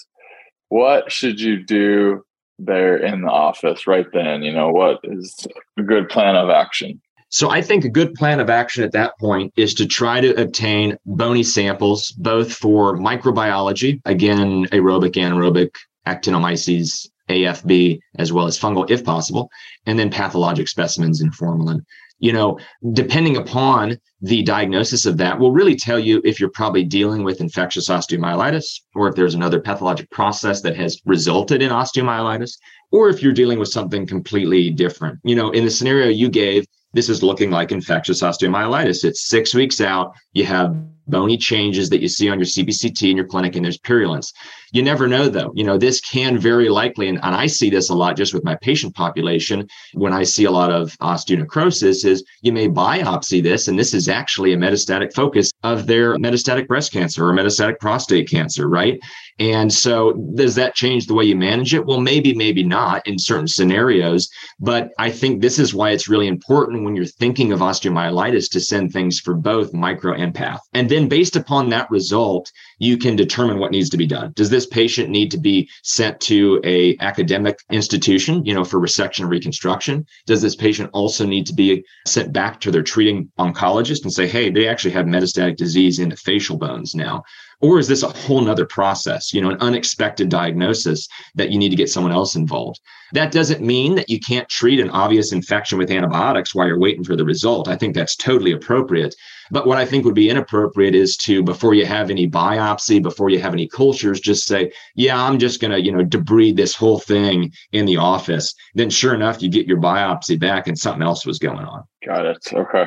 What 0.69 1.11
should 1.11 1.39
you 1.39 1.63
do 1.63 2.23
there 2.59 2.97
in 2.97 3.21
the 3.21 3.29
office 3.29 3.87
right 3.87 4.07
then? 4.13 4.43
You 4.43 4.51
know, 4.51 4.69
what 4.69 4.99
is 5.03 5.47
a 5.77 5.83
good 5.83 6.09
plan 6.09 6.35
of 6.35 6.49
action? 6.49 7.01
So 7.29 7.49
I 7.49 7.61
think 7.61 7.83
a 7.83 7.89
good 7.89 8.13
plan 8.13 8.39
of 8.39 8.49
action 8.49 8.83
at 8.83 8.93
that 8.93 9.17
point 9.19 9.51
is 9.57 9.73
to 9.75 9.85
try 9.85 10.21
to 10.21 10.41
obtain 10.41 10.97
bony 11.05 11.43
samples, 11.43 12.11
both 12.11 12.53
for 12.53 12.97
microbiology, 12.97 13.99
again, 14.05 14.65
aerobic, 14.67 15.15
anaerobic, 15.15 15.71
actinomyces, 16.07 17.07
AFB, 17.29 17.99
as 18.17 18.31
well 18.31 18.47
as 18.47 18.57
fungal, 18.57 18.89
if 18.89 19.03
possible, 19.03 19.49
and 19.85 19.99
then 19.99 20.09
pathologic 20.09 20.69
specimens 20.69 21.21
in 21.21 21.31
formalin. 21.31 21.85
You 22.19 22.33
know, 22.33 22.57
depending 22.93 23.37
upon 23.37 23.97
the 24.21 24.41
diagnosis 24.41 25.05
of 25.05 25.17
that, 25.17 25.37
will 25.37 25.51
really 25.51 25.75
tell 25.75 25.99
you 25.99 26.21
if 26.23 26.39
you're 26.39 26.49
probably 26.49 26.83
dealing 26.83 27.23
with 27.23 27.41
infectious 27.41 27.89
osteomyelitis 27.89 28.79
or 28.95 29.07
if 29.07 29.15
there's 29.15 29.35
another 29.35 29.59
pathologic 29.59 30.09
process 30.09 30.61
that 30.61 30.75
has 30.77 30.99
resulted 31.05 31.61
in 31.61 31.69
osteomyelitis 31.69 32.57
or 32.91 33.09
if 33.09 33.21
you're 33.21 33.33
dealing 33.33 33.59
with 33.59 33.67
something 33.67 34.07
completely 34.07 34.71
different. 34.71 35.19
You 35.23 35.35
know, 35.35 35.51
in 35.51 35.65
the 35.65 35.69
scenario 35.69 36.07
you 36.07 36.29
gave, 36.29 36.65
this 36.93 37.09
is 37.09 37.23
looking 37.23 37.51
like 37.51 37.71
infectious 37.71 38.21
osteomyelitis. 38.21 39.03
It's 39.03 39.27
six 39.27 39.53
weeks 39.53 39.81
out. 39.81 40.15
You 40.33 40.45
have 40.45 40.75
bony 41.07 41.37
changes 41.37 41.89
that 41.89 42.01
you 42.01 42.07
see 42.07 42.29
on 42.29 42.39
your 42.39 42.45
CBCT 42.45 43.09
in 43.09 43.17
your 43.17 43.25
clinic, 43.25 43.55
and 43.55 43.65
there's 43.65 43.77
purulence. 43.77 44.33
You 44.71 44.81
never 44.83 45.07
know, 45.07 45.29
though. 45.29 45.51
You 45.55 45.63
know, 45.63 45.77
this 45.77 46.01
can 46.01 46.37
very 46.37 46.69
likely, 46.69 47.07
and, 47.07 47.19
and 47.23 47.35
I 47.35 47.47
see 47.47 47.69
this 47.69 47.89
a 47.89 47.95
lot 47.95 48.17
just 48.17 48.33
with 48.33 48.43
my 48.43 48.55
patient 48.55 48.95
population 48.95 49.67
when 49.93 50.13
I 50.13 50.23
see 50.23 50.45
a 50.45 50.51
lot 50.51 50.71
of 50.71 50.97
osteonecrosis, 50.99 52.05
is 52.05 52.23
you 52.41 52.51
may 52.51 52.67
biopsy 52.67 53.41
this, 53.41 53.67
and 53.67 53.79
this 53.79 53.93
is 53.93 54.09
actually 54.09 54.53
a 54.53 54.57
metastatic 54.57 55.13
focus 55.13 55.51
of 55.63 55.87
their 55.87 56.15
metastatic 56.17 56.67
breast 56.67 56.91
cancer 56.91 57.27
or 57.27 57.33
metastatic 57.33 57.79
prostate 57.79 58.29
cancer, 58.29 58.67
right? 58.67 58.99
And 59.39 59.71
so, 59.71 60.13
does 60.33 60.55
that 60.55 60.73
change 60.73 61.05
the 61.05 61.13
way 61.13 61.25
you 61.25 61.35
manage 61.35 61.73
it? 61.73 61.85
Well, 61.85 61.99
maybe, 61.99 62.33
maybe 62.33 62.63
not 62.63 63.07
in 63.07 63.19
certain 63.19 63.47
scenarios. 63.47 64.29
But 64.59 64.89
I 64.97 65.11
think 65.11 65.41
this 65.41 65.59
is 65.59 65.75
why 65.75 65.91
it's 65.91 66.09
really 66.09 66.27
important 66.27 66.83
when 66.83 66.95
you're 66.95 67.05
thinking 67.05 67.51
of 67.51 67.59
osteomyelitis 67.59 68.49
to 68.51 68.59
send 68.59 68.91
things 68.91 69.19
for 69.19 69.35
both 69.35 69.73
micro 69.73 70.13
and 70.13 70.33
path. 70.33 70.61
And 70.73 70.89
then, 70.89 70.96
based 71.05 71.35
upon 71.35 71.69
that 71.69 71.89
result, 71.91 72.51
you 72.79 72.97
can 72.97 73.15
determine 73.15 73.59
what 73.59 73.71
needs 73.71 73.89
to 73.91 73.97
be 73.97 74.07
done. 74.07 74.33
Does 74.35 74.49
this 74.49 74.65
patient 74.65 75.09
need 75.09 75.29
to 75.31 75.37
be 75.37 75.69
sent 75.83 76.19
to 76.21 76.59
a 76.63 76.97
academic 76.99 77.59
institution, 77.69 78.43
you 78.45 78.53
know, 78.53 78.63
for 78.63 78.79
resection 78.79 79.21
and 79.21 79.29
reconstruction? 79.29 80.07
Does 80.25 80.41
this 80.41 80.55
patient 80.55 80.89
also 80.93 81.25
need 81.25 81.45
to 81.47 81.53
be 81.53 81.83
sent 82.05 82.33
back 82.33 82.59
to 82.61 82.71
their 82.71 82.83
treating 82.83 83.29
oncologist 83.37 84.03
and 84.03 84.13
say, 84.13 84.27
hey, 84.27 84.49
they 84.49 84.67
actually 84.67 84.91
have 84.91 85.05
metastatic 85.05 85.57
disease 85.57 85.99
in 85.99 86.09
the 86.09 86.17
facial 86.17 86.57
bones 86.57 86.95
now? 86.95 87.23
Or 87.59 87.79
is 87.79 87.87
this 87.87 88.03
a 88.03 88.09
whole 88.09 88.41
nother 88.41 88.65
process, 88.65 89.33
you 89.33 89.41
know, 89.41 89.49
an 89.49 89.57
unexpected 89.61 90.29
diagnosis 90.29 91.07
that 91.35 91.49
you 91.49 91.57
need 91.57 91.69
to 91.69 91.75
get 91.75 91.89
someone 91.89 92.11
else 92.13 92.35
involved? 92.35 92.79
That 93.13 93.31
doesn't 93.31 93.65
mean 93.65 93.95
that 93.95 94.09
you 94.09 94.19
can't 94.19 94.47
treat 94.47 94.79
an 94.79 94.91
obvious 94.91 95.31
infection 95.31 95.77
with 95.77 95.89
antibiotics 95.89 96.53
while 96.53 96.67
you're 96.67 96.79
waiting 96.79 97.03
for 97.03 97.15
the 97.15 97.25
result. 97.25 97.67
I 97.67 97.75
think 97.75 97.95
that's 97.95 98.15
totally 98.15 98.51
appropriate. 98.51 99.15
But 99.49 99.65
what 99.65 99.77
I 99.77 99.85
think 99.85 100.05
would 100.05 100.13
be 100.13 100.29
inappropriate 100.29 100.93
is 100.93 101.17
to, 101.17 101.41
before 101.41 101.73
you 101.73 101.85
have 101.85 102.11
any 102.11 102.27
biopsy, 102.29 103.01
before 103.01 103.29
you 103.29 103.39
have 103.39 103.53
any 103.53 103.67
cultures, 103.67 104.19
just 104.19 104.45
say, 104.45 104.71
yeah, 104.95 105.19
I'm 105.19 105.39
just 105.39 105.59
going 105.59 105.71
to, 105.71 105.81
you 105.81 105.91
know, 105.91 106.03
debride 106.03 106.57
this 106.57 106.75
whole 106.75 106.99
thing 106.99 107.51
in 107.71 107.85
the 107.85 107.97
office. 107.97 108.53
Then 108.75 108.89
sure 108.89 109.15
enough, 109.15 109.41
you 109.41 109.49
get 109.49 109.65
your 109.65 109.79
biopsy 109.79 110.39
back 110.39 110.67
and 110.67 110.77
something 110.77 111.01
else 111.01 111.25
was 111.25 111.39
going 111.39 111.65
on. 111.65 111.85
Got 112.05 112.25
it. 112.25 112.53
Okay. 112.53 112.85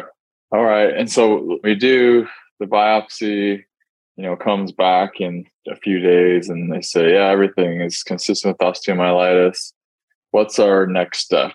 All 0.52 0.64
right. 0.64 0.94
And 0.94 1.10
so 1.10 1.58
we 1.64 1.74
do 1.74 2.28
the 2.60 2.66
biopsy 2.66 3.64
you 4.20 4.26
know, 4.26 4.36
comes 4.36 4.70
back 4.70 5.18
in 5.18 5.46
a 5.66 5.74
few 5.74 5.98
days 5.98 6.50
and 6.50 6.70
they 6.70 6.82
say, 6.82 7.14
yeah, 7.14 7.28
everything 7.28 7.80
is 7.80 8.02
consistent 8.02 8.54
with 8.54 8.68
osteomyelitis. 8.68 9.72
What's 10.32 10.58
our 10.58 10.86
next 10.86 11.20
step? 11.20 11.52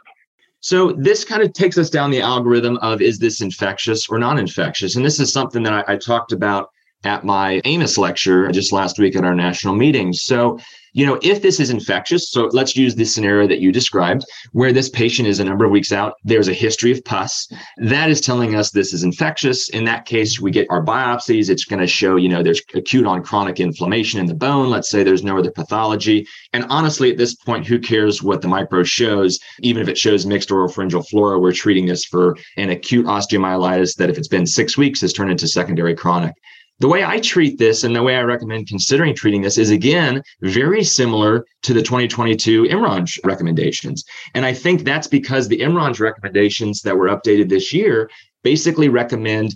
So 0.61 0.93
this 0.93 1.23
kind 1.23 1.43
of 1.43 1.53
takes 1.53 1.77
us 1.77 1.91
down 1.91 2.09
the 2.09 2.21
algorithm 2.21 2.77
of 2.77 3.03
is 3.03 3.19
this 3.19 3.39
infectious 3.39 4.09
or 4.09 4.17
non-infectious? 4.17 4.95
And 4.95 5.05
this 5.05 5.19
is 5.19 5.31
something 5.31 5.61
that 5.61 5.87
I, 5.87 5.93
I 5.93 5.95
talked 5.95 6.31
about 6.31 6.71
at 7.03 7.23
my 7.23 7.61
AAOMS 7.65 7.99
lecture 7.99 8.51
just 8.51 8.71
last 8.71 8.97
week 8.97 9.15
at 9.15 9.23
our 9.23 9.35
national 9.35 9.75
meeting. 9.75 10.11
So 10.11 10.57
you 10.95 11.05
know, 11.05 11.19
if 11.21 11.41
this 11.41 11.59
is 11.59 11.69
infectious, 11.69 12.31
so 12.31 12.45
let's 12.53 12.77
use 12.77 12.95
this 12.95 13.13
scenario 13.13 13.47
that 13.47 13.59
you 13.59 13.69
described, 13.69 14.25
where 14.53 14.71
this 14.71 14.87
patient 14.87 15.27
is 15.27 15.41
a 15.41 15.43
number 15.43 15.65
of 15.65 15.71
weeks 15.71 15.91
out, 15.91 16.13
there's 16.23 16.47
a 16.47 16.53
history 16.53 16.89
of 16.93 17.03
pus. 17.03 17.49
That 17.79 18.09
is 18.09 18.21
telling 18.21 18.55
us 18.55 18.71
this 18.71 18.93
is 18.93 19.03
infectious. 19.03 19.67
In 19.67 19.83
that 19.83 20.05
case, 20.05 20.39
we 20.39 20.51
get 20.51 20.67
our 20.69 20.81
biopsies. 20.81 21.49
It's 21.49 21.65
going 21.65 21.81
to 21.81 21.87
show, 21.87 22.15
you 22.15 22.29
know, 22.29 22.41
there's 22.41 22.61
acute 22.73 23.05
on 23.05 23.23
chronic 23.23 23.59
inflammation 23.59 24.21
in 24.21 24.25
the 24.25 24.33
bone. 24.33 24.69
Let's 24.69 24.89
say 24.89 25.03
there's 25.03 25.21
no 25.21 25.37
other 25.37 25.51
pathology. 25.51 26.25
And 26.53 26.65
honestly, 26.69 27.11
at 27.11 27.17
this 27.17 27.35
point, 27.35 27.67
who 27.67 27.77
cares 27.77 28.23
what 28.23 28.41
the 28.41 28.47
micro 28.47 28.83
shows? 28.83 29.37
Even 29.59 29.81
if 29.81 29.89
it 29.89 29.97
shows 29.97 30.25
mixed 30.25 30.47
oropharyngeal 30.47 31.09
flora, 31.09 31.37
we're 31.37 31.51
treating 31.51 31.87
this 31.87 32.05
for 32.05 32.37
an 32.55 32.69
acute 32.69 33.05
osteomyelitis 33.05 33.97
that 33.97 34.09
if 34.09 34.17
it's 34.17 34.29
been 34.29 34.47
six 34.47 34.77
weeks 34.77 35.01
has 35.01 35.11
turned 35.11 35.31
into 35.31 35.49
secondary 35.49 35.93
chronic. 35.93 36.35
The 36.79 36.89
way 36.89 37.05
I 37.05 37.21
treat 37.21 37.57
this 37.57 37.85
and 37.85 37.95
the 37.95 38.03
way 38.03 38.17
I 38.17 38.21
recommend 38.23 38.67
considering 38.67 39.15
treating 39.15 39.41
this 39.41 39.57
is 39.57 39.69
again 39.69 40.21
very 40.41 40.83
similar 40.83 41.45
to 41.63 41.73
the 41.73 41.81
2022 41.81 42.63
MRONJ 42.63 43.19
recommendations. 43.23 44.03
And 44.33 44.45
I 44.45 44.53
think 44.53 44.83
that's 44.83 45.07
because 45.07 45.47
the 45.47 45.59
MRONJ 45.59 46.01
recommendations 46.01 46.81
that 46.81 46.97
were 46.97 47.07
updated 47.07 47.47
this 47.47 47.71
year 47.71 48.09
basically 48.43 48.89
recommend 48.89 49.55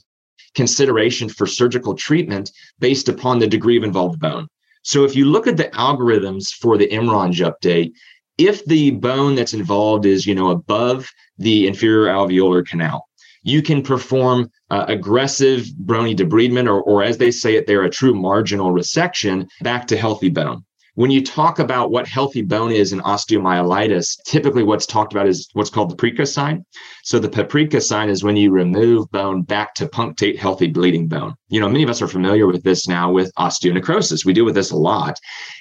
consideration 0.56 1.28
for 1.28 1.46
surgical 1.46 1.94
treatment 1.94 2.52
based 2.80 3.10
upon 3.10 3.40
the 3.40 3.48
degree 3.48 3.78
of 3.78 3.84
involved 3.84 4.22
bone. 4.22 4.48
So 4.84 5.04
if 5.04 5.14
you 5.14 5.26
look 5.26 5.46
at 5.46 5.58
the 5.58 5.66
algorithms 5.66 6.52
for 6.54 6.78
the 6.78 6.88
MRONJ 6.88 7.52
update, 7.52 7.92
if 8.38 8.64
the 8.64 8.92
bone 8.92 9.36
that's 9.36 9.54
involved 9.54 10.06
is, 10.06 10.26
you 10.26 10.34
know, 10.34 10.52
above 10.52 11.10
the 11.38 11.68
inferior 11.68 12.08
alveolar 12.08 12.66
canal, 12.66 13.09
you 13.44 13.62
can 13.62 13.82
perform 13.82 14.50
uh, 14.70 14.86
aggressive 14.88 15.66
brony 15.86 16.16
debridement, 16.16 16.68
or, 16.68 16.82
or 16.82 17.04
as 17.04 17.18
they 17.18 17.32
say 17.32 17.56
it, 17.56 17.68
they're 17.68 17.84
a 17.84 17.90
true 17.90 18.14
marginal 18.14 18.72
resection 18.72 19.48
back 19.62 19.88
to 19.88 19.98
healthy 19.98 20.30
bone. 20.30 20.64
When 21.00 21.12
you 21.12 21.24
talk 21.24 21.60
about 21.60 21.92
what 21.92 22.10
healthy 22.10 22.42
bone 22.42 22.74
is 22.74 22.92
in 22.92 23.00
osteomyelitis, 23.00 24.22
typically 24.26 24.64
what's 24.64 24.86
talked 24.86 25.14
about 25.14 25.30
is 25.30 25.48
what's 25.54 25.70
called 25.70 25.92
the 25.92 25.96
paprika 25.96 26.26
sign. 26.26 26.66
So 27.06 27.20
the 27.20 27.30
paprika 27.30 27.80
sign 27.80 28.10
is 28.10 28.22
when 28.22 28.36
you 28.36 28.52
remove 28.52 29.10
bone 29.10 29.44
back 29.44 29.76
to 29.76 29.88
punctate 29.88 30.38
healthy 30.38 30.68
bleeding 30.68 31.08
bone. 31.08 31.36
You 31.48 31.62
know, 31.62 31.70
many 31.70 31.84
of 31.84 31.90
us 31.90 32.02
are 32.02 32.08
familiar 32.10 32.48
with 32.48 32.64
this 32.64 32.86
now 32.86 33.10
with 33.10 33.32
osteonecrosis. 33.40 34.26
We 34.26 34.34
deal 34.34 34.44
with 34.44 34.56
this 34.56 34.72
a 34.72 34.76
lot. 34.76 35.18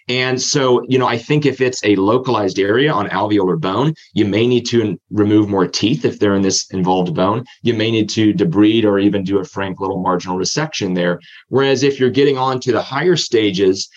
And 0.09 0.43
so, 0.43 0.83
you 0.89 0.99
know, 0.99 1.07
I 1.07 1.17
think 1.17 1.47
if 1.47 1.61
it's 1.61 1.85
a 1.85 1.95
localized 1.95 2.59
area 2.59 2.93
on 2.93 3.09
alveolar 3.09 3.61
bone, 3.61 3.95
you 4.15 4.25
may 4.25 4.45
need 4.45 4.67
to 4.71 4.99
remove 5.11 5.49
more 5.49 5.69
teeth 5.69 6.05
if 6.05 6.19
they're 6.19 6.35
in 6.35 6.43
this 6.43 6.67
involved 6.73 7.15
bone. 7.15 7.45
You 7.63 7.75
may 7.75 7.93
need 7.93 8.09
to 8.11 8.35
debride 8.35 8.85
or 8.85 8.99
even 8.99 9.23
do 9.23 9.39
a 9.39 9.45
frank 9.45 9.79
little 9.79 10.03
marginal 10.03 10.37
resection 10.37 10.97
there. 10.97 11.21
Whereas 11.47 11.85
if 11.85 12.01
you're 12.01 12.11
getting 12.11 12.37
on 12.37 12.59
to 12.61 12.73
the 12.73 12.83
higher 12.83 13.15
stages, 13.15 13.89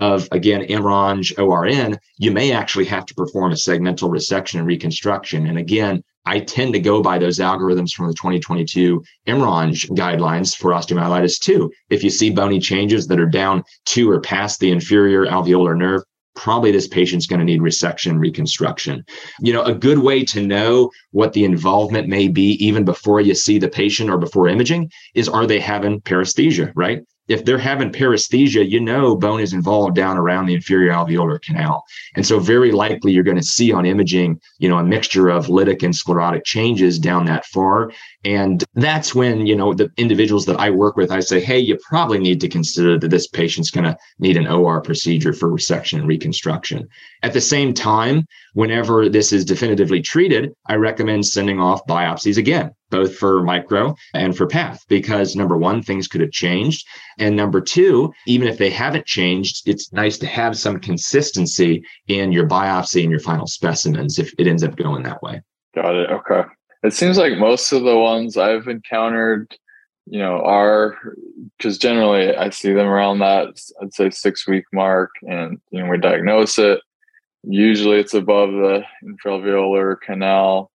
of 0.00 0.28
again 0.32 0.62
MRONJ 0.62 1.38
ORN, 1.38 1.98
you 2.18 2.30
may 2.30 2.52
actually 2.52 2.84
have 2.86 3.06
to 3.06 3.14
perform 3.14 3.52
a 3.52 3.56
segmental 3.56 4.10
resection 4.10 4.58
and 4.58 4.66
reconstruction. 4.66 5.46
And 5.46 5.58
again, 5.58 6.02
I 6.26 6.40
tend 6.40 6.74
to 6.74 6.80
go 6.80 7.02
by 7.02 7.18
those 7.18 7.38
algorithms 7.38 7.92
from 7.92 8.08
the 8.08 8.14
2022 8.14 9.02
MRONJ 9.26 9.90
guidelines 9.90 10.54
for 10.54 10.72
osteomyelitis 10.72 11.40
too. 11.40 11.72
If 11.88 12.04
you 12.04 12.10
see 12.10 12.30
bony 12.30 12.60
changes 12.60 13.06
that 13.06 13.18
are 13.18 13.26
down 13.26 13.64
to 13.86 14.10
or 14.10 14.20
past 14.20 14.60
the 14.60 14.70
inferior 14.70 15.24
alveolar 15.24 15.76
nerve, 15.76 16.02
probably 16.36 16.70
this 16.70 16.86
patient's 16.86 17.26
going 17.26 17.40
to 17.40 17.44
need 17.44 17.60
resection 17.60 18.18
reconstruction. 18.18 19.04
You 19.40 19.52
know, 19.52 19.62
a 19.62 19.74
good 19.74 19.98
way 19.98 20.24
to 20.26 20.46
know 20.46 20.90
what 21.10 21.32
the 21.32 21.44
involvement 21.44 22.08
may 22.08 22.28
be 22.28 22.52
even 22.64 22.84
before 22.84 23.20
you 23.20 23.34
see 23.34 23.58
the 23.58 23.68
patient 23.68 24.08
or 24.08 24.18
before 24.18 24.48
imaging 24.48 24.90
is 25.14 25.28
are 25.28 25.46
they 25.46 25.58
having 25.58 26.00
paresthesia, 26.02 26.72
right? 26.76 27.02
If 27.28 27.44
they're 27.44 27.58
having 27.58 27.92
paresthesia, 27.92 28.68
you 28.68 28.80
know 28.80 29.14
bone 29.14 29.40
is 29.40 29.52
involved 29.52 29.94
down 29.94 30.16
around 30.16 30.46
the 30.46 30.54
inferior 30.54 30.92
alveolar 30.92 31.40
canal. 31.40 31.84
And 32.16 32.26
so 32.26 32.38
very 32.38 32.72
likely 32.72 33.12
you're 33.12 33.22
going 33.22 33.36
to 33.36 33.42
see 33.42 33.72
on 33.72 33.86
imaging, 33.86 34.40
you 34.58 34.68
know, 34.68 34.78
a 34.78 34.84
mixture 34.84 35.28
of 35.28 35.46
lytic 35.46 35.82
and 35.82 35.94
sclerotic 35.94 36.44
changes 36.44 36.98
down 36.98 37.26
that 37.26 37.44
far. 37.44 37.92
And 38.28 38.62
that's 38.74 39.14
when, 39.14 39.46
you 39.46 39.56
know, 39.56 39.72
the 39.72 39.90
individuals 39.96 40.44
that 40.46 40.60
I 40.60 40.68
work 40.68 40.98
with, 40.98 41.10
I 41.10 41.20
say, 41.20 41.40
hey, 41.40 41.58
you 41.58 41.78
probably 41.88 42.18
need 42.18 42.42
to 42.42 42.48
consider 42.48 42.98
that 42.98 43.08
this 43.08 43.26
patient's 43.26 43.70
going 43.70 43.84
to 43.84 43.96
need 44.18 44.36
an 44.36 44.46
OR 44.46 44.82
procedure 44.82 45.32
for 45.32 45.48
resection 45.48 46.00
and 46.00 46.06
reconstruction. 46.06 46.86
At 47.22 47.32
the 47.32 47.40
same 47.40 47.72
time, 47.72 48.26
whenever 48.52 49.08
this 49.08 49.32
is 49.32 49.46
definitively 49.46 50.02
treated, 50.02 50.52
I 50.66 50.74
recommend 50.74 51.24
sending 51.24 51.58
off 51.58 51.86
biopsies 51.86 52.36
again 52.36 52.72
both 52.90 53.14
for 53.16 53.42
micro 53.42 53.94
and 54.14 54.34
for 54.34 54.46
path 54.46 54.82
because 54.88 55.36
number 55.36 55.58
one 55.58 55.82
things 55.82 56.08
could 56.08 56.22
have 56.22 56.30
changed. 56.30 56.86
And 57.18 57.36
number 57.36 57.60
two 57.60 58.12
even 58.26 58.48
if 58.48 58.56
they 58.56 58.70
haven't 58.70 59.04
changed 59.04 59.68
it's 59.68 59.92
nice 59.92 60.16
to 60.18 60.26
have 60.26 60.56
some 60.56 60.80
consistency 60.80 61.82
in 62.06 62.32
your 62.32 62.48
biopsy 62.48 63.02
and 63.02 63.10
your 63.10 63.20
final 63.20 63.46
specimens 63.46 64.18
if 64.18 64.32
it 64.38 64.46
ends 64.46 64.64
up 64.64 64.74
going 64.76 65.02
that 65.02 65.22
way. 65.22 65.42
Got 65.74 65.96
it. 65.96 66.10
Okay 66.10 66.44
it 66.82 66.92
seems 66.92 67.18
like 67.18 67.38
most 67.38 67.72
of 67.72 67.82
the 67.82 67.96
ones 67.96 68.36
i've 68.36 68.68
encountered 68.68 69.54
you 70.06 70.18
know 70.18 70.40
are 70.42 70.96
because 71.56 71.78
generally 71.78 72.34
i 72.36 72.50
see 72.50 72.72
them 72.72 72.86
around 72.86 73.18
that 73.18 73.48
i'd 73.82 73.94
say 73.94 74.10
six 74.10 74.46
week 74.46 74.64
mark 74.72 75.10
and 75.22 75.58
you 75.70 75.82
know 75.82 75.90
we 75.90 75.98
diagnose 75.98 76.58
it 76.58 76.80
usually 77.44 77.98
it's 77.98 78.14
above 78.14 78.50
the 78.50 78.82
infraalveolar 79.04 80.00
canal 80.00 80.70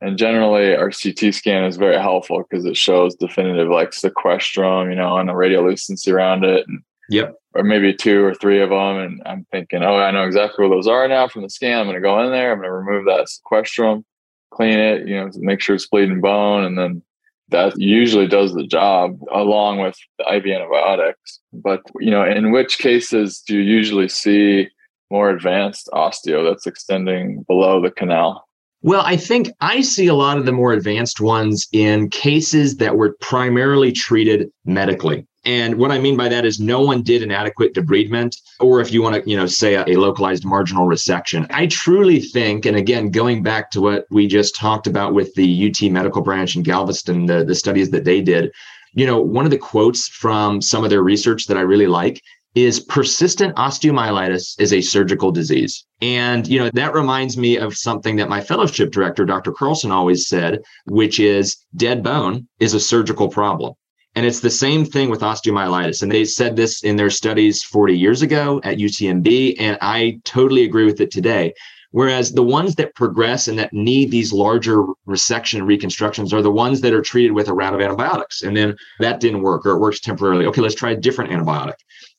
and 0.00 0.16
generally, 0.16 0.74
our 0.74 0.90
CT 0.90 1.34
scan 1.34 1.64
is 1.64 1.76
very 1.76 2.00
helpful 2.00 2.42
because 2.48 2.64
it 2.64 2.76
shows 2.76 3.14
definitive 3.14 3.68
like 3.68 3.90
sequestrum, 3.90 4.88
you 4.88 4.96
know, 4.96 5.18
and 5.18 5.28
a 5.28 5.34
radiolucency 5.34 6.10
around 6.10 6.44
it. 6.44 6.66
And, 6.66 6.82
yep. 7.10 7.34
Or 7.54 7.64
maybe 7.64 7.92
two 7.92 8.24
or 8.24 8.34
three 8.34 8.62
of 8.62 8.70
them. 8.70 8.98
And 8.98 9.22
I'm 9.26 9.44
thinking, 9.50 9.82
oh, 9.82 9.96
I 9.96 10.10
know 10.10 10.24
exactly 10.24 10.66
where 10.66 10.74
those 10.74 10.86
are 10.86 11.06
now 11.06 11.28
from 11.28 11.42
the 11.42 11.50
scan. 11.50 11.80
I'm 11.80 11.86
going 11.86 11.96
to 11.96 12.00
go 12.00 12.22
in 12.24 12.30
there. 12.30 12.52
I'm 12.52 12.58
going 12.58 12.68
to 12.68 12.72
remove 12.72 13.04
that 13.06 13.28
sequestrum, 13.28 14.04
clean 14.50 14.78
it, 14.78 15.06
you 15.06 15.16
know, 15.16 15.30
make 15.36 15.60
sure 15.60 15.74
it's 15.74 15.88
bleeding 15.88 16.20
bone. 16.20 16.64
And 16.64 16.78
then 16.78 17.02
that 17.48 17.78
usually 17.78 18.26
does 18.26 18.54
the 18.54 18.66
job 18.66 19.18
along 19.32 19.80
with 19.80 19.96
the 20.18 20.34
IV 20.34 20.46
antibiotics. 20.46 21.40
But, 21.52 21.82
you 21.98 22.10
know, 22.10 22.24
in 22.24 22.52
which 22.52 22.78
cases 22.78 23.42
do 23.46 23.56
you 23.56 23.62
usually 23.62 24.08
see 24.08 24.68
more 25.10 25.30
advanced 25.30 25.88
osteo 25.92 26.48
that's 26.48 26.66
extending 26.66 27.44
below 27.48 27.82
the 27.82 27.90
canal? 27.90 28.46
Well, 28.82 29.02
I 29.04 29.16
think 29.16 29.50
I 29.60 29.82
see 29.82 30.06
a 30.06 30.14
lot 30.14 30.38
of 30.38 30.46
the 30.46 30.52
more 30.52 30.72
advanced 30.72 31.20
ones 31.20 31.68
in 31.72 32.08
cases 32.08 32.78
that 32.78 32.96
were 32.96 33.14
primarily 33.20 33.92
treated 33.92 34.48
medically. 34.64 35.26
And 35.44 35.76
what 35.76 35.90
I 35.90 35.98
mean 35.98 36.16
by 36.16 36.28
that 36.28 36.44
is 36.44 36.60
no 36.60 36.82
one 36.82 37.02
did 37.02 37.22
an 37.22 37.30
adequate 37.30 37.74
debridement, 37.74 38.36
or 38.60 38.80
if 38.80 38.92
you 38.92 39.02
want 39.02 39.22
to, 39.22 39.30
you 39.30 39.36
know, 39.36 39.46
say 39.46 39.74
a, 39.74 39.84
a, 39.86 39.96
localized 39.96 40.44
marginal 40.44 40.86
resection. 40.86 41.46
I 41.50 41.66
truly 41.66 42.20
think, 42.20 42.66
and 42.66 42.76
again, 42.76 43.10
going 43.10 43.42
back 43.42 43.70
to 43.70 43.80
what 43.80 44.06
we 44.10 44.26
just 44.26 44.54
talked 44.54 44.86
about 44.86 45.14
with 45.14 45.34
the 45.34 45.70
UT 45.70 45.90
medical 45.90 46.20
branch 46.20 46.56
in 46.56 46.62
Galveston, 46.62 47.24
the, 47.24 47.42
the 47.44 47.54
studies 47.54 47.90
that 47.90 48.04
they 48.04 48.20
did, 48.20 48.52
you 48.92 49.06
know, 49.06 49.20
one 49.20 49.44
of 49.46 49.50
the 49.50 49.58
quotes 49.58 50.08
from 50.08 50.60
some 50.60 50.84
of 50.84 50.90
their 50.90 51.02
research 51.02 51.46
that 51.46 51.56
I 51.56 51.62
really 51.62 51.86
like 51.86 52.20
is 52.54 52.80
persistent 52.80 53.54
osteomyelitis 53.56 54.60
is 54.60 54.72
a 54.72 54.80
surgical 54.80 55.30
disease. 55.30 55.84
And, 56.02 56.46
you 56.48 56.58
know, 56.58 56.70
that 56.74 56.94
reminds 56.94 57.36
me 57.36 57.56
of 57.56 57.76
something 57.76 58.16
that 58.16 58.28
my 58.28 58.40
fellowship 58.40 58.90
director, 58.90 59.24
Dr. 59.24 59.52
Carlson, 59.52 59.92
always 59.92 60.26
said, 60.26 60.60
which 60.86 61.20
is 61.20 61.56
dead 61.76 62.02
bone 62.02 62.48
is 62.58 62.74
a 62.74 62.80
surgical 62.80 63.28
problem. 63.28 63.74
And 64.16 64.26
it's 64.26 64.40
the 64.40 64.50
same 64.50 64.84
thing 64.84 65.08
with 65.08 65.20
osteomyelitis. 65.20 66.02
And 66.02 66.10
they 66.10 66.24
said 66.24 66.56
this 66.56 66.82
in 66.82 66.96
their 66.96 67.10
studies 67.10 67.62
40 67.62 67.96
years 67.96 68.22
ago 68.22 68.60
at 68.64 68.78
UTMB. 68.78 69.56
And 69.58 69.78
I 69.80 70.20
totally 70.24 70.64
agree 70.64 70.84
with 70.84 71.00
it 71.00 71.10
today. 71.10 71.54
Whereas 71.92 72.32
the 72.32 72.42
ones 72.42 72.76
that 72.76 72.94
progress 72.94 73.48
and 73.48 73.58
that 73.58 73.72
need 73.72 74.10
these 74.10 74.32
larger 74.32 74.84
resection 75.08 75.66
reconstructions 75.66 76.32
are 76.32 76.42
the 76.42 76.50
ones 76.50 76.80
that 76.82 76.94
are 76.94 77.02
treated 77.02 77.32
with 77.32 77.48
a 77.48 77.52
round 77.52 77.74
of 77.74 77.80
antibiotics. 77.80 78.42
And 78.42 78.56
then 78.56 78.76
that 79.00 79.20
didn't 79.20 79.42
work 79.42 79.66
or 79.66 79.72
it 79.72 79.80
works 79.80 80.00
temporarily. 80.00 80.46
Okay, 80.46 80.60
let's 80.60 80.74
try 80.74 80.92
a 80.92 80.96
different 80.96 81.30
antibiotic. 81.32 81.74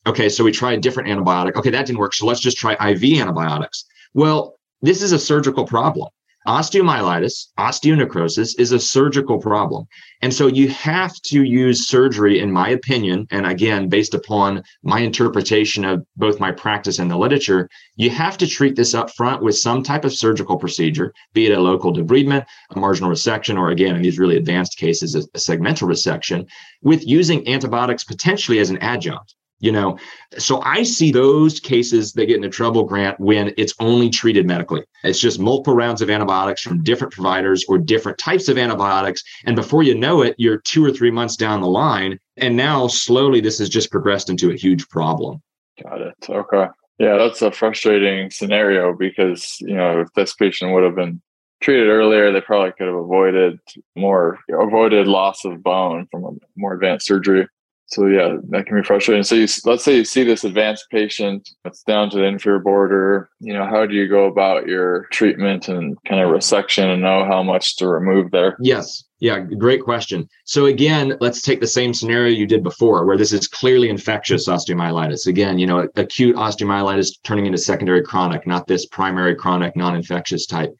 Okay, 0.07 0.27
so 0.27 0.43
we 0.43 0.51
try 0.51 0.73
a 0.73 0.77
different 0.77 1.09
antibiotic. 1.09 1.55
Okay, 1.55 1.69
that 1.69 1.85
didn't 1.85 1.99
work. 1.99 2.13
So 2.13 2.25
let's 2.25 2.41
just 2.41 2.57
try 2.57 2.73
IV 2.73 3.19
antibiotics. 3.19 3.85
Well, 4.13 4.55
this 4.81 5.01
is 5.01 5.13
a 5.13 5.19
surgical 5.19 5.65
problem. 5.65 6.09
Osteomyelitis, 6.47 7.49
osteonecrosis 7.59 8.59
is 8.59 8.71
a 8.71 8.79
surgical 8.79 9.37
problem. 9.37 9.85
And 10.23 10.33
so 10.33 10.47
you 10.47 10.69
have 10.69 11.13
to 11.25 11.43
use 11.43 11.87
surgery, 11.87 12.39
in 12.39 12.51
my 12.51 12.69
opinion, 12.69 13.27
and 13.29 13.45
again, 13.45 13.89
based 13.89 14.15
upon 14.15 14.63
my 14.81 15.01
interpretation 15.01 15.85
of 15.85 16.03
both 16.15 16.39
my 16.39 16.51
practice 16.51 16.97
and 16.97 17.11
the 17.11 17.17
literature, 17.17 17.69
you 17.95 18.09
have 18.09 18.39
to 18.39 18.47
treat 18.47 18.75
this 18.75 18.95
up 18.95 19.11
front 19.11 19.43
with 19.43 19.55
some 19.55 19.83
type 19.83 20.03
of 20.03 20.13
surgical 20.13 20.57
procedure, 20.57 21.13
be 21.33 21.45
it 21.45 21.55
a 21.55 21.61
local 21.61 21.93
debridement, 21.93 22.45
a 22.71 22.79
marginal 22.79 23.11
resection, 23.11 23.55
or 23.55 23.69
again, 23.69 23.95
in 23.95 24.01
these 24.01 24.17
really 24.17 24.37
advanced 24.37 24.77
cases, 24.77 25.13
a 25.13 25.37
segmental 25.37 25.87
resection, 25.87 26.47
with 26.81 27.05
using 27.05 27.47
antibiotics 27.47 28.03
potentially 28.03 28.57
as 28.57 28.71
an 28.71 28.79
adjunct 28.79 29.35
you 29.61 29.71
know? 29.71 29.97
So 30.37 30.61
i 30.63 30.83
see 30.83 31.11
those 31.11 31.59
cases 31.59 32.13
that 32.13 32.25
get 32.25 32.35
into 32.35 32.49
trouble 32.49 32.83
grant 32.83 33.19
when 33.19 33.53
it's 33.57 33.73
only 33.79 34.09
treated 34.09 34.45
medically. 34.45 34.83
It's 35.03 35.19
just 35.19 35.39
multiple 35.39 35.75
rounds 35.75 36.01
of 36.01 36.09
antibiotics 36.09 36.61
from 36.61 36.83
different 36.83 37.13
providers 37.13 37.63
or 37.69 37.77
different 37.77 38.17
types 38.17 38.49
of 38.49 38.57
antibiotics 38.57 39.23
and 39.45 39.55
before 39.55 39.83
you 39.83 39.95
know 39.95 40.21
it 40.21 40.35
you're 40.37 40.57
two 40.57 40.83
or 40.83 40.91
three 40.91 41.11
months 41.11 41.37
down 41.37 41.61
the 41.61 41.67
line 41.67 42.19
and 42.37 42.57
now 42.57 42.87
slowly 42.87 43.39
this 43.39 43.59
has 43.59 43.69
just 43.69 43.91
progressed 43.91 44.29
into 44.29 44.51
a 44.51 44.55
huge 44.55 44.87
problem. 44.89 45.41
Got 45.81 46.01
it. 46.01 46.15
Okay. 46.27 46.67
Yeah 46.99 47.17
that's 47.17 47.41
a 47.41 47.51
frustrating 47.51 48.29
scenario 48.31 48.93
because 48.93 49.57
you 49.61 49.75
know 49.75 50.01
if 50.01 50.11
this 50.15 50.33
patient 50.35 50.73
would 50.73 50.83
have 50.83 50.95
been 50.95 51.21
treated 51.61 51.87
earlier 51.87 52.31
they 52.31 52.41
probably 52.41 52.71
could 52.71 52.87
have 52.87 52.95
avoided 52.95 53.59
more 53.95 54.39
avoided 54.49 55.07
loss 55.07 55.45
of 55.45 55.61
bone 55.61 56.07
from 56.09 56.25
a 56.25 56.31
more 56.55 56.73
advanced 56.73 57.05
surgery 57.05 57.47
so 57.91 58.07
yeah, 58.07 58.37
that 58.49 58.65
can 58.65 58.77
be 58.77 58.83
frustrating. 58.83 59.23
So 59.23 59.35
you, 59.35 59.47
let's 59.65 59.83
say 59.83 59.97
you 59.97 60.05
see 60.05 60.23
this 60.23 60.45
advanced 60.45 60.85
patient, 60.89 61.49
it's 61.65 61.83
down 61.83 62.09
to 62.11 62.17
the 62.17 62.23
inferior 62.23 62.59
border. 62.59 63.29
You 63.41 63.53
know, 63.53 63.65
how 63.65 63.85
do 63.85 63.93
you 63.93 64.07
go 64.07 64.27
about 64.27 64.65
your 64.65 65.07
treatment 65.11 65.67
and 65.67 65.97
kind 66.05 66.21
of 66.21 66.29
resection 66.29 66.85
and 66.93 67.01
know 67.01 67.25
how 67.25 67.43
much 67.43 67.75
to 67.77 67.87
remove 67.89 68.31
there? 68.31 68.55
Yes. 68.61 69.03
Yeah, 69.19 69.39
great 69.39 69.83
question. 69.83 70.27
So 70.45 70.65
again, 70.65 71.17
let's 71.19 71.41
take 71.41 71.59
the 71.59 71.67
same 71.67 71.93
scenario 71.93 72.33
you 72.33 72.47
did 72.47 72.63
before, 72.63 73.05
where 73.05 73.17
this 73.17 73.33
is 73.33 73.47
clearly 73.47 73.89
infectious 73.89 74.47
osteomyelitis. 74.47 75.27
Again, 75.27 75.59
you 75.59 75.67
know, 75.67 75.87
acute 75.95 76.35
osteomyelitis 76.37 77.21
turning 77.23 77.45
into 77.45 77.57
secondary 77.57 78.01
chronic, 78.01 78.47
not 78.47 78.67
this 78.67 78.85
primary 78.85 79.35
chronic 79.35 79.75
non-infectious 79.75 80.47
type. 80.47 80.73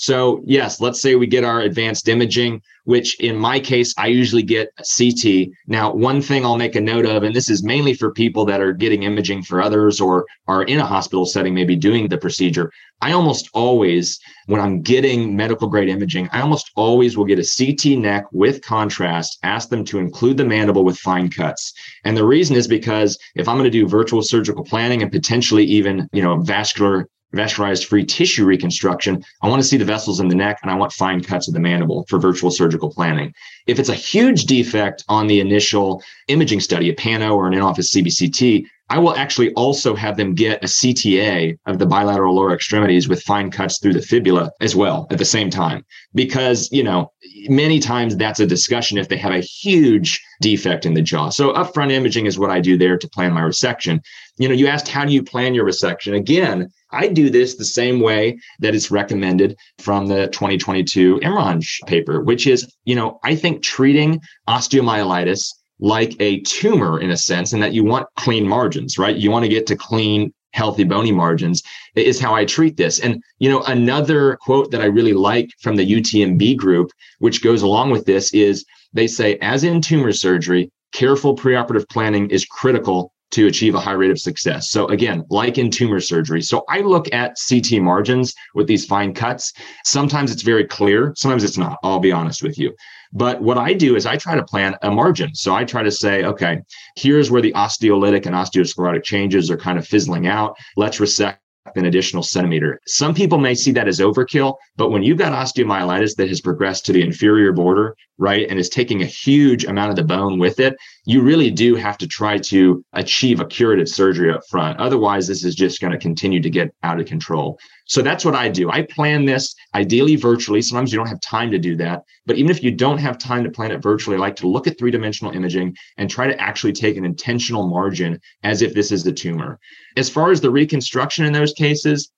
So, 0.00 0.44
yes, 0.46 0.80
let's 0.80 1.02
say 1.02 1.16
we 1.16 1.26
get 1.26 1.42
our 1.42 1.62
advanced 1.62 2.08
imaging, 2.08 2.62
which 2.84 3.18
in 3.18 3.36
my 3.36 3.58
case, 3.58 3.92
I 3.98 4.06
usually 4.06 4.44
get 4.44 4.72
a 4.78 4.84
CT. 4.84 5.48
Now, 5.66 5.92
one 5.92 6.22
thing 6.22 6.44
I'll 6.44 6.56
make 6.56 6.76
a 6.76 6.80
note 6.80 7.04
of, 7.04 7.24
and 7.24 7.34
this 7.34 7.50
is 7.50 7.64
mainly 7.64 7.94
for 7.94 8.12
people 8.12 8.44
that 8.44 8.60
are 8.60 8.72
getting 8.72 9.02
imaging 9.02 9.42
for 9.42 9.60
others 9.60 10.00
or 10.00 10.24
are 10.46 10.62
in 10.62 10.78
a 10.78 10.86
hospital 10.86 11.26
setting, 11.26 11.52
maybe 11.52 11.74
doing 11.74 12.06
the 12.06 12.16
procedure. 12.16 12.70
I 13.00 13.10
almost 13.10 13.50
always, 13.54 14.20
when 14.46 14.60
I'm 14.60 14.82
getting 14.82 15.34
medical 15.34 15.66
grade 15.66 15.88
imaging, 15.88 16.28
I 16.30 16.42
almost 16.42 16.70
always 16.76 17.16
will 17.16 17.24
get 17.24 17.40
a 17.40 17.56
CT 17.58 17.98
neck 17.98 18.26
with 18.30 18.62
contrast, 18.62 19.38
ask 19.42 19.68
them 19.68 19.84
to 19.86 19.98
include 19.98 20.36
the 20.36 20.44
mandible 20.44 20.84
with 20.84 20.96
fine 20.96 21.28
cuts. 21.28 21.72
And 22.04 22.16
the 22.16 22.24
reason 22.24 22.54
is 22.54 22.68
because 22.68 23.18
if 23.34 23.48
I'm 23.48 23.56
going 23.56 23.64
to 23.64 23.70
do 23.70 23.88
virtual 23.88 24.22
surgical 24.22 24.62
planning 24.62 25.02
and 25.02 25.10
potentially 25.10 25.64
even, 25.64 26.08
you 26.12 26.22
know, 26.22 26.36
vascular 26.36 27.08
vascularized 27.34 27.84
free 27.84 28.04
tissue 28.04 28.44
reconstruction, 28.44 29.24
I 29.42 29.48
want 29.48 29.60
to 29.62 29.68
see 29.68 29.76
the 29.76 29.84
vessels 29.84 30.20
in 30.20 30.28
the 30.28 30.34
neck 30.34 30.60
and 30.62 30.70
I 30.70 30.74
want 30.74 30.92
fine 30.92 31.22
cuts 31.22 31.48
of 31.48 31.54
the 31.54 31.60
mandible 31.60 32.04
for 32.08 32.18
virtual 32.18 32.50
surgical 32.50 32.90
planning. 32.90 33.34
If 33.66 33.78
it's 33.78 33.88
a 33.88 33.94
huge 33.94 34.44
defect 34.44 35.04
on 35.08 35.26
the 35.26 35.40
initial 35.40 36.02
imaging 36.28 36.60
study, 36.60 36.88
a 36.88 36.94
pano 36.94 37.34
or 37.34 37.46
an 37.46 37.54
in-office 37.54 37.92
CBCT, 37.92 38.66
I 38.90 38.98
will 38.98 39.14
actually 39.14 39.52
also 39.52 39.94
have 39.94 40.16
them 40.16 40.34
get 40.34 40.64
a 40.64 40.66
CTA 40.66 41.58
of 41.66 41.78
the 41.78 41.86
bilateral 41.86 42.34
lower 42.34 42.54
extremities 42.54 43.08
with 43.08 43.22
fine 43.22 43.50
cuts 43.50 43.78
through 43.78 43.92
the 43.92 44.02
fibula 44.02 44.50
as 44.60 44.74
well 44.74 45.06
at 45.10 45.18
the 45.18 45.24
same 45.24 45.50
time. 45.50 45.84
Because, 46.14 46.70
you 46.72 46.82
know, 46.82 47.12
many 47.48 47.80
times 47.80 48.16
that's 48.16 48.40
a 48.40 48.46
discussion 48.46 48.96
if 48.96 49.08
they 49.08 49.18
have 49.18 49.32
a 49.32 49.40
huge 49.40 50.22
defect 50.40 50.86
in 50.86 50.94
the 50.94 51.02
jaw. 51.02 51.28
So 51.28 51.52
upfront 51.52 51.92
imaging 51.92 52.26
is 52.26 52.38
what 52.38 52.50
I 52.50 52.60
do 52.60 52.78
there 52.78 52.96
to 52.96 53.08
plan 53.08 53.32
my 53.32 53.42
resection. 53.42 54.00
You 54.38 54.48
know, 54.48 54.54
you 54.54 54.68
asked, 54.68 54.88
how 54.88 55.04
do 55.04 55.12
you 55.12 55.22
plan 55.22 55.52
your 55.52 55.66
resection? 55.66 56.16
Again, 56.16 56.68
I 56.90 57.08
do 57.08 57.28
this 57.28 57.56
the 57.56 57.64
same 57.66 58.00
way 58.00 58.38
that 58.60 58.74
it's 58.74 58.90
recommended 58.90 59.56
from 59.78 60.06
the 60.06 60.28
2022 60.28 61.16
MRONJ 61.16 61.86
paper, 61.86 62.22
which 62.22 62.46
is, 62.46 62.72
you 62.84 62.94
know, 62.94 63.18
I 63.22 63.34
think 63.34 63.62
treating 63.62 64.20
osteomyelitis 64.48 65.52
like 65.80 66.14
a 66.20 66.40
tumor 66.40 67.00
in 67.00 67.10
a 67.10 67.16
sense, 67.16 67.52
and 67.52 67.62
that 67.62 67.72
you 67.72 67.84
want 67.84 68.06
clean 68.16 68.46
margins, 68.46 68.98
right? 68.98 69.16
You 69.16 69.30
want 69.30 69.44
to 69.44 69.48
get 69.48 69.66
to 69.68 69.76
clean, 69.76 70.32
healthy 70.52 70.84
bony 70.84 71.12
margins 71.12 71.62
is 71.94 72.18
how 72.20 72.34
I 72.34 72.44
treat 72.44 72.76
this. 72.76 73.00
And, 73.00 73.22
you 73.38 73.48
know, 73.48 73.62
another 73.62 74.36
quote 74.40 74.70
that 74.70 74.80
I 74.80 74.86
really 74.86 75.12
like 75.12 75.50
from 75.60 75.76
the 75.76 75.86
UTMB 75.86 76.56
group, 76.56 76.90
which 77.18 77.42
goes 77.42 77.62
along 77.62 77.90
with 77.90 78.06
this, 78.06 78.32
is 78.32 78.64
they 78.92 79.06
say, 79.06 79.36
as 79.42 79.64
in 79.64 79.80
tumor 79.80 80.12
surgery, 80.12 80.70
careful 80.92 81.36
preoperative 81.36 81.88
planning 81.88 82.30
is 82.30 82.44
critical 82.44 83.12
to 83.30 83.46
achieve 83.46 83.74
a 83.74 83.80
high 83.80 83.92
rate 83.92 84.10
of 84.10 84.18
success. 84.18 84.70
So 84.70 84.86
again, 84.86 85.22
like 85.28 85.58
in 85.58 85.70
tumor 85.70 86.00
surgery. 86.00 86.40
So 86.40 86.64
I 86.68 86.80
look 86.80 87.12
at 87.12 87.36
CT 87.48 87.82
margins 87.82 88.34
with 88.54 88.66
these 88.66 88.86
fine 88.86 89.12
cuts. 89.12 89.52
Sometimes 89.84 90.32
it's 90.32 90.42
very 90.42 90.64
clear, 90.64 91.12
sometimes 91.14 91.44
it's 91.44 91.58
not. 91.58 91.78
I'll 91.82 92.00
be 92.00 92.10
honest 92.10 92.42
with 92.42 92.58
you. 92.58 92.74
But 93.12 93.42
what 93.42 93.58
I 93.58 93.72
do 93.72 93.96
is 93.96 94.06
I 94.06 94.16
try 94.16 94.36
to 94.36 94.44
plan 94.44 94.76
a 94.82 94.90
margin. 94.90 95.34
So 95.34 95.54
I 95.54 95.64
try 95.64 95.82
to 95.82 95.90
say, 95.90 96.24
okay, 96.24 96.58
here's 96.96 97.30
where 97.30 97.42
the 97.42 97.52
osteolytic 97.52 98.26
and 98.26 98.34
osteosclerotic 98.34 99.02
changes 99.02 99.50
are 99.50 99.56
kind 99.56 99.78
of 99.78 99.86
fizzling 99.86 100.26
out. 100.26 100.56
Let's 100.76 101.00
resect 101.00 101.40
an 101.76 101.84
additional 101.84 102.22
centimeter. 102.22 102.80
Some 102.86 103.14
people 103.14 103.38
may 103.38 103.54
see 103.54 103.72
that 103.72 103.88
as 103.88 104.00
overkill, 104.00 104.54
but 104.76 104.90
when 104.90 105.02
you've 105.02 105.18
got 105.18 105.32
osteomyelitis 105.32 106.16
that 106.16 106.28
has 106.28 106.40
progressed 106.40 106.86
to 106.86 106.92
the 106.92 107.02
inferior 107.02 107.52
border, 107.52 107.94
right, 108.16 108.48
and 108.48 108.58
is 108.58 108.68
taking 108.68 109.02
a 109.02 109.06
huge 109.06 109.64
amount 109.64 109.90
of 109.90 109.96
the 109.96 110.04
bone 110.04 110.38
with 110.38 110.60
it, 110.60 110.76
you 111.04 111.22
really 111.22 111.50
do 111.50 111.74
have 111.74 111.98
to 111.98 112.06
try 112.06 112.38
to 112.38 112.82
achieve 112.94 113.40
a 113.40 113.46
curative 113.46 113.88
surgery 113.88 114.32
up 114.32 114.40
front. 114.48 114.78
Otherwise, 114.78 115.26
this 115.26 115.44
is 115.44 115.54
just 115.54 115.80
going 115.80 115.92
to 115.92 115.98
continue 115.98 116.40
to 116.40 116.50
get 116.50 116.72
out 116.82 117.00
of 117.00 117.06
control. 117.06 117.58
So 117.88 118.02
that's 118.02 118.22
what 118.22 118.34
I 118.34 118.50
do. 118.50 118.70
I 118.70 118.82
plan 118.82 119.24
this 119.24 119.54
ideally 119.74 120.16
virtually. 120.16 120.60
Sometimes 120.60 120.92
you 120.92 120.98
don't 120.98 121.08
have 121.08 121.22
time 121.22 121.50
to 121.50 121.58
do 121.58 121.74
that. 121.76 122.02
But 122.26 122.36
even 122.36 122.50
if 122.50 122.62
you 122.62 122.70
don't 122.70 122.98
have 122.98 123.16
time 123.16 123.42
to 123.44 123.50
plan 123.50 123.72
it 123.72 123.82
virtually, 123.82 124.16
I 124.16 124.20
like 124.20 124.36
to 124.36 124.46
look 124.46 124.66
at 124.66 124.78
three 124.78 124.90
dimensional 124.90 125.32
imaging 125.32 125.74
and 125.96 126.10
try 126.10 126.26
to 126.26 126.38
actually 126.38 126.74
take 126.74 126.98
an 126.98 127.06
intentional 127.06 127.66
margin 127.66 128.20
as 128.42 128.60
if 128.60 128.74
this 128.74 128.92
is 128.92 129.04
the 129.04 129.12
tumor. 129.12 129.58
As 129.96 130.10
far 130.10 130.30
as 130.30 130.42
the 130.42 130.50
reconstruction 130.50 131.24
in 131.24 131.32
those 131.32 131.54
cases, 131.54 132.10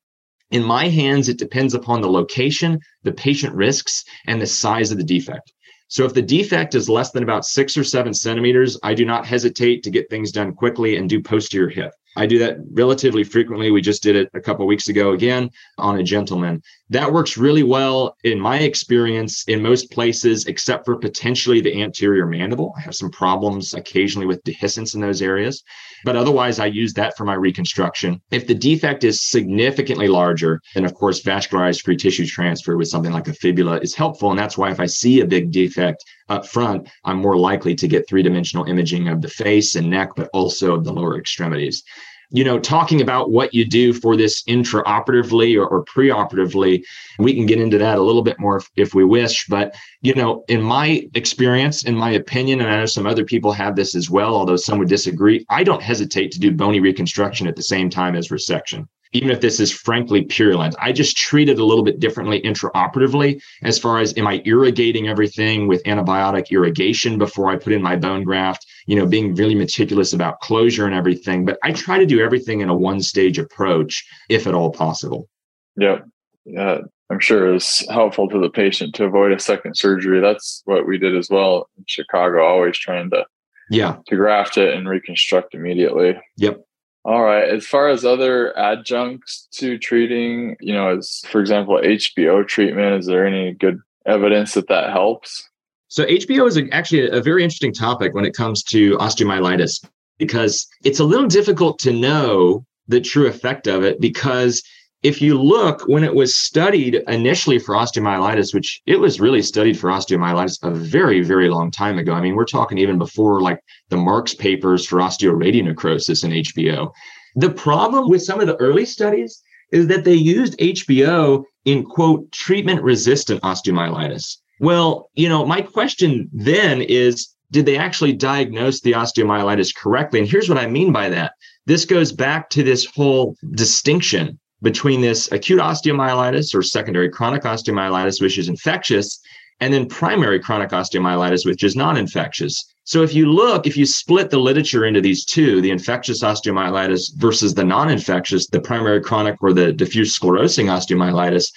in 0.51 0.65
my 0.65 0.89
hands, 0.89 1.29
it 1.29 1.39
depends 1.39 1.75
upon 1.75 2.01
the 2.01 2.11
location, 2.11 2.81
the 3.05 3.13
patient 3.13 3.55
risks, 3.55 4.05
and 4.27 4.41
the 4.41 4.49
size 4.49 4.91
of 4.91 4.99
the 4.99 5.05
defect. 5.05 5.53
So 5.87 6.05
if 6.05 6.15
the 6.15 6.23
defect 6.23 6.75
is 6.75 6.89
less 6.89 7.13
than 7.13 7.23
about 7.23 7.45
six 7.45 7.77
or 7.77 7.85
seven 7.85 8.13
centimeters, 8.13 8.77
I 8.83 8.95
do 8.95 9.05
not 9.05 9.25
hesitate 9.25 9.85
to 9.85 9.91
get 9.91 10.11
things 10.11 10.33
done 10.33 10.53
quickly 10.53 10.97
and 10.97 11.09
do 11.09 11.23
posterior 11.23 11.69
hip. 11.69 11.93
I 12.17 12.27
do 12.27 12.39
that 12.41 12.59
relatively 12.73 13.23
frequently. 13.23 13.71
We 13.71 13.81
just 13.81 14.03
did 14.03 14.17
it 14.17 14.31
a 14.35 14.41
couple 14.41 14.67
weeks 14.67 14.89
ago 14.89 15.13
again 15.13 15.51
on 15.79 15.99
a 15.99 16.03
gentleman. 16.03 16.63
That 16.89 17.13
works 17.13 17.37
really 17.37 17.63
well 17.63 18.17
in 18.25 18.41
my 18.41 18.59
experience 18.59 19.45
in 19.47 19.63
most 19.63 19.93
places, 19.93 20.47
except 20.47 20.85
for 20.85 20.97
potentially 20.97 21.61
the 21.61 21.81
anterior 21.81 22.27
mandible. 22.27 22.75
I 22.77 22.81
have 22.81 22.97
some 22.97 23.11
problems 23.11 23.75
occasionally 23.75 24.27
with 24.27 24.43
dehiscence 24.43 24.97
in 24.97 25.01
those 25.01 25.23
areas, 25.23 25.63
but 26.05 26.17
otherwise 26.17 26.59
I 26.59 26.67
use 26.67 26.93
that 26.95 27.17
for 27.17 27.25
my 27.25 27.35
reconstruction. 27.35 28.21
If 28.33 28.49
the 28.49 28.55
defect 28.55 29.05
is 29.05 29.21
significantly 29.21 30.09
larger, 30.09 30.61
then 30.75 30.85
of 30.85 30.95
course 30.95 31.23
vascularized 31.23 31.83
free 31.83 31.97
tissue 31.97 32.27
transfer 32.27 32.77
with 32.77 32.89
something 32.89 33.13
like 33.13 33.29
a 33.29 33.35
fibula 33.35 33.79
is 33.79 33.95
helpful. 33.95 34.31
And 34.31 34.39
that's 34.39 34.59
why 34.59 34.73
if 34.73 34.81
I 34.81 34.87
see 34.87 35.21
a 35.21 35.27
big 35.27 35.53
defect 35.53 36.05
up 36.31 36.47
front, 36.47 36.89
I'm 37.05 37.19
more 37.19 37.37
likely 37.37 37.75
to 37.75 37.89
get 37.89 38.09
three 38.09 38.23
dimensional 38.23 38.65
imaging 38.65 39.09
of 39.09 39.21
the 39.21 39.29
face 39.29 39.75
and 39.75 39.91
neck, 39.91 40.11
but 40.17 40.31
also 40.33 40.75
of 40.75 40.85
the 40.85 40.93
lower 40.93 41.19
extremities 41.19 41.83
you 42.31 42.45
know, 42.45 42.59
talking 42.59 43.01
about 43.01 43.31
what 43.31 43.53
you 43.53 43.65
do 43.65 43.93
for 43.93 44.17
this 44.17 44.43
intraoperatively 44.45 45.57
or, 45.57 45.67
or 45.67 45.85
preoperatively, 45.85 46.85
we 47.19 47.35
can 47.35 47.45
get 47.45 47.61
into 47.61 47.79
that 47.79 47.99
a 47.99 48.03
little 48.03 48.23
bit 48.23 48.39
more 48.39 48.59
if, 48.59 48.71
if, 48.77 48.95
we 48.95 49.05
wish. 49.05 49.47
But, 49.49 49.75
you 50.01 50.15
know, 50.15 50.45
in 50.49 50.63
my 50.63 51.09
experience, 51.15 51.85
in 51.85 51.97
my 51.97 52.13
opinion, 52.13 52.61
and 52.61 52.71
I 52.71 52.79
know 52.79 52.87
some 52.87 53.07
other 53.07 53.25
people 53.25 53.53
have 53.53 53.75
this 53.75 53.95
as 53.95 54.09
well, 54.09 54.35
although 54.35 54.57
some 54.57 54.79
would 54.79 54.89
disagree, 54.89 55.45
I 55.51 55.65
don't 55.65 55.83
hesitate 55.83 56.31
to 56.33 56.41
do 56.41 56.53
bony 56.53 56.79
reconstruction 56.79 57.49
at 57.49 57.57
the 57.57 57.63
same 57.63 57.91
time 57.91 58.15
as 58.15 58.29
resection 58.29 58.87
even 59.13 59.31
if 59.31 59.41
this 59.41 59.59
is 59.59 59.73
frankly 59.73 60.23
purulent. 60.23 60.75
I 60.79 60.93
just 60.93 61.17
treat 61.17 61.49
it 61.49 61.59
a 61.59 61.65
little 61.65 61.85
bit 61.85 62.01
differently 62.01 62.41
intraoperatively 62.43 63.41
as 63.63 63.79
far 63.79 63.99
as 63.99 64.17
am 64.17 64.27
I 64.27 64.43
irrigating 64.45 65.09
everything 65.09 65.67
with 65.67 65.83
antibiotic 65.85 66.51
irrigation 66.51 67.19
before 67.19 67.51
I 67.51 67.57
put 67.57 67.73
in 67.73 67.83
my 67.83 67.97
bone 67.97 68.25
graft, 68.25 68.67
you 68.87 68.97
know, 68.97 69.07
being 69.07 69.35
really 69.35 69.55
meticulous 69.55 70.13
about 70.13 70.41
closure 70.41 70.87
and 70.87 70.95
everything. 70.95 71.45
But 71.45 71.59
I 71.63 71.73
try 71.73 71.99
to 71.99 72.07
do 72.07 72.21
everything 72.21 72.61
in 72.61 72.69
a 72.69 72.75
one 72.75 73.01
stage 73.01 73.39
approach 73.39 74.07
if 74.29 74.47
at 74.47 74.55
all 74.55 74.71
possible. 74.71 75.29
Yep. 75.77 76.05
Yeah. 76.45 76.79
I'm 77.11 77.19
sure 77.19 77.55
it's 77.55 77.89
helpful 77.91 78.29
to 78.29 78.39
the 78.39 78.51
patient 78.51 78.95
to 78.95 79.05
avoid 79.05 79.33
a 79.33 79.39
second 79.41 79.77
surgery. 79.77 80.21
That's 80.21 80.63
what 80.65 80.87
we 80.87 80.97
did 80.97 81.17
as 81.17 81.29
well 81.29 81.69
in 81.77 81.85
Chicago, 81.89 82.45
always 82.45 82.79
trying 82.79 83.11
to 83.11 83.27
yeah 83.69 83.97
to 84.07 84.17
graft 84.17 84.57
it 84.59 84.75
and 84.75 84.89
reconstruct 84.89 85.55
immediately. 85.55 86.17
Yep. 86.37 86.65
All 87.05 87.23
right. 87.23 87.49
As 87.49 87.67
far 87.67 87.89
as 87.89 88.05
other 88.05 88.57
adjuncts 88.59 89.49
to 89.53 89.79
treating, 89.79 90.57
you 90.61 90.75
know, 90.75 90.99
as 90.99 91.23
for 91.31 91.41
example, 91.41 91.81
HBO 91.83 92.47
treatment, 92.47 93.01
is 93.01 93.07
there 93.07 93.27
any 93.27 93.53
good 93.53 93.81
evidence 94.07 94.55
that 94.55 94.69
that 94.69 94.91
helps? 94.91 95.49
So, 95.89 96.05
HBO 96.05 96.47
is 96.47 96.61
actually 96.73 97.09
a 97.09 97.23
very 97.23 97.43
interesting 97.43 97.73
topic 97.73 98.15
when 98.15 98.25
it 98.25 98.35
comes 98.35 98.63
to 98.65 98.97
osteomyelitis 98.99 99.85
because 100.19 100.69
it's 100.85 101.01
a 101.01 101.05
little 101.05 101.27
difficult 101.27 101.79
to 101.81 101.93
know 101.93 102.65
the 102.87 103.01
true 103.01 103.27
effect 103.27 103.67
of 103.67 103.83
it 103.83 104.01
because 104.01 104.63
if 105.03 105.23
you 105.23 105.41
look 105.41 105.83
when 105.89 106.05
it 106.05 106.15
was 106.15 106.35
studied 106.35 106.97
initially 107.09 107.59
for 107.59 107.75
osteomyelitis 107.75 108.53
which 108.53 108.83
it 108.87 108.97
was 108.97 109.21
really 109.21 109.43
studied 109.43 109.79
for 109.79 109.89
osteomyelitis 109.89 110.59
a 110.63 110.71
very 110.71 111.23
very 111.23 111.49
long 111.49 111.71
time 111.71 111.99
ago. 111.99 112.13
I 112.13 112.21
mean 112.21 112.35
we're 112.35 112.45
talking 112.45 112.79
even 112.79 112.99
before 112.99 113.41
like 113.41 113.61
the 113.89 113.97
Marx 113.97 114.35
papers 114.35 114.85
for 114.85 114.99
osteoradionecrosis 114.99 116.25
in 116.25 116.31
hbo 116.31 116.93
the 117.37 117.51
problem 117.51 118.09
with 118.11 118.23
some 118.23 118.41
of 118.41 118.47
the 118.47 118.57
early 118.57 118.85
studies 118.85 119.43
is 119.73 119.87
that 119.87 120.05
they 120.05 120.15
used 120.15 120.59
hbo 120.59 121.45
in 121.65 121.85
quote 121.85 122.31
treatment 122.33 122.83
resistant 122.83 123.41
osteomyelitis. 123.43 124.37
Well 124.61 125.11
you 125.15 125.29
know 125.29 125.47
my 125.47 125.63
question 125.63 126.29
then 126.33 126.83
is 126.83 127.35
did 127.53 127.67
they 127.67 127.77
actually 127.79 128.13
diagnose 128.13 128.81
the 128.81 128.93
osteomyelitis 128.93 129.75
correctly? 129.75 130.21
And 130.21 130.29
here's 130.29 130.49
what 130.49 130.59
i 130.59 130.67
mean 130.67 130.93
by 130.93 131.09
that. 131.09 131.33
This 131.67 131.87
goes 131.87 132.13
back 132.13 132.51
to 132.51 132.63
this 132.63 132.85
whole 132.85 133.37
distinction 133.53 134.39
between 134.63 135.01
this 135.01 135.31
acute 135.33 135.61
osteomyelitis 135.61 136.55
or 136.55 136.63
secondary 136.63 137.09
chronic 137.09 137.43
osteomyelitis, 137.43 138.21
which 138.21 138.39
is 138.39 138.49
infectious, 138.49 139.21
and 139.61 139.73
then 139.73 139.87
primary 139.87 140.41
chronic 140.41 140.71
osteomyelitis, 140.71 141.45
which 141.45 141.63
is 141.63 141.77
non 141.77 141.97
infectious. 141.97 142.75
So 142.85 143.03
if 143.03 143.15
you 143.15 143.31
look, 143.31 143.67
if 143.67 143.77
you 143.77 143.87
split 143.87 144.31
the 144.31 144.39
literature 144.39 144.85
into 144.87 145.01
these 145.01 145.25
two, 145.25 145.61
the 145.61 145.71
infectious 145.71 146.23
osteomyelitis 146.23 147.15
versus 147.17 147.55
the 147.55 147.65
non 147.65 147.91
infectious, 147.91 148.49
the 148.49 148.61
primary 148.61 149.01
chronic 149.01 149.37
or 149.41 149.53
the 149.53 149.73
diffuse 149.73 150.19
sclerosing 150.19 150.67
osteomyelitis, 150.67 151.53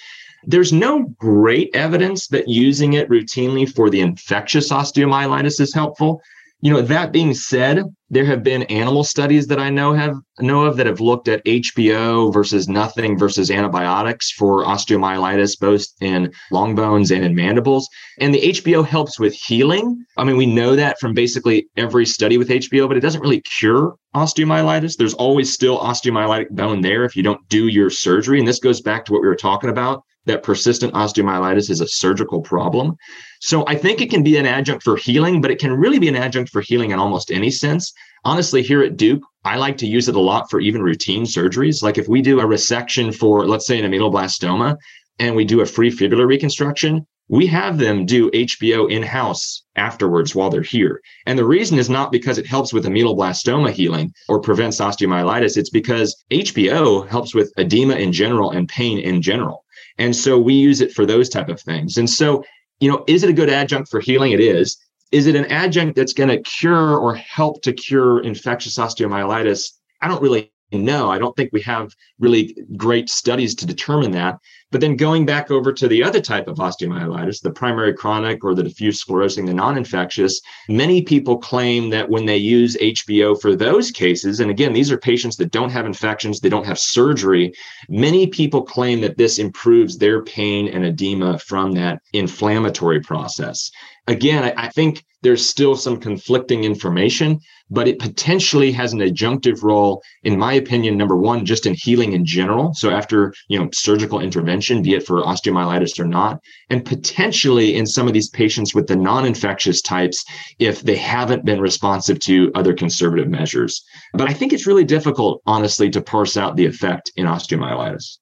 there's 0.46 0.72
no 0.72 1.04
great 1.18 1.70
evidence 1.74 2.28
that 2.28 2.48
using 2.48 2.92
it 2.92 3.08
routinely 3.08 3.68
for 3.68 3.88
the 3.88 4.00
infectious 4.00 4.70
osteomyelitis 4.70 5.60
is 5.60 5.72
helpful. 5.72 6.22
You 6.64 6.72
know, 6.72 6.80
that 6.80 7.12
being 7.12 7.34
said, 7.34 7.82
there 8.08 8.24
have 8.24 8.42
been 8.42 8.62
animal 8.62 9.04
studies 9.04 9.48
that 9.48 9.58
I 9.58 9.68
know 9.68 9.92
have 9.92 10.16
know 10.38 10.64
of 10.64 10.78
that 10.78 10.86
have 10.86 10.98
looked 10.98 11.28
at 11.28 11.44
HBO 11.44 12.32
versus 12.32 12.70
nothing 12.70 13.18
versus 13.18 13.50
antibiotics 13.50 14.30
for 14.30 14.64
osteomyelitis, 14.64 15.60
both 15.60 15.84
in 16.00 16.32
long 16.50 16.74
bones 16.74 17.10
and 17.10 17.22
in 17.22 17.34
mandibles. 17.34 17.86
And 18.18 18.32
the 18.32 18.40
HBO 18.40 18.82
helps 18.82 19.20
with 19.20 19.34
healing. 19.34 20.06
I 20.16 20.24
mean, 20.24 20.38
we 20.38 20.46
know 20.46 20.74
that 20.74 20.98
from 20.98 21.12
basically 21.12 21.66
every 21.76 22.06
study 22.06 22.38
with 22.38 22.48
HBO, 22.48 22.88
but 22.88 22.96
it 22.96 23.00
doesn't 23.00 23.20
really 23.20 23.42
cure 23.42 23.96
osteomyelitis. 24.16 24.96
There's 24.96 25.12
always 25.12 25.52
still 25.52 25.78
osteomyelitic 25.80 26.48
bone 26.48 26.80
there 26.80 27.04
if 27.04 27.14
you 27.14 27.22
don't 27.22 27.46
do 27.50 27.68
your 27.68 27.90
surgery. 27.90 28.38
And 28.38 28.48
this 28.48 28.58
goes 28.58 28.80
back 28.80 29.04
to 29.04 29.12
what 29.12 29.20
we 29.20 29.28
were 29.28 29.36
talking 29.36 29.68
about 29.68 30.02
that 30.26 30.42
persistent 30.42 30.92
osteomyelitis 30.94 31.70
is 31.70 31.80
a 31.80 31.88
surgical 31.88 32.40
problem. 32.40 32.96
So 33.40 33.64
I 33.66 33.74
think 33.74 34.00
it 34.00 34.10
can 34.10 34.22
be 34.22 34.36
an 34.36 34.46
adjunct 34.46 34.82
for 34.82 34.96
healing, 34.96 35.40
but 35.40 35.50
it 35.50 35.58
can 35.58 35.72
really 35.72 35.98
be 35.98 36.08
an 36.08 36.16
adjunct 36.16 36.50
for 36.50 36.60
healing 36.60 36.92
in 36.92 36.98
almost 36.98 37.30
any 37.30 37.50
sense. 37.50 37.92
Honestly, 38.24 38.62
here 38.62 38.82
at 38.82 38.96
Duke, 38.96 39.22
I 39.44 39.56
like 39.56 39.76
to 39.78 39.86
use 39.86 40.08
it 40.08 40.14
a 40.14 40.20
lot 40.20 40.50
for 40.50 40.60
even 40.60 40.82
routine 40.82 41.24
surgeries. 41.24 41.82
Like 41.82 41.98
if 41.98 42.08
we 42.08 42.22
do 42.22 42.40
a 42.40 42.44
resection 42.44 43.14
for, 43.14 43.46
let's 43.46 43.66
say, 43.66 43.78
an 43.78 43.90
ameloblastoma, 43.90 44.76
and 45.18 45.36
we 45.36 45.44
do 45.44 45.60
a 45.60 45.66
free 45.66 45.90
fibular 45.90 46.26
reconstruction, 46.26 47.06
we 47.28 47.46
have 47.46 47.78
them 47.78 48.04
do 48.04 48.30
HBO 48.32 48.90
in 48.90 49.02
house 49.02 49.62
afterwards 49.76 50.34
while 50.34 50.50
they're 50.50 50.62
here. 50.62 51.00
And 51.26 51.38
the 51.38 51.44
reason 51.44 51.78
is 51.78 51.88
not 51.88 52.12
because 52.12 52.36
it 52.36 52.46
helps 52.46 52.72
with 52.72 52.84
ameloblastoma 52.84 53.70
healing 53.70 54.12
or 54.28 54.40
prevents 54.40 54.80
osteomyelitis. 54.80 55.56
It's 55.56 55.70
because 55.70 56.22
HBO 56.30 57.08
helps 57.08 57.34
with 57.34 57.52
edema 57.56 57.94
in 57.94 58.12
general 58.12 58.50
and 58.50 58.68
pain 58.68 58.98
in 58.98 59.22
general. 59.22 59.63
And 59.98 60.14
so 60.14 60.38
we 60.38 60.54
use 60.54 60.80
it 60.80 60.92
for 60.92 61.06
those 61.06 61.28
type 61.28 61.48
of 61.48 61.60
things. 61.60 61.96
And 61.96 62.08
so, 62.08 62.44
you 62.80 62.90
know, 62.90 63.04
is 63.06 63.22
it 63.22 63.30
a 63.30 63.34
good 63.34 63.50
adjunct 63.50 63.90
for 63.90 64.00
healing? 64.00 64.32
It 64.32 64.40
is. 64.40 64.76
Is 65.12 65.26
it 65.26 65.36
an 65.36 65.46
adjunct 65.46 65.94
that's 65.94 66.12
going 66.12 66.30
to 66.30 66.42
cure 66.42 66.98
or 66.98 67.14
help 67.14 67.62
to 67.62 67.72
cure 67.72 68.20
infectious 68.22 68.76
osteomyelitis? 68.76 69.70
I 70.02 70.08
don't 70.08 70.22
really 70.22 70.52
know. 70.72 71.10
I 71.10 71.18
don't 71.18 71.36
think 71.36 71.50
we 71.52 71.60
have 71.62 71.94
really 72.18 72.56
great 72.76 73.08
studies 73.08 73.54
to 73.56 73.66
determine 73.66 74.10
that. 74.12 74.38
But 74.70 74.80
then 74.80 74.96
going 74.96 75.24
back 75.24 75.50
over 75.50 75.72
to 75.72 75.86
the 75.86 76.02
other 76.02 76.20
type 76.20 76.48
of 76.48 76.56
osteomyelitis, 76.56 77.40
the 77.40 77.52
primary 77.52 77.94
chronic 77.94 78.44
or 78.44 78.54
the 78.54 78.64
diffuse 78.64 79.02
sclerosing, 79.04 79.46
the 79.46 79.54
non 79.54 79.76
infectious, 79.76 80.40
many 80.68 81.02
people 81.02 81.38
claim 81.38 81.90
that 81.90 82.08
when 82.08 82.26
they 82.26 82.38
use 82.38 82.76
HBO 82.78 83.40
for 83.40 83.54
those 83.54 83.90
cases, 83.90 84.40
and 84.40 84.50
again, 84.50 84.72
these 84.72 84.90
are 84.90 84.98
patients 84.98 85.36
that 85.36 85.52
don't 85.52 85.70
have 85.70 85.86
infections, 85.86 86.40
they 86.40 86.48
don't 86.48 86.66
have 86.66 86.78
surgery, 86.78 87.52
many 87.88 88.26
people 88.26 88.62
claim 88.62 89.00
that 89.02 89.16
this 89.16 89.38
improves 89.38 89.96
their 89.96 90.22
pain 90.24 90.66
and 90.68 90.84
edema 90.84 91.38
from 91.38 91.72
that 91.72 92.00
inflammatory 92.12 93.00
process. 93.00 93.70
Again, 94.06 94.44
I, 94.44 94.64
I 94.64 94.68
think 94.70 95.04
there's 95.22 95.48
still 95.48 95.74
some 95.74 95.98
conflicting 95.98 96.64
information, 96.64 97.40
but 97.74 97.88
it 97.88 97.98
potentially 97.98 98.72
has 98.72 98.92
an 98.92 99.00
adjunctive 99.00 99.62
role, 99.62 100.02
in 100.22 100.38
my 100.38 100.52
opinion, 100.52 100.96
number 100.96 101.16
one, 101.16 101.44
just 101.44 101.66
in 101.66 101.74
healing 101.74 102.12
in 102.12 102.24
general. 102.24 102.72
So 102.74 102.90
after, 102.90 103.34
you 103.48 103.58
know, 103.58 103.68
surgical 103.72 104.20
intervention, 104.20 104.82
be 104.82 104.94
it 104.94 105.04
for 105.04 105.22
osteomyelitis 105.22 105.98
or 105.98 106.06
not, 106.06 106.40
and 106.70 106.84
potentially 106.84 107.74
in 107.74 107.86
some 107.86 108.06
of 108.06 108.12
these 108.12 108.30
patients 108.30 108.74
with 108.74 108.86
the 108.86 108.96
non-infectious 108.96 109.82
types, 109.82 110.24
if 110.58 110.82
they 110.82 110.96
haven't 110.96 111.44
been 111.44 111.60
responsive 111.60 112.20
to 112.20 112.52
other 112.54 112.72
conservative 112.72 113.28
measures. 113.28 113.84
But 114.12 114.30
I 114.30 114.32
think 114.32 114.52
it's 114.52 114.66
really 114.66 114.84
difficult, 114.84 115.42
honestly, 115.46 115.90
to 115.90 116.00
parse 116.00 116.36
out 116.36 116.56
the 116.56 116.66
effect 116.66 117.10
in 117.16 117.26
osteomyelitis. 117.26 118.18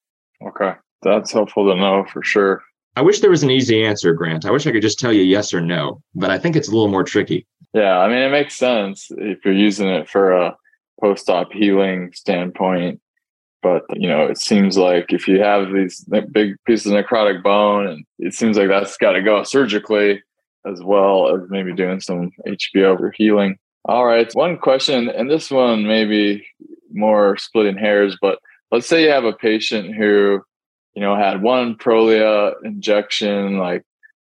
Okay. 0.48 0.72
That's 1.02 1.32
helpful 1.32 1.68
to 1.68 1.76
know 1.76 2.04
for 2.12 2.22
sure. 2.22 2.62
I 2.94 3.02
wish 3.02 3.20
there 3.20 3.30
was 3.30 3.42
an 3.42 3.50
easy 3.50 3.84
answer, 3.84 4.12
Grant. 4.12 4.44
I 4.44 4.50
wish 4.50 4.66
I 4.66 4.72
could 4.72 4.82
just 4.82 4.98
tell 4.98 5.12
you 5.12 5.22
yes 5.22 5.54
or 5.54 5.60
no, 5.60 6.02
but 6.14 6.30
I 6.30 6.38
think 6.38 6.56
it's 6.56 6.68
a 6.68 6.72
little 6.72 6.88
more 6.88 7.04
tricky. 7.04 7.46
Yeah, 7.72 7.98
I 7.98 8.08
mean, 8.08 8.18
it 8.18 8.30
makes 8.30 8.54
sense 8.54 9.08
if 9.16 9.44
you're 9.44 9.54
using 9.54 9.88
it 9.88 10.08
for 10.08 10.32
a 10.32 10.56
post 11.00 11.30
op 11.30 11.52
healing 11.52 12.12
standpoint. 12.14 13.00
But, 13.62 13.84
you 13.94 14.08
know, 14.08 14.26
it 14.26 14.38
seems 14.38 14.76
like 14.76 15.12
if 15.12 15.28
you 15.28 15.40
have 15.40 15.72
these 15.72 16.04
big 16.32 16.56
pieces 16.66 16.86
of 16.86 16.92
necrotic 16.92 17.42
bone, 17.42 17.86
and 17.86 18.04
it 18.18 18.34
seems 18.34 18.58
like 18.58 18.68
that's 18.68 18.96
got 18.96 19.12
to 19.12 19.22
go 19.22 19.42
surgically 19.44 20.20
as 20.66 20.82
well 20.82 21.34
as 21.34 21.48
maybe 21.48 21.72
doing 21.72 22.00
some 22.00 22.32
HBO 22.46 22.98
for 22.98 23.12
healing. 23.12 23.56
All 23.84 24.04
right. 24.04 24.30
One 24.34 24.58
question, 24.58 25.08
and 25.08 25.30
this 25.30 25.50
one 25.50 25.86
may 25.86 26.04
be 26.04 26.44
more 26.92 27.36
splitting 27.36 27.78
hairs, 27.78 28.18
but 28.20 28.38
let's 28.70 28.86
say 28.86 29.04
you 29.04 29.10
have 29.10 29.24
a 29.24 29.32
patient 29.32 29.94
who 29.94 30.42
you 30.94 31.02
know, 31.02 31.16
had 31.16 31.42
one 31.42 31.76
Prolia 31.76 32.54
injection 32.64 33.58
like 33.58 33.82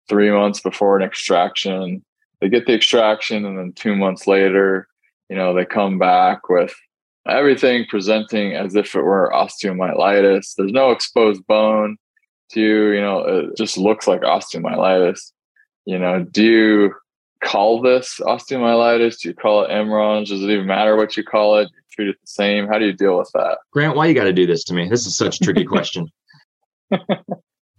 three 0.08 0.30
months 0.30 0.60
before 0.60 0.96
an 0.96 1.02
extraction. 1.02 2.04
They 2.40 2.48
get 2.48 2.66
the 2.66 2.74
extraction, 2.74 3.44
and 3.44 3.58
then 3.58 3.72
two 3.72 3.96
months 3.96 4.26
later, 4.26 4.88
you 5.28 5.36
know, 5.36 5.54
they 5.54 5.64
come 5.64 5.98
back 5.98 6.48
with 6.48 6.74
everything 7.28 7.84
presenting 7.88 8.54
as 8.54 8.74
if 8.74 8.94
it 8.94 9.02
were 9.02 9.30
osteomyelitis. 9.34 10.54
There's 10.56 10.72
no 10.72 10.90
exposed 10.90 11.46
bone 11.46 11.96
to 12.50 12.60
you, 12.60 12.90
you 12.92 13.00
know, 13.00 13.18
it 13.20 13.56
just 13.56 13.76
looks 13.76 14.06
like 14.06 14.22
osteomyelitis. 14.22 15.32
You 15.84 15.98
know, 15.98 16.24
do 16.24 16.44
you 16.44 16.94
call 17.42 17.80
this 17.80 18.20
osteomyelitis? 18.20 19.20
Do 19.20 19.28
you 19.28 19.34
call 19.34 19.64
it 19.64 19.70
MRONJ? 19.70 20.28
Does 20.28 20.42
it 20.42 20.50
even 20.50 20.66
matter 20.66 20.96
what 20.96 21.16
you 21.16 21.24
call 21.24 21.58
it? 21.58 21.68
You 21.74 21.82
treat 21.92 22.08
it 22.08 22.16
the 22.20 22.26
same? 22.26 22.66
How 22.66 22.78
do 22.78 22.86
you 22.86 22.92
deal 22.92 23.18
with 23.18 23.30
that? 23.34 23.58
Grant, 23.72 23.96
why 23.96 24.06
you 24.06 24.14
got 24.14 24.24
to 24.24 24.32
do 24.32 24.46
this 24.46 24.64
to 24.64 24.74
me? 24.74 24.88
This 24.88 25.06
is 25.06 25.16
such 25.16 25.40
a 25.40 25.44
tricky 25.44 25.64
question. 25.66 26.08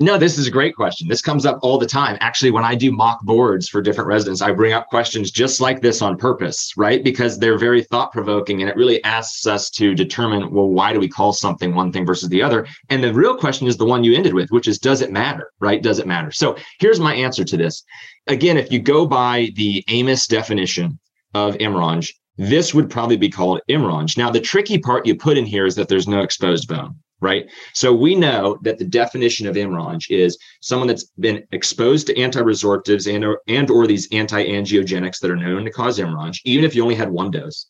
No, 0.01 0.18
this 0.18 0.38
is 0.38 0.47
a 0.47 0.51
great 0.51 0.78
question. 0.78 1.10
This 1.10 1.22
comes 1.22 1.45
up 1.45 1.60
all 1.62 1.78
the 1.78 1.86
time. 1.86 2.18
Actually, 2.22 2.51
when 2.51 2.64
I 2.64 2.74
do 2.74 2.89
mock 2.89 3.22
boards 3.24 3.68
for 3.68 3.82
different 3.82 4.07
residents, 4.07 4.41
I 4.41 4.53
bring 4.53 4.72
up 4.72 4.88
questions 4.88 5.30
just 5.30 5.60
like 5.60 5.82
this 5.82 6.01
on 6.01 6.16
purpose, 6.16 6.72
right? 6.78 7.03
Because 7.03 7.38
they're 7.38 7.57
very 7.57 7.84
thought 7.84 8.14
provoking 8.14 8.62
and 8.62 8.70
it 8.70 8.78
really 8.78 9.03
asks 9.03 9.45
us 9.45 9.70
to 9.72 9.93
determine, 9.93 10.51
well, 10.51 10.70
why 10.70 10.93
do 10.93 11.01
we 11.01 11.10
call 11.10 11.34
something 11.34 11.76
one 11.76 11.91
thing 11.91 12.05
versus 12.05 12.30
the 12.30 12.41
other? 12.41 12.66
And 12.88 13.03
the 13.03 13.14
real 13.14 13.36
question 13.36 13.68
is 13.68 13.76
the 13.76 13.86
one 13.86 14.05
you 14.05 14.16
ended 14.16 14.34
with, 14.34 14.49
which 14.51 14.70
is, 14.70 14.80
does 14.80 15.01
it 15.01 15.12
matter, 15.12 15.51
right? 15.60 15.84
Does 15.84 15.99
it 15.99 16.07
matter? 16.07 16.32
So 16.32 16.55
here's 16.80 17.01
my 17.01 17.14
answer 17.14 17.43
to 17.43 17.57
this. 17.57 17.84
Again, 18.28 18.55
if 18.55 18.72
you 18.72 18.80
go 18.80 19.05
by 19.05 19.49
the 19.55 19.84
AAOMS 19.89 20.30
definition 20.30 20.97
of 21.34 21.57
MRONJ, 21.57 22.14
this 22.38 22.74
would 22.74 22.89
probably 22.89 23.18
be 23.18 23.30
called 23.30 23.60
MRONJ. 23.70 24.18
Now, 24.18 24.30
the 24.30 24.39
tricky 24.39 24.78
part 24.78 25.05
you 25.05 25.14
put 25.14 25.38
in 25.38 25.45
here 25.45 25.66
is 25.66 25.76
that 25.76 25.89
there's 25.89 26.07
no 26.07 26.22
exposed 26.22 26.70
bone 26.70 26.95
right? 27.22 27.49
So 27.74 27.93
we 27.93 28.15
know 28.15 28.57
that 28.63 28.78
the 28.78 28.86
definition 28.86 29.47
of 29.47 29.55
MRONJ 29.55 30.09
is 30.09 30.38
someone 30.61 30.88
that's 30.88 31.05
been 31.20 31.43
exposed 31.51 32.07
to 32.07 32.17
anti-resorptives 32.17 33.13
and 33.13 33.26
or, 33.26 33.41
and 33.47 33.70
or 33.70 33.88
these 33.88 34.07
anti-angiogenics 34.11 35.20
that 35.20 35.32
are 35.32 35.36
known 35.36 35.65
to 35.65 35.72
cause 35.72 35.99
MRONJ, 35.99 36.39
even 36.45 36.65
if 36.65 36.76
you 36.76 36.84
only 36.84 36.95
had 36.95 37.11
one 37.11 37.32
dose. 37.32 37.65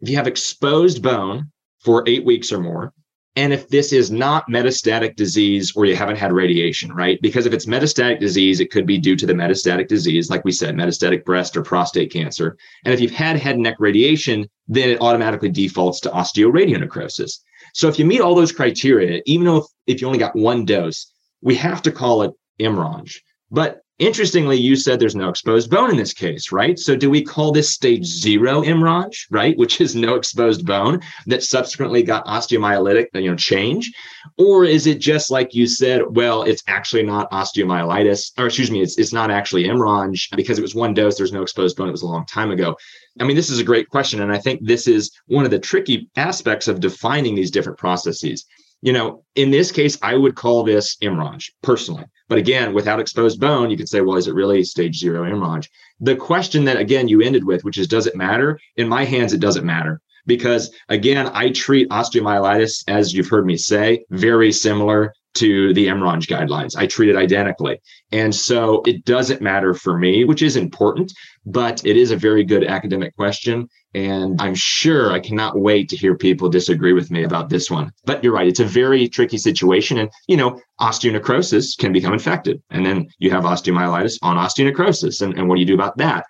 If 0.00 0.08
you 0.08 0.16
have 0.16 0.26
exposed 0.26 1.02
bone 1.02 1.50
for 1.80 2.04
eight 2.06 2.24
weeks 2.24 2.52
or 2.52 2.60
more, 2.60 2.92
and 3.36 3.52
if 3.52 3.68
this 3.68 3.92
is 3.92 4.10
not 4.10 4.48
metastatic 4.48 5.14
disease 5.14 5.74
or 5.76 5.84
you 5.84 5.94
haven't 5.94 6.16
had 6.16 6.32
radiation, 6.32 6.90
right? 6.90 7.20
Because 7.20 7.44
if 7.44 7.52
it's 7.52 7.66
metastatic 7.66 8.18
disease, 8.18 8.60
it 8.60 8.70
could 8.70 8.86
be 8.86 8.96
due 8.96 9.14
to 9.14 9.26
the 9.26 9.34
metastatic 9.34 9.88
disease, 9.88 10.30
like 10.30 10.42
we 10.44 10.52
said, 10.52 10.74
metastatic 10.74 11.22
breast 11.22 11.54
or 11.54 11.62
prostate 11.62 12.10
cancer. 12.10 12.56
And 12.86 12.94
if 12.94 13.00
you've 13.00 13.10
had 13.10 13.36
head 13.36 13.56
and 13.56 13.64
neck 13.64 13.76
radiation, 13.78 14.48
then 14.68 14.88
it 14.88 15.02
automatically 15.02 15.50
defaults 15.50 16.00
to 16.00 16.10
osteoradionecrosis. 16.10 17.40
So 17.76 17.88
if 17.88 17.98
you 17.98 18.06
meet 18.06 18.22
all 18.22 18.34
those 18.34 18.52
criteria, 18.52 19.20
even 19.26 19.46
if, 19.46 19.64
if 19.86 20.00
you 20.00 20.06
only 20.06 20.18
got 20.18 20.34
one 20.34 20.64
dose, 20.64 21.12
we 21.42 21.56
have 21.56 21.82
to 21.82 21.92
call 21.92 22.22
it 22.22 22.32
MRONJ. 22.58 23.16
But 23.50 23.82
Interestingly, 23.98 24.58
you 24.58 24.76
said 24.76 25.00
there's 25.00 25.16
no 25.16 25.30
exposed 25.30 25.70
bone 25.70 25.90
in 25.90 25.96
this 25.96 26.12
case, 26.12 26.52
right? 26.52 26.78
So 26.78 26.96
do 26.96 27.08
we 27.08 27.22
call 27.22 27.50
this 27.50 27.70
stage 27.70 28.04
zero 28.04 28.60
MRONJ, 28.60 29.28
right? 29.30 29.56
Which 29.56 29.80
is 29.80 29.96
no 29.96 30.16
exposed 30.16 30.66
bone 30.66 31.00
that 31.26 31.42
subsequently 31.42 32.02
got 32.02 32.26
osteomyelitic, 32.26 33.06
you 33.14 33.30
know, 33.30 33.36
change? 33.36 33.90
Or 34.36 34.66
is 34.66 34.86
it 34.86 34.98
just 34.98 35.30
like 35.30 35.54
you 35.54 35.66
said, 35.66 36.02
well, 36.10 36.42
it's 36.42 36.62
actually 36.66 37.04
not 37.04 37.30
osteomyelitis, 37.30 38.32
or 38.38 38.46
excuse 38.46 38.70
me, 38.70 38.82
it's, 38.82 38.98
it's 38.98 39.14
not 39.14 39.30
actually 39.30 39.64
MRONJ 39.64 40.36
because 40.36 40.58
it 40.58 40.62
was 40.62 40.74
one 40.74 40.92
dose, 40.92 41.16
there's 41.16 41.32
no 41.32 41.40
exposed 41.40 41.78
bone, 41.78 41.88
it 41.88 41.92
was 41.92 42.02
a 42.02 42.06
long 42.06 42.26
time 42.26 42.50
ago. 42.50 42.76
I 43.18 43.24
mean, 43.24 43.36
this 43.36 43.48
is 43.48 43.60
a 43.60 43.64
great 43.64 43.88
question. 43.88 44.20
And 44.20 44.30
I 44.30 44.36
think 44.36 44.60
this 44.62 44.86
is 44.86 45.10
one 45.24 45.46
of 45.46 45.50
the 45.50 45.58
tricky 45.58 46.10
aspects 46.16 46.68
of 46.68 46.80
defining 46.80 47.34
these 47.34 47.50
different 47.50 47.78
processes 47.78 48.44
you 48.86 48.92
know, 48.92 49.24
in 49.34 49.50
this 49.50 49.72
case, 49.72 49.98
I 50.00 50.14
would 50.14 50.36
call 50.36 50.62
this 50.62 50.96
MRONJ 51.02 51.50
personally. 51.60 52.04
But 52.28 52.38
again, 52.38 52.72
without 52.72 53.00
exposed 53.00 53.40
bone, 53.40 53.68
you 53.68 53.76
could 53.76 53.88
say, 53.88 54.00
well, 54.00 54.16
is 54.16 54.28
it 54.28 54.34
really 54.34 54.62
stage 54.62 54.96
zero 54.96 55.28
MRONJ? 55.28 55.66
The 55.98 56.14
question 56.14 56.64
that, 56.66 56.76
again, 56.76 57.08
you 57.08 57.20
ended 57.20 57.42
with, 57.42 57.64
which 57.64 57.78
is, 57.78 57.88
does 57.88 58.06
it 58.06 58.14
matter? 58.14 58.60
In 58.76 58.88
my 58.88 59.04
hands, 59.04 59.32
it 59.32 59.40
doesn't 59.40 59.66
matter 59.66 60.00
because, 60.24 60.72
again, 60.88 61.28
I 61.34 61.50
treat 61.50 61.88
osteomyelitis, 61.88 62.84
as 62.86 63.12
you've 63.12 63.28
heard 63.28 63.44
me 63.44 63.56
say, 63.56 64.04
very 64.10 64.52
similar 64.52 65.12
to 65.36 65.72
the 65.74 65.86
MRONJ 65.86 66.26
guidelines. 66.26 66.76
I 66.76 66.86
treat 66.86 67.08
it 67.08 67.16
identically. 67.16 67.80
And 68.12 68.34
so 68.34 68.82
it 68.86 69.04
doesn't 69.04 69.40
matter 69.40 69.74
for 69.74 69.98
me, 69.98 70.24
which 70.24 70.42
is 70.42 70.56
important, 70.56 71.12
but 71.44 71.84
it 71.84 71.96
is 71.96 72.10
a 72.10 72.16
very 72.16 72.44
good 72.44 72.64
academic 72.64 73.14
question. 73.16 73.68
And 73.94 74.40
I'm 74.40 74.54
sure 74.54 75.12
I 75.12 75.20
cannot 75.20 75.58
wait 75.58 75.88
to 75.88 75.96
hear 75.96 76.14
people 76.14 76.48
disagree 76.48 76.92
with 76.92 77.10
me 77.10 77.24
about 77.24 77.48
this 77.48 77.70
one. 77.70 77.92
But 78.04 78.22
you're 78.22 78.32
right, 78.32 78.46
it's 78.46 78.60
a 78.60 78.64
very 78.64 79.08
tricky 79.08 79.38
situation. 79.38 79.98
And, 79.98 80.10
you 80.26 80.36
know, 80.36 80.60
osteonecrosis 80.80 81.78
can 81.78 81.92
become 81.92 82.12
infected. 82.12 82.62
And 82.70 82.84
then 82.84 83.08
you 83.18 83.30
have 83.30 83.44
osteomyelitis 83.44 84.18
on 84.22 84.36
osteonecrosis. 84.36 85.22
And, 85.22 85.38
and 85.38 85.48
what 85.48 85.54
do 85.54 85.60
you 85.60 85.66
do 85.66 85.74
about 85.74 85.96
that? 85.98 86.26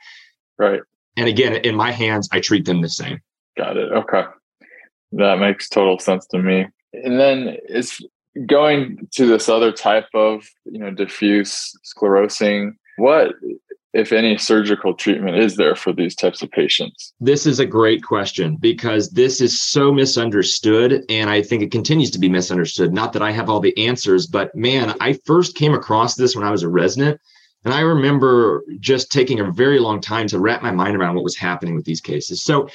Right. 0.59 0.81
And 1.17 1.29
again, 1.29 1.57
in 1.57 1.75
my 1.75 1.91
hands, 1.91 2.29
I 2.33 2.41
treat 2.41 2.67
them 2.67 2.83
the 2.83 2.89
same. 2.89 3.21
Got 3.57 3.77
it. 3.77 3.91
Okay. 3.93 4.25
That 5.13 5.39
makes 5.39 5.69
total 5.69 5.99
sense 5.99 6.27
to 6.29 6.39
me. 6.39 6.67
And 6.93 7.19
then 7.19 7.57
is 7.69 8.01
going 8.47 9.09
to 9.12 9.26
this 9.26 9.49
other 9.49 9.72
type 9.72 10.09
of 10.14 10.45
you 10.64 10.78
know 10.78 10.91
diffuse 10.91 11.72
sclerosing 11.84 12.72
what 12.99 13.34
if 13.97 14.12
any 14.12 14.37
surgical 14.37 14.93
treatment 14.93 15.39
is 15.39 15.57
there 15.57 15.74
for 15.74 15.91
these 15.91 16.14
types 16.14 16.43
of 16.43 16.51
patients? 16.51 17.14
This 17.18 17.47
is 17.47 17.59
a 17.59 17.64
great 17.64 18.03
question 18.03 18.57
because 18.57 19.09
this 19.11 19.41
is 19.41 19.61
so 19.61 19.91
misunderstood 19.91 21.03
and 21.09 21.30
i 21.30 21.41
think 21.41 21.62
it 21.62 21.70
continues 21.70 22.11
to 22.11 22.18
be 22.18 22.28
misunderstood. 22.28 22.93
Not 22.93 23.12
that 23.14 23.22
i 23.22 23.30
have 23.30 23.49
all 23.49 23.61
the 23.61 23.76
answers 23.78 24.26
but 24.26 24.55
man 24.55 24.95
i 25.01 25.14
first 25.24 25.55
came 25.55 25.72
across 25.72 26.14
this 26.14 26.37
when 26.37 26.45
i 26.45 26.51
was 26.51 26.62
a 26.62 26.68
resident 26.68 27.20
and 27.64 27.72
i 27.72 27.80
remember 27.80 28.64
just 28.80 29.11
taking 29.11 29.41
a 29.41 29.51
very 29.51 29.78
long 29.78 30.01
time 30.01 30.26
to 30.28 30.39
wrap 30.39 30.62
my 30.62 30.70
mind 30.70 30.97
around 30.97 31.14
what 31.14 31.24
was 31.24 31.37
happening 31.37 31.74
with 31.74 31.84
these 31.84 32.01
cases. 32.01 32.43
So 32.43 32.68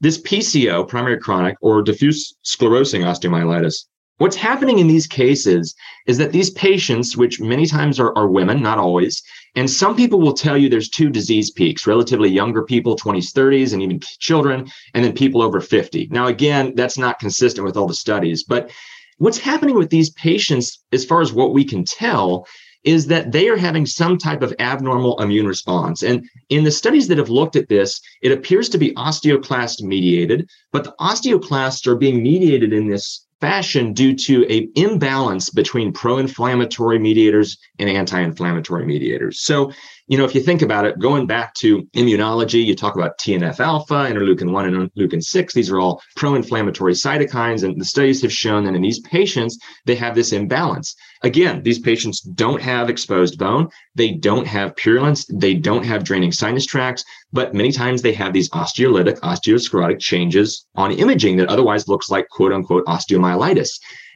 this 0.00 0.20
pco 0.20 0.88
primary 0.88 1.18
chronic 1.18 1.56
or 1.60 1.82
diffuse 1.82 2.34
sclerosing 2.44 3.04
osteomyelitis 3.04 3.84
What's 4.18 4.36
happening 4.36 4.78
in 4.78 4.86
these 4.86 5.08
cases 5.08 5.74
is 6.06 6.18
that 6.18 6.30
these 6.30 6.50
patients, 6.50 7.16
which 7.16 7.40
many 7.40 7.66
times 7.66 7.98
are, 7.98 8.16
are, 8.16 8.28
women, 8.28 8.62
not 8.62 8.78
always, 8.78 9.20
and 9.56 9.68
some 9.68 9.96
people 9.96 10.20
will 10.20 10.34
tell 10.34 10.56
you 10.56 10.68
there's 10.68 10.88
two 10.88 11.10
disease 11.10 11.50
peaks 11.50 11.84
relatively 11.84 12.30
younger 12.30 12.62
people, 12.62 12.96
20s, 12.96 13.32
30s, 13.32 13.72
and 13.72 13.82
even 13.82 13.98
children, 14.20 14.70
and 14.94 15.04
then 15.04 15.14
people 15.14 15.42
over 15.42 15.60
50. 15.60 16.08
Now, 16.12 16.28
again, 16.28 16.74
that's 16.76 16.96
not 16.96 17.18
consistent 17.18 17.64
with 17.64 17.76
all 17.76 17.88
the 17.88 17.94
studies, 17.94 18.44
but 18.44 18.70
what's 19.18 19.38
happening 19.38 19.74
with 19.74 19.90
these 19.90 20.10
patients, 20.10 20.80
as 20.92 21.04
far 21.04 21.20
as 21.20 21.32
what 21.32 21.52
we 21.52 21.64
can 21.64 21.84
tell, 21.84 22.46
is 22.84 23.06
that 23.08 23.32
they 23.32 23.48
are 23.48 23.56
having 23.56 23.84
some 23.84 24.16
type 24.16 24.42
of 24.42 24.54
abnormal 24.60 25.20
immune 25.20 25.46
response. 25.46 26.04
And 26.04 26.24
in 26.50 26.62
the 26.62 26.70
studies 26.70 27.08
that 27.08 27.18
have 27.18 27.30
looked 27.30 27.56
at 27.56 27.68
this, 27.68 28.00
it 28.22 28.30
appears 28.30 28.68
to 28.68 28.78
be 28.78 28.92
osteoclast 28.92 29.82
mediated, 29.82 30.48
but 30.70 30.84
the 30.84 30.94
osteoclasts 31.00 31.86
are 31.88 31.96
being 31.96 32.22
mediated 32.22 32.72
in 32.72 32.88
this 32.88 33.23
fashion 33.40 33.92
due 33.92 34.14
to 34.14 34.46
a 34.50 34.68
imbalance 34.74 35.50
between 35.50 35.92
pro-inflammatory 35.92 36.98
mediators 36.98 37.58
and 37.78 37.88
anti-inflammatory 37.90 38.86
mediators. 38.86 39.40
So, 39.40 39.72
you 40.06 40.18
know, 40.18 40.24
if 40.24 40.34
you 40.34 40.40
think 40.42 40.62
about 40.62 40.84
it, 40.84 40.98
going 40.98 41.26
back 41.26 41.54
to 41.54 41.82
immunology, 41.94 42.64
you 42.64 42.74
talk 42.74 42.94
about 42.94 43.18
TNF 43.18 43.60
alpha, 43.60 43.94
interleukin 43.94 44.52
1 44.52 44.66
and 44.66 44.90
interleukin 44.90 45.22
6. 45.22 45.54
These 45.54 45.70
are 45.70 45.80
all 45.80 46.02
pro-inflammatory 46.16 46.92
cytokines. 46.92 47.64
And 47.64 47.80
the 47.80 47.84
studies 47.84 48.22
have 48.22 48.32
shown 48.32 48.64
that 48.64 48.74
in 48.74 48.82
these 48.82 49.00
patients, 49.00 49.58
they 49.86 49.94
have 49.94 50.14
this 50.14 50.32
imbalance. 50.32 50.94
Again, 51.24 51.62
these 51.62 51.78
patients 51.78 52.20
don't 52.20 52.60
have 52.60 52.90
exposed 52.90 53.38
bone. 53.38 53.70
They 53.94 54.12
don't 54.12 54.46
have 54.46 54.76
purulence. 54.76 55.24
They 55.24 55.54
don't 55.54 55.82
have 55.84 56.04
draining 56.04 56.32
sinus 56.32 56.66
tracts, 56.66 57.02
but 57.32 57.54
many 57.54 57.72
times 57.72 58.02
they 58.02 58.12
have 58.12 58.34
these 58.34 58.50
osteolytic, 58.50 59.18
osteosclerotic 59.20 60.00
changes 60.00 60.66
on 60.74 60.92
imaging 60.92 61.38
that 61.38 61.48
otherwise 61.48 61.88
looks 61.88 62.10
like 62.10 62.28
quote 62.28 62.52
unquote 62.52 62.84
osteomyelitis. 62.84 63.70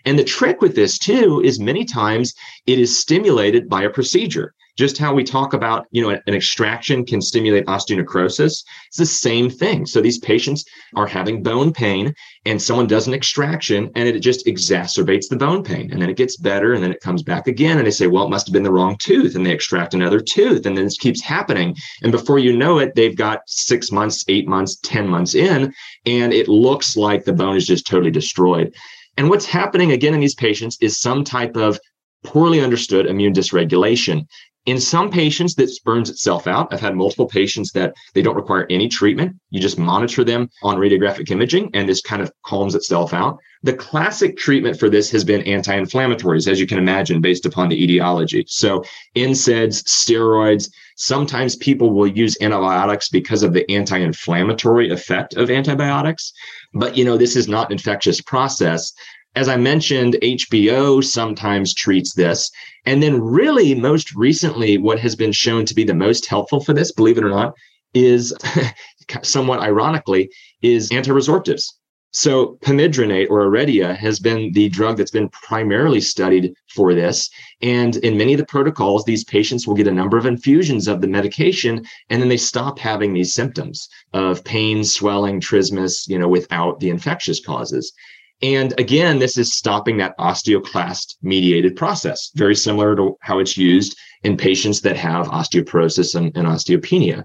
And 0.04 0.18
the 0.18 0.24
trick 0.24 0.60
with 0.60 0.76
this 0.76 0.98
too 0.98 1.40
is 1.42 1.58
many 1.58 1.86
times 1.86 2.34
it 2.66 2.78
is 2.78 2.98
stimulated 2.98 3.70
by 3.70 3.84
a 3.84 3.90
procedure 3.90 4.52
just 4.78 4.96
how 4.96 5.12
we 5.12 5.24
talk 5.24 5.52
about 5.52 5.86
you 5.90 6.00
know 6.00 6.10
an 6.10 6.34
extraction 6.34 7.04
can 7.04 7.20
stimulate 7.20 7.66
osteonecrosis 7.66 8.62
it's 8.88 8.96
the 8.96 9.06
same 9.06 9.50
thing. 9.50 9.84
So 9.84 10.00
these 10.00 10.18
patients 10.18 10.64
are 10.94 11.06
having 11.06 11.42
bone 11.42 11.72
pain 11.72 12.14
and 12.46 12.60
someone 12.60 12.86
does 12.86 13.06
an 13.06 13.14
extraction 13.14 13.90
and 13.94 14.08
it 14.08 14.18
just 14.20 14.46
exacerbates 14.46 15.28
the 15.28 15.36
bone 15.36 15.62
pain 15.62 15.90
and 15.92 16.00
then 16.00 16.08
it 16.08 16.16
gets 16.16 16.36
better 16.36 16.72
and 16.72 16.82
then 16.82 16.92
it 16.92 17.00
comes 17.00 17.22
back 17.22 17.46
again 17.46 17.78
and 17.78 17.86
they 17.86 17.90
say 17.90 18.06
well 18.06 18.24
it 18.24 18.30
must 18.30 18.46
have 18.46 18.52
been 18.52 18.62
the 18.62 18.72
wrong 18.72 18.96
tooth 18.98 19.34
and 19.34 19.44
they 19.44 19.52
extract 19.52 19.94
another 19.94 20.20
tooth 20.20 20.64
and 20.64 20.76
then 20.76 20.84
this 20.84 20.96
keeps 20.96 21.20
happening. 21.20 21.76
And 22.02 22.12
before 22.12 22.38
you 22.38 22.56
know 22.56 22.78
it 22.78 22.94
they've 22.94 23.16
got 23.16 23.40
six 23.46 23.92
months 23.92 24.24
eight 24.28 24.48
months 24.48 24.78
ten 24.82 25.08
months 25.08 25.34
in 25.34 25.74
and 26.06 26.32
it 26.32 26.48
looks 26.48 26.96
like 26.96 27.24
the 27.24 27.32
bone 27.32 27.56
is 27.56 27.66
just 27.66 27.86
totally 27.86 28.10
destroyed. 28.10 28.74
And 29.16 29.28
what's 29.28 29.46
happening 29.46 29.92
again 29.92 30.14
in 30.14 30.20
these 30.20 30.36
patients 30.36 30.78
is 30.80 30.98
some 30.98 31.24
type 31.24 31.56
of 31.56 31.78
poorly 32.24 32.60
understood 32.60 33.06
immune 33.06 33.32
dysregulation. 33.32 34.26
In 34.68 34.78
some 34.78 35.08
patients, 35.08 35.54
this 35.54 35.78
burns 35.78 36.10
itself 36.10 36.46
out. 36.46 36.68
I've 36.70 36.80
had 36.80 36.94
multiple 36.94 37.26
patients 37.26 37.72
that 37.72 37.94
they 38.12 38.20
don't 38.20 38.36
require 38.36 38.66
any 38.68 38.86
treatment. 38.86 39.34
You 39.48 39.60
just 39.60 39.78
monitor 39.78 40.24
them 40.24 40.50
on 40.62 40.76
radiographic 40.76 41.30
imaging, 41.30 41.70
and 41.72 41.88
this 41.88 42.02
kind 42.02 42.20
of 42.20 42.30
calms 42.44 42.74
itself 42.74 43.14
out. 43.14 43.38
The 43.62 43.72
classic 43.72 44.36
treatment 44.36 44.78
for 44.78 44.90
this 44.90 45.10
has 45.10 45.24
been 45.24 45.40
anti 45.44 45.74
inflammatories, 45.74 46.46
as 46.46 46.60
you 46.60 46.66
can 46.66 46.76
imagine, 46.76 47.22
based 47.22 47.46
upon 47.46 47.70
the 47.70 47.82
etiology. 47.82 48.44
So, 48.46 48.84
NSAIDs, 49.16 49.84
steroids, 49.84 50.70
sometimes 50.96 51.56
people 51.56 51.94
will 51.94 52.06
use 52.06 52.36
antibiotics 52.42 53.08
because 53.08 53.42
of 53.42 53.54
the 53.54 53.68
anti 53.70 53.96
inflammatory 53.96 54.90
effect 54.90 55.34
of 55.34 55.50
antibiotics. 55.50 56.34
But, 56.74 56.94
you 56.94 57.06
know, 57.06 57.16
this 57.16 57.36
is 57.36 57.48
not 57.48 57.68
an 57.68 57.72
infectious 57.72 58.20
process. 58.20 58.92
As 59.38 59.46
I 59.46 59.56
mentioned, 59.56 60.16
HBO 60.20 61.04
sometimes 61.04 61.72
treats 61.72 62.12
this. 62.12 62.50
And 62.86 63.00
then, 63.00 63.22
really, 63.22 63.72
most 63.72 64.12
recently, 64.16 64.78
what 64.78 64.98
has 64.98 65.14
been 65.14 65.30
shown 65.30 65.64
to 65.66 65.76
be 65.76 65.84
the 65.84 65.94
most 65.94 66.26
helpful 66.26 66.58
for 66.58 66.72
this, 66.72 66.90
believe 66.90 67.18
it 67.18 67.24
or 67.24 67.28
not, 67.28 67.54
is 67.94 68.34
somewhat 69.22 69.60
ironically, 69.60 70.28
is 70.60 70.90
antiresorptives. 70.90 71.66
So 72.10 72.58
pamidronate 72.64 73.30
or 73.30 73.46
Aredia 73.46 73.96
has 73.96 74.18
been 74.18 74.50
the 74.54 74.70
drug 74.70 74.96
that's 74.96 75.12
been 75.12 75.28
primarily 75.28 76.00
studied 76.00 76.52
for 76.74 76.92
this. 76.92 77.30
And 77.62 77.94
in 77.98 78.18
many 78.18 78.32
of 78.32 78.40
the 78.40 78.46
protocols, 78.46 79.04
these 79.04 79.22
patients 79.22 79.68
will 79.68 79.76
get 79.76 79.86
a 79.86 79.92
number 79.92 80.18
of 80.18 80.26
infusions 80.26 80.88
of 80.88 81.00
the 81.00 81.06
medication, 81.06 81.84
and 82.10 82.20
then 82.20 82.28
they 82.28 82.38
stop 82.38 82.80
having 82.80 83.12
these 83.12 83.34
symptoms 83.34 83.88
of 84.12 84.42
pain, 84.42 84.82
swelling, 84.82 85.40
trismus, 85.40 86.08
you 86.08 86.18
know, 86.18 86.26
without 86.26 86.80
the 86.80 86.90
infectious 86.90 87.38
causes. 87.38 87.92
And 88.40 88.72
again, 88.78 89.18
this 89.18 89.36
is 89.36 89.54
stopping 89.54 89.96
that 89.96 90.16
osteoclast 90.18 91.16
mediated 91.22 91.74
process, 91.74 92.30
very 92.34 92.54
similar 92.54 92.94
to 92.96 93.16
how 93.20 93.40
it's 93.40 93.56
used 93.56 93.98
in 94.22 94.36
patients 94.36 94.80
that 94.82 94.96
have 94.96 95.26
osteoporosis 95.28 96.14
and, 96.14 96.36
and 96.36 96.46
osteopenia. 96.46 97.24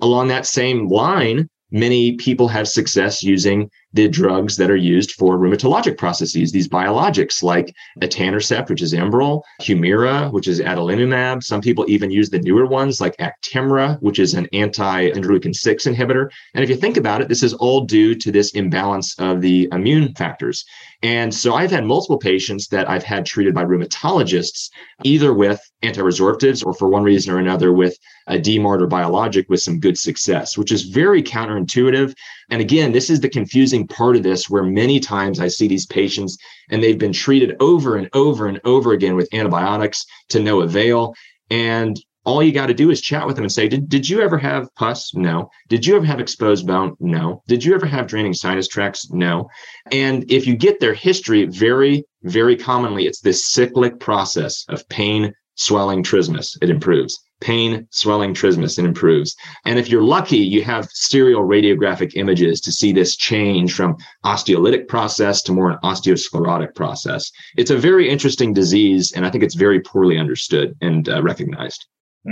Along 0.00 0.28
that 0.28 0.46
same 0.46 0.88
line, 0.88 1.48
many 1.70 2.16
people 2.16 2.48
have 2.48 2.68
success 2.68 3.22
using 3.22 3.70
the 3.94 4.08
drugs 4.08 4.56
that 4.56 4.70
are 4.70 4.76
used 4.76 5.12
for 5.12 5.38
rheumatologic 5.38 5.98
processes, 5.98 6.52
these 6.52 6.68
biologics 6.68 7.42
like 7.42 7.74
etanercept, 8.00 8.70
which 8.70 8.82
is 8.82 8.94
Enbrel, 8.94 9.42
Humira, 9.60 10.32
which 10.32 10.48
is 10.48 10.60
adalimumab. 10.60 11.42
Some 11.42 11.60
people 11.60 11.84
even 11.88 12.10
use 12.10 12.30
the 12.30 12.38
newer 12.38 12.66
ones 12.66 13.00
like 13.00 13.16
Actemra, 13.18 14.00
which 14.00 14.18
is 14.18 14.34
an 14.34 14.48
anti-interleukin 14.52 15.54
6 15.54 15.84
inhibitor. 15.84 16.30
And 16.54 16.64
if 16.64 16.70
you 16.70 16.76
think 16.76 16.96
about 16.96 17.20
it, 17.20 17.28
this 17.28 17.42
is 17.42 17.54
all 17.54 17.82
due 17.82 18.14
to 18.14 18.32
this 18.32 18.52
imbalance 18.52 19.18
of 19.18 19.40
the 19.40 19.68
immune 19.72 20.14
factors. 20.14 20.64
And 21.02 21.34
so 21.34 21.54
I've 21.54 21.72
had 21.72 21.84
multiple 21.84 22.18
patients 22.18 22.68
that 22.68 22.88
I've 22.88 23.02
had 23.02 23.26
treated 23.26 23.54
by 23.54 23.64
rheumatologists, 23.64 24.70
either 25.02 25.34
with 25.34 25.60
anti-resorptives 25.82 26.64
or 26.64 26.72
for 26.72 26.88
one 26.88 27.02
reason 27.02 27.34
or 27.34 27.38
another 27.38 27.72
with 27.72 27.98
a 28.28 28.38
DMARD 28.38 28.82
or 28.82 28.86
biologic 28.86 29.48
with 29.48 29.60
some 29.60 29.80
good 29.80 29.98
success, 29.98 30.56
which 30.56 30.70
is 30.70 30.82
very 30.82 31.20
counterintuitive. 31.20 32.14
And 32.50 32.60
again, 32.60 32.92
this 32.92 33.10
is 33.10 33.18
the 33.18 33.28
confusing 33.28 33.81
part 33.86 34.16
of 34.16 34.22
this 34.22 34.48
where 34.48 34.62
many 34.62 35.00
times 35.00 35.40
I 35.40 35.48
see 35.48 35.68
these 35.68 35.86
patients 35.86 36.36
and 36.70 36.82
they've 36.82 36.98
been 36.98 37.12
treated 37.12 37.56
over 37.60 37.96
and 37.96 38.08
over 38.14 38.46
and 38.46 38.60
over 38.64 38.92
again 38.92 39.16
with 39.16 39.32
antibiotics 39.32 40.04
to 40.30 40.40
no 40.40 40.60
avail. 40.60 41.14
And 41.50 41.98
all 42.24 42.42
you 42.42 42.52
got 42.52 42.66
to 42.66 42.74
do 42.74 42.90
is 42.90 43.00
chat 43.00 43.26
with 43.26 43.36
them 43.36 43.44
and 43.44 43.52
say, 43.52 43.68
did, 43.68 43.88
did 43.88 44.08
you 44.08 44.20
ever 44.20 44.38
have 44.38 44.72
pus? 44.76 45.12
No. 45.14 45.50
Did 45.68 45.84
you 45.84 45.96
ever 45.96 46.04
have 46.06 46.20
exposed 46.20 46.66
bone? 46.66 46.94
No. 47.00 47.42
Did 47.48 47.64
you 47.64 47.74
ever 47.74 47.86
have 47.86 48.06
draining 48.06 48.34
sinus 48.34 48.68
tracts? 48.68 49.10
No. 49.10 49.48
And 49.90 50.30
if 50.30 50.46
you 50.46 50.54
get 50.54 50.78
their 50.78 50.94
history, 50.94 51.46
very, 51.46 52.04
very 52.22 52.56
commonly, 52.56 53.06
it's 53.06 53.20
this 53.20 53.46
cyclic 53.46 53.98
process 53.98 54.64
of 54.68 54.88
pain, 54.88 55.34
swelling, 55.56 56.04
trismus. 56.04 56.56
It 56.62 56.70
improves 56.70 57.18
pain, 57.42 57.86
swelling, 57.90 58.32
trismus, 58.32 58.78
and 58.78 58.86
improves. 58.86 59.36
And 59.66 59.78
if 59.78 59.88
you're 59.88 60.02
lucky, 60.02 60.38
you 60.38 60.62
have 60.62 60.88
serial 60.92 61.42
radiographic 61.42 62.12
images 62.14 62.60
to 62.62 62.72
see 62.72 62.92
this 62.92 63.16
change 63.16 63.74
from 63.74 63.96
osteolytic 64.24 64.88
process 64.88 65.42
to 65.42 65.52
more 65.52 65.70
an 65.70 65.78
osteosclerotic 65.82 66.74
process. 66.74 67.30
It's 67.56 67.70
a 67.70 67.76
very 67.76 68.08
interesting 68.08 68.54
disease, 68.54 69.12
and 69.12 69.26
I 69.26 69.30
think 69.30 69.44
it's 69.44 69.54
very 69.54 69.80
poorly 69.80 70.18
understood 70.18 70.74
and 70.80 71.08
uh, 71.08 71.22
recognized. 71.22 71.86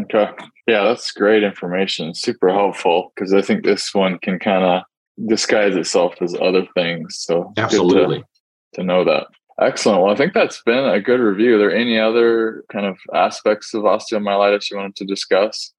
Okay. 0.04 0.30
Yeah, 0.68 0.84
that's 0.84 1.10
great 1.10 1.42
information. 1.42 2.14
Super 2.14 2.52
helpful 2.52 3.12
because 3.14 3.34
I 3.34 3.42
think 3.42 3.64
this 3.64 3.92
one 3.92 4.18
can 4.20 4.38
kind 4.38 4.64
of 4.64 4.82
disguise 5.28 5.74
itself 5.74 6.14
as 6.20 6.34
other 6.40 6.66
things. 6.74 7.16
So 7.18 7.52
absolutely 7.56 8.20
to, 8.20 8.80
to 8.80 8.82
know 8.84 9.04
that. 9.04 9.26
Excellent. 9.60 10.02
Well, 10.02 10.12
I 10.12 10.16
think 10.16 10.32
that's 10.32 10.62
been 10.62 10.86
a 10.86 11.00
good 11.00 11.20
review. 11.20 11.56
Are 11.56 11.58
there 11.58 11.74
any 11.74 11.98
other 11.98 12.64
kind 12.72 12.86
of 12.86 12.96
aspects 13.14 13.74
of 13.74 13.82
osteomyelitis 13.82 14.70
you 14.70 14.78
wanted 14.78 14.96
to 14.96 15.04
discuss? 15.04 15.72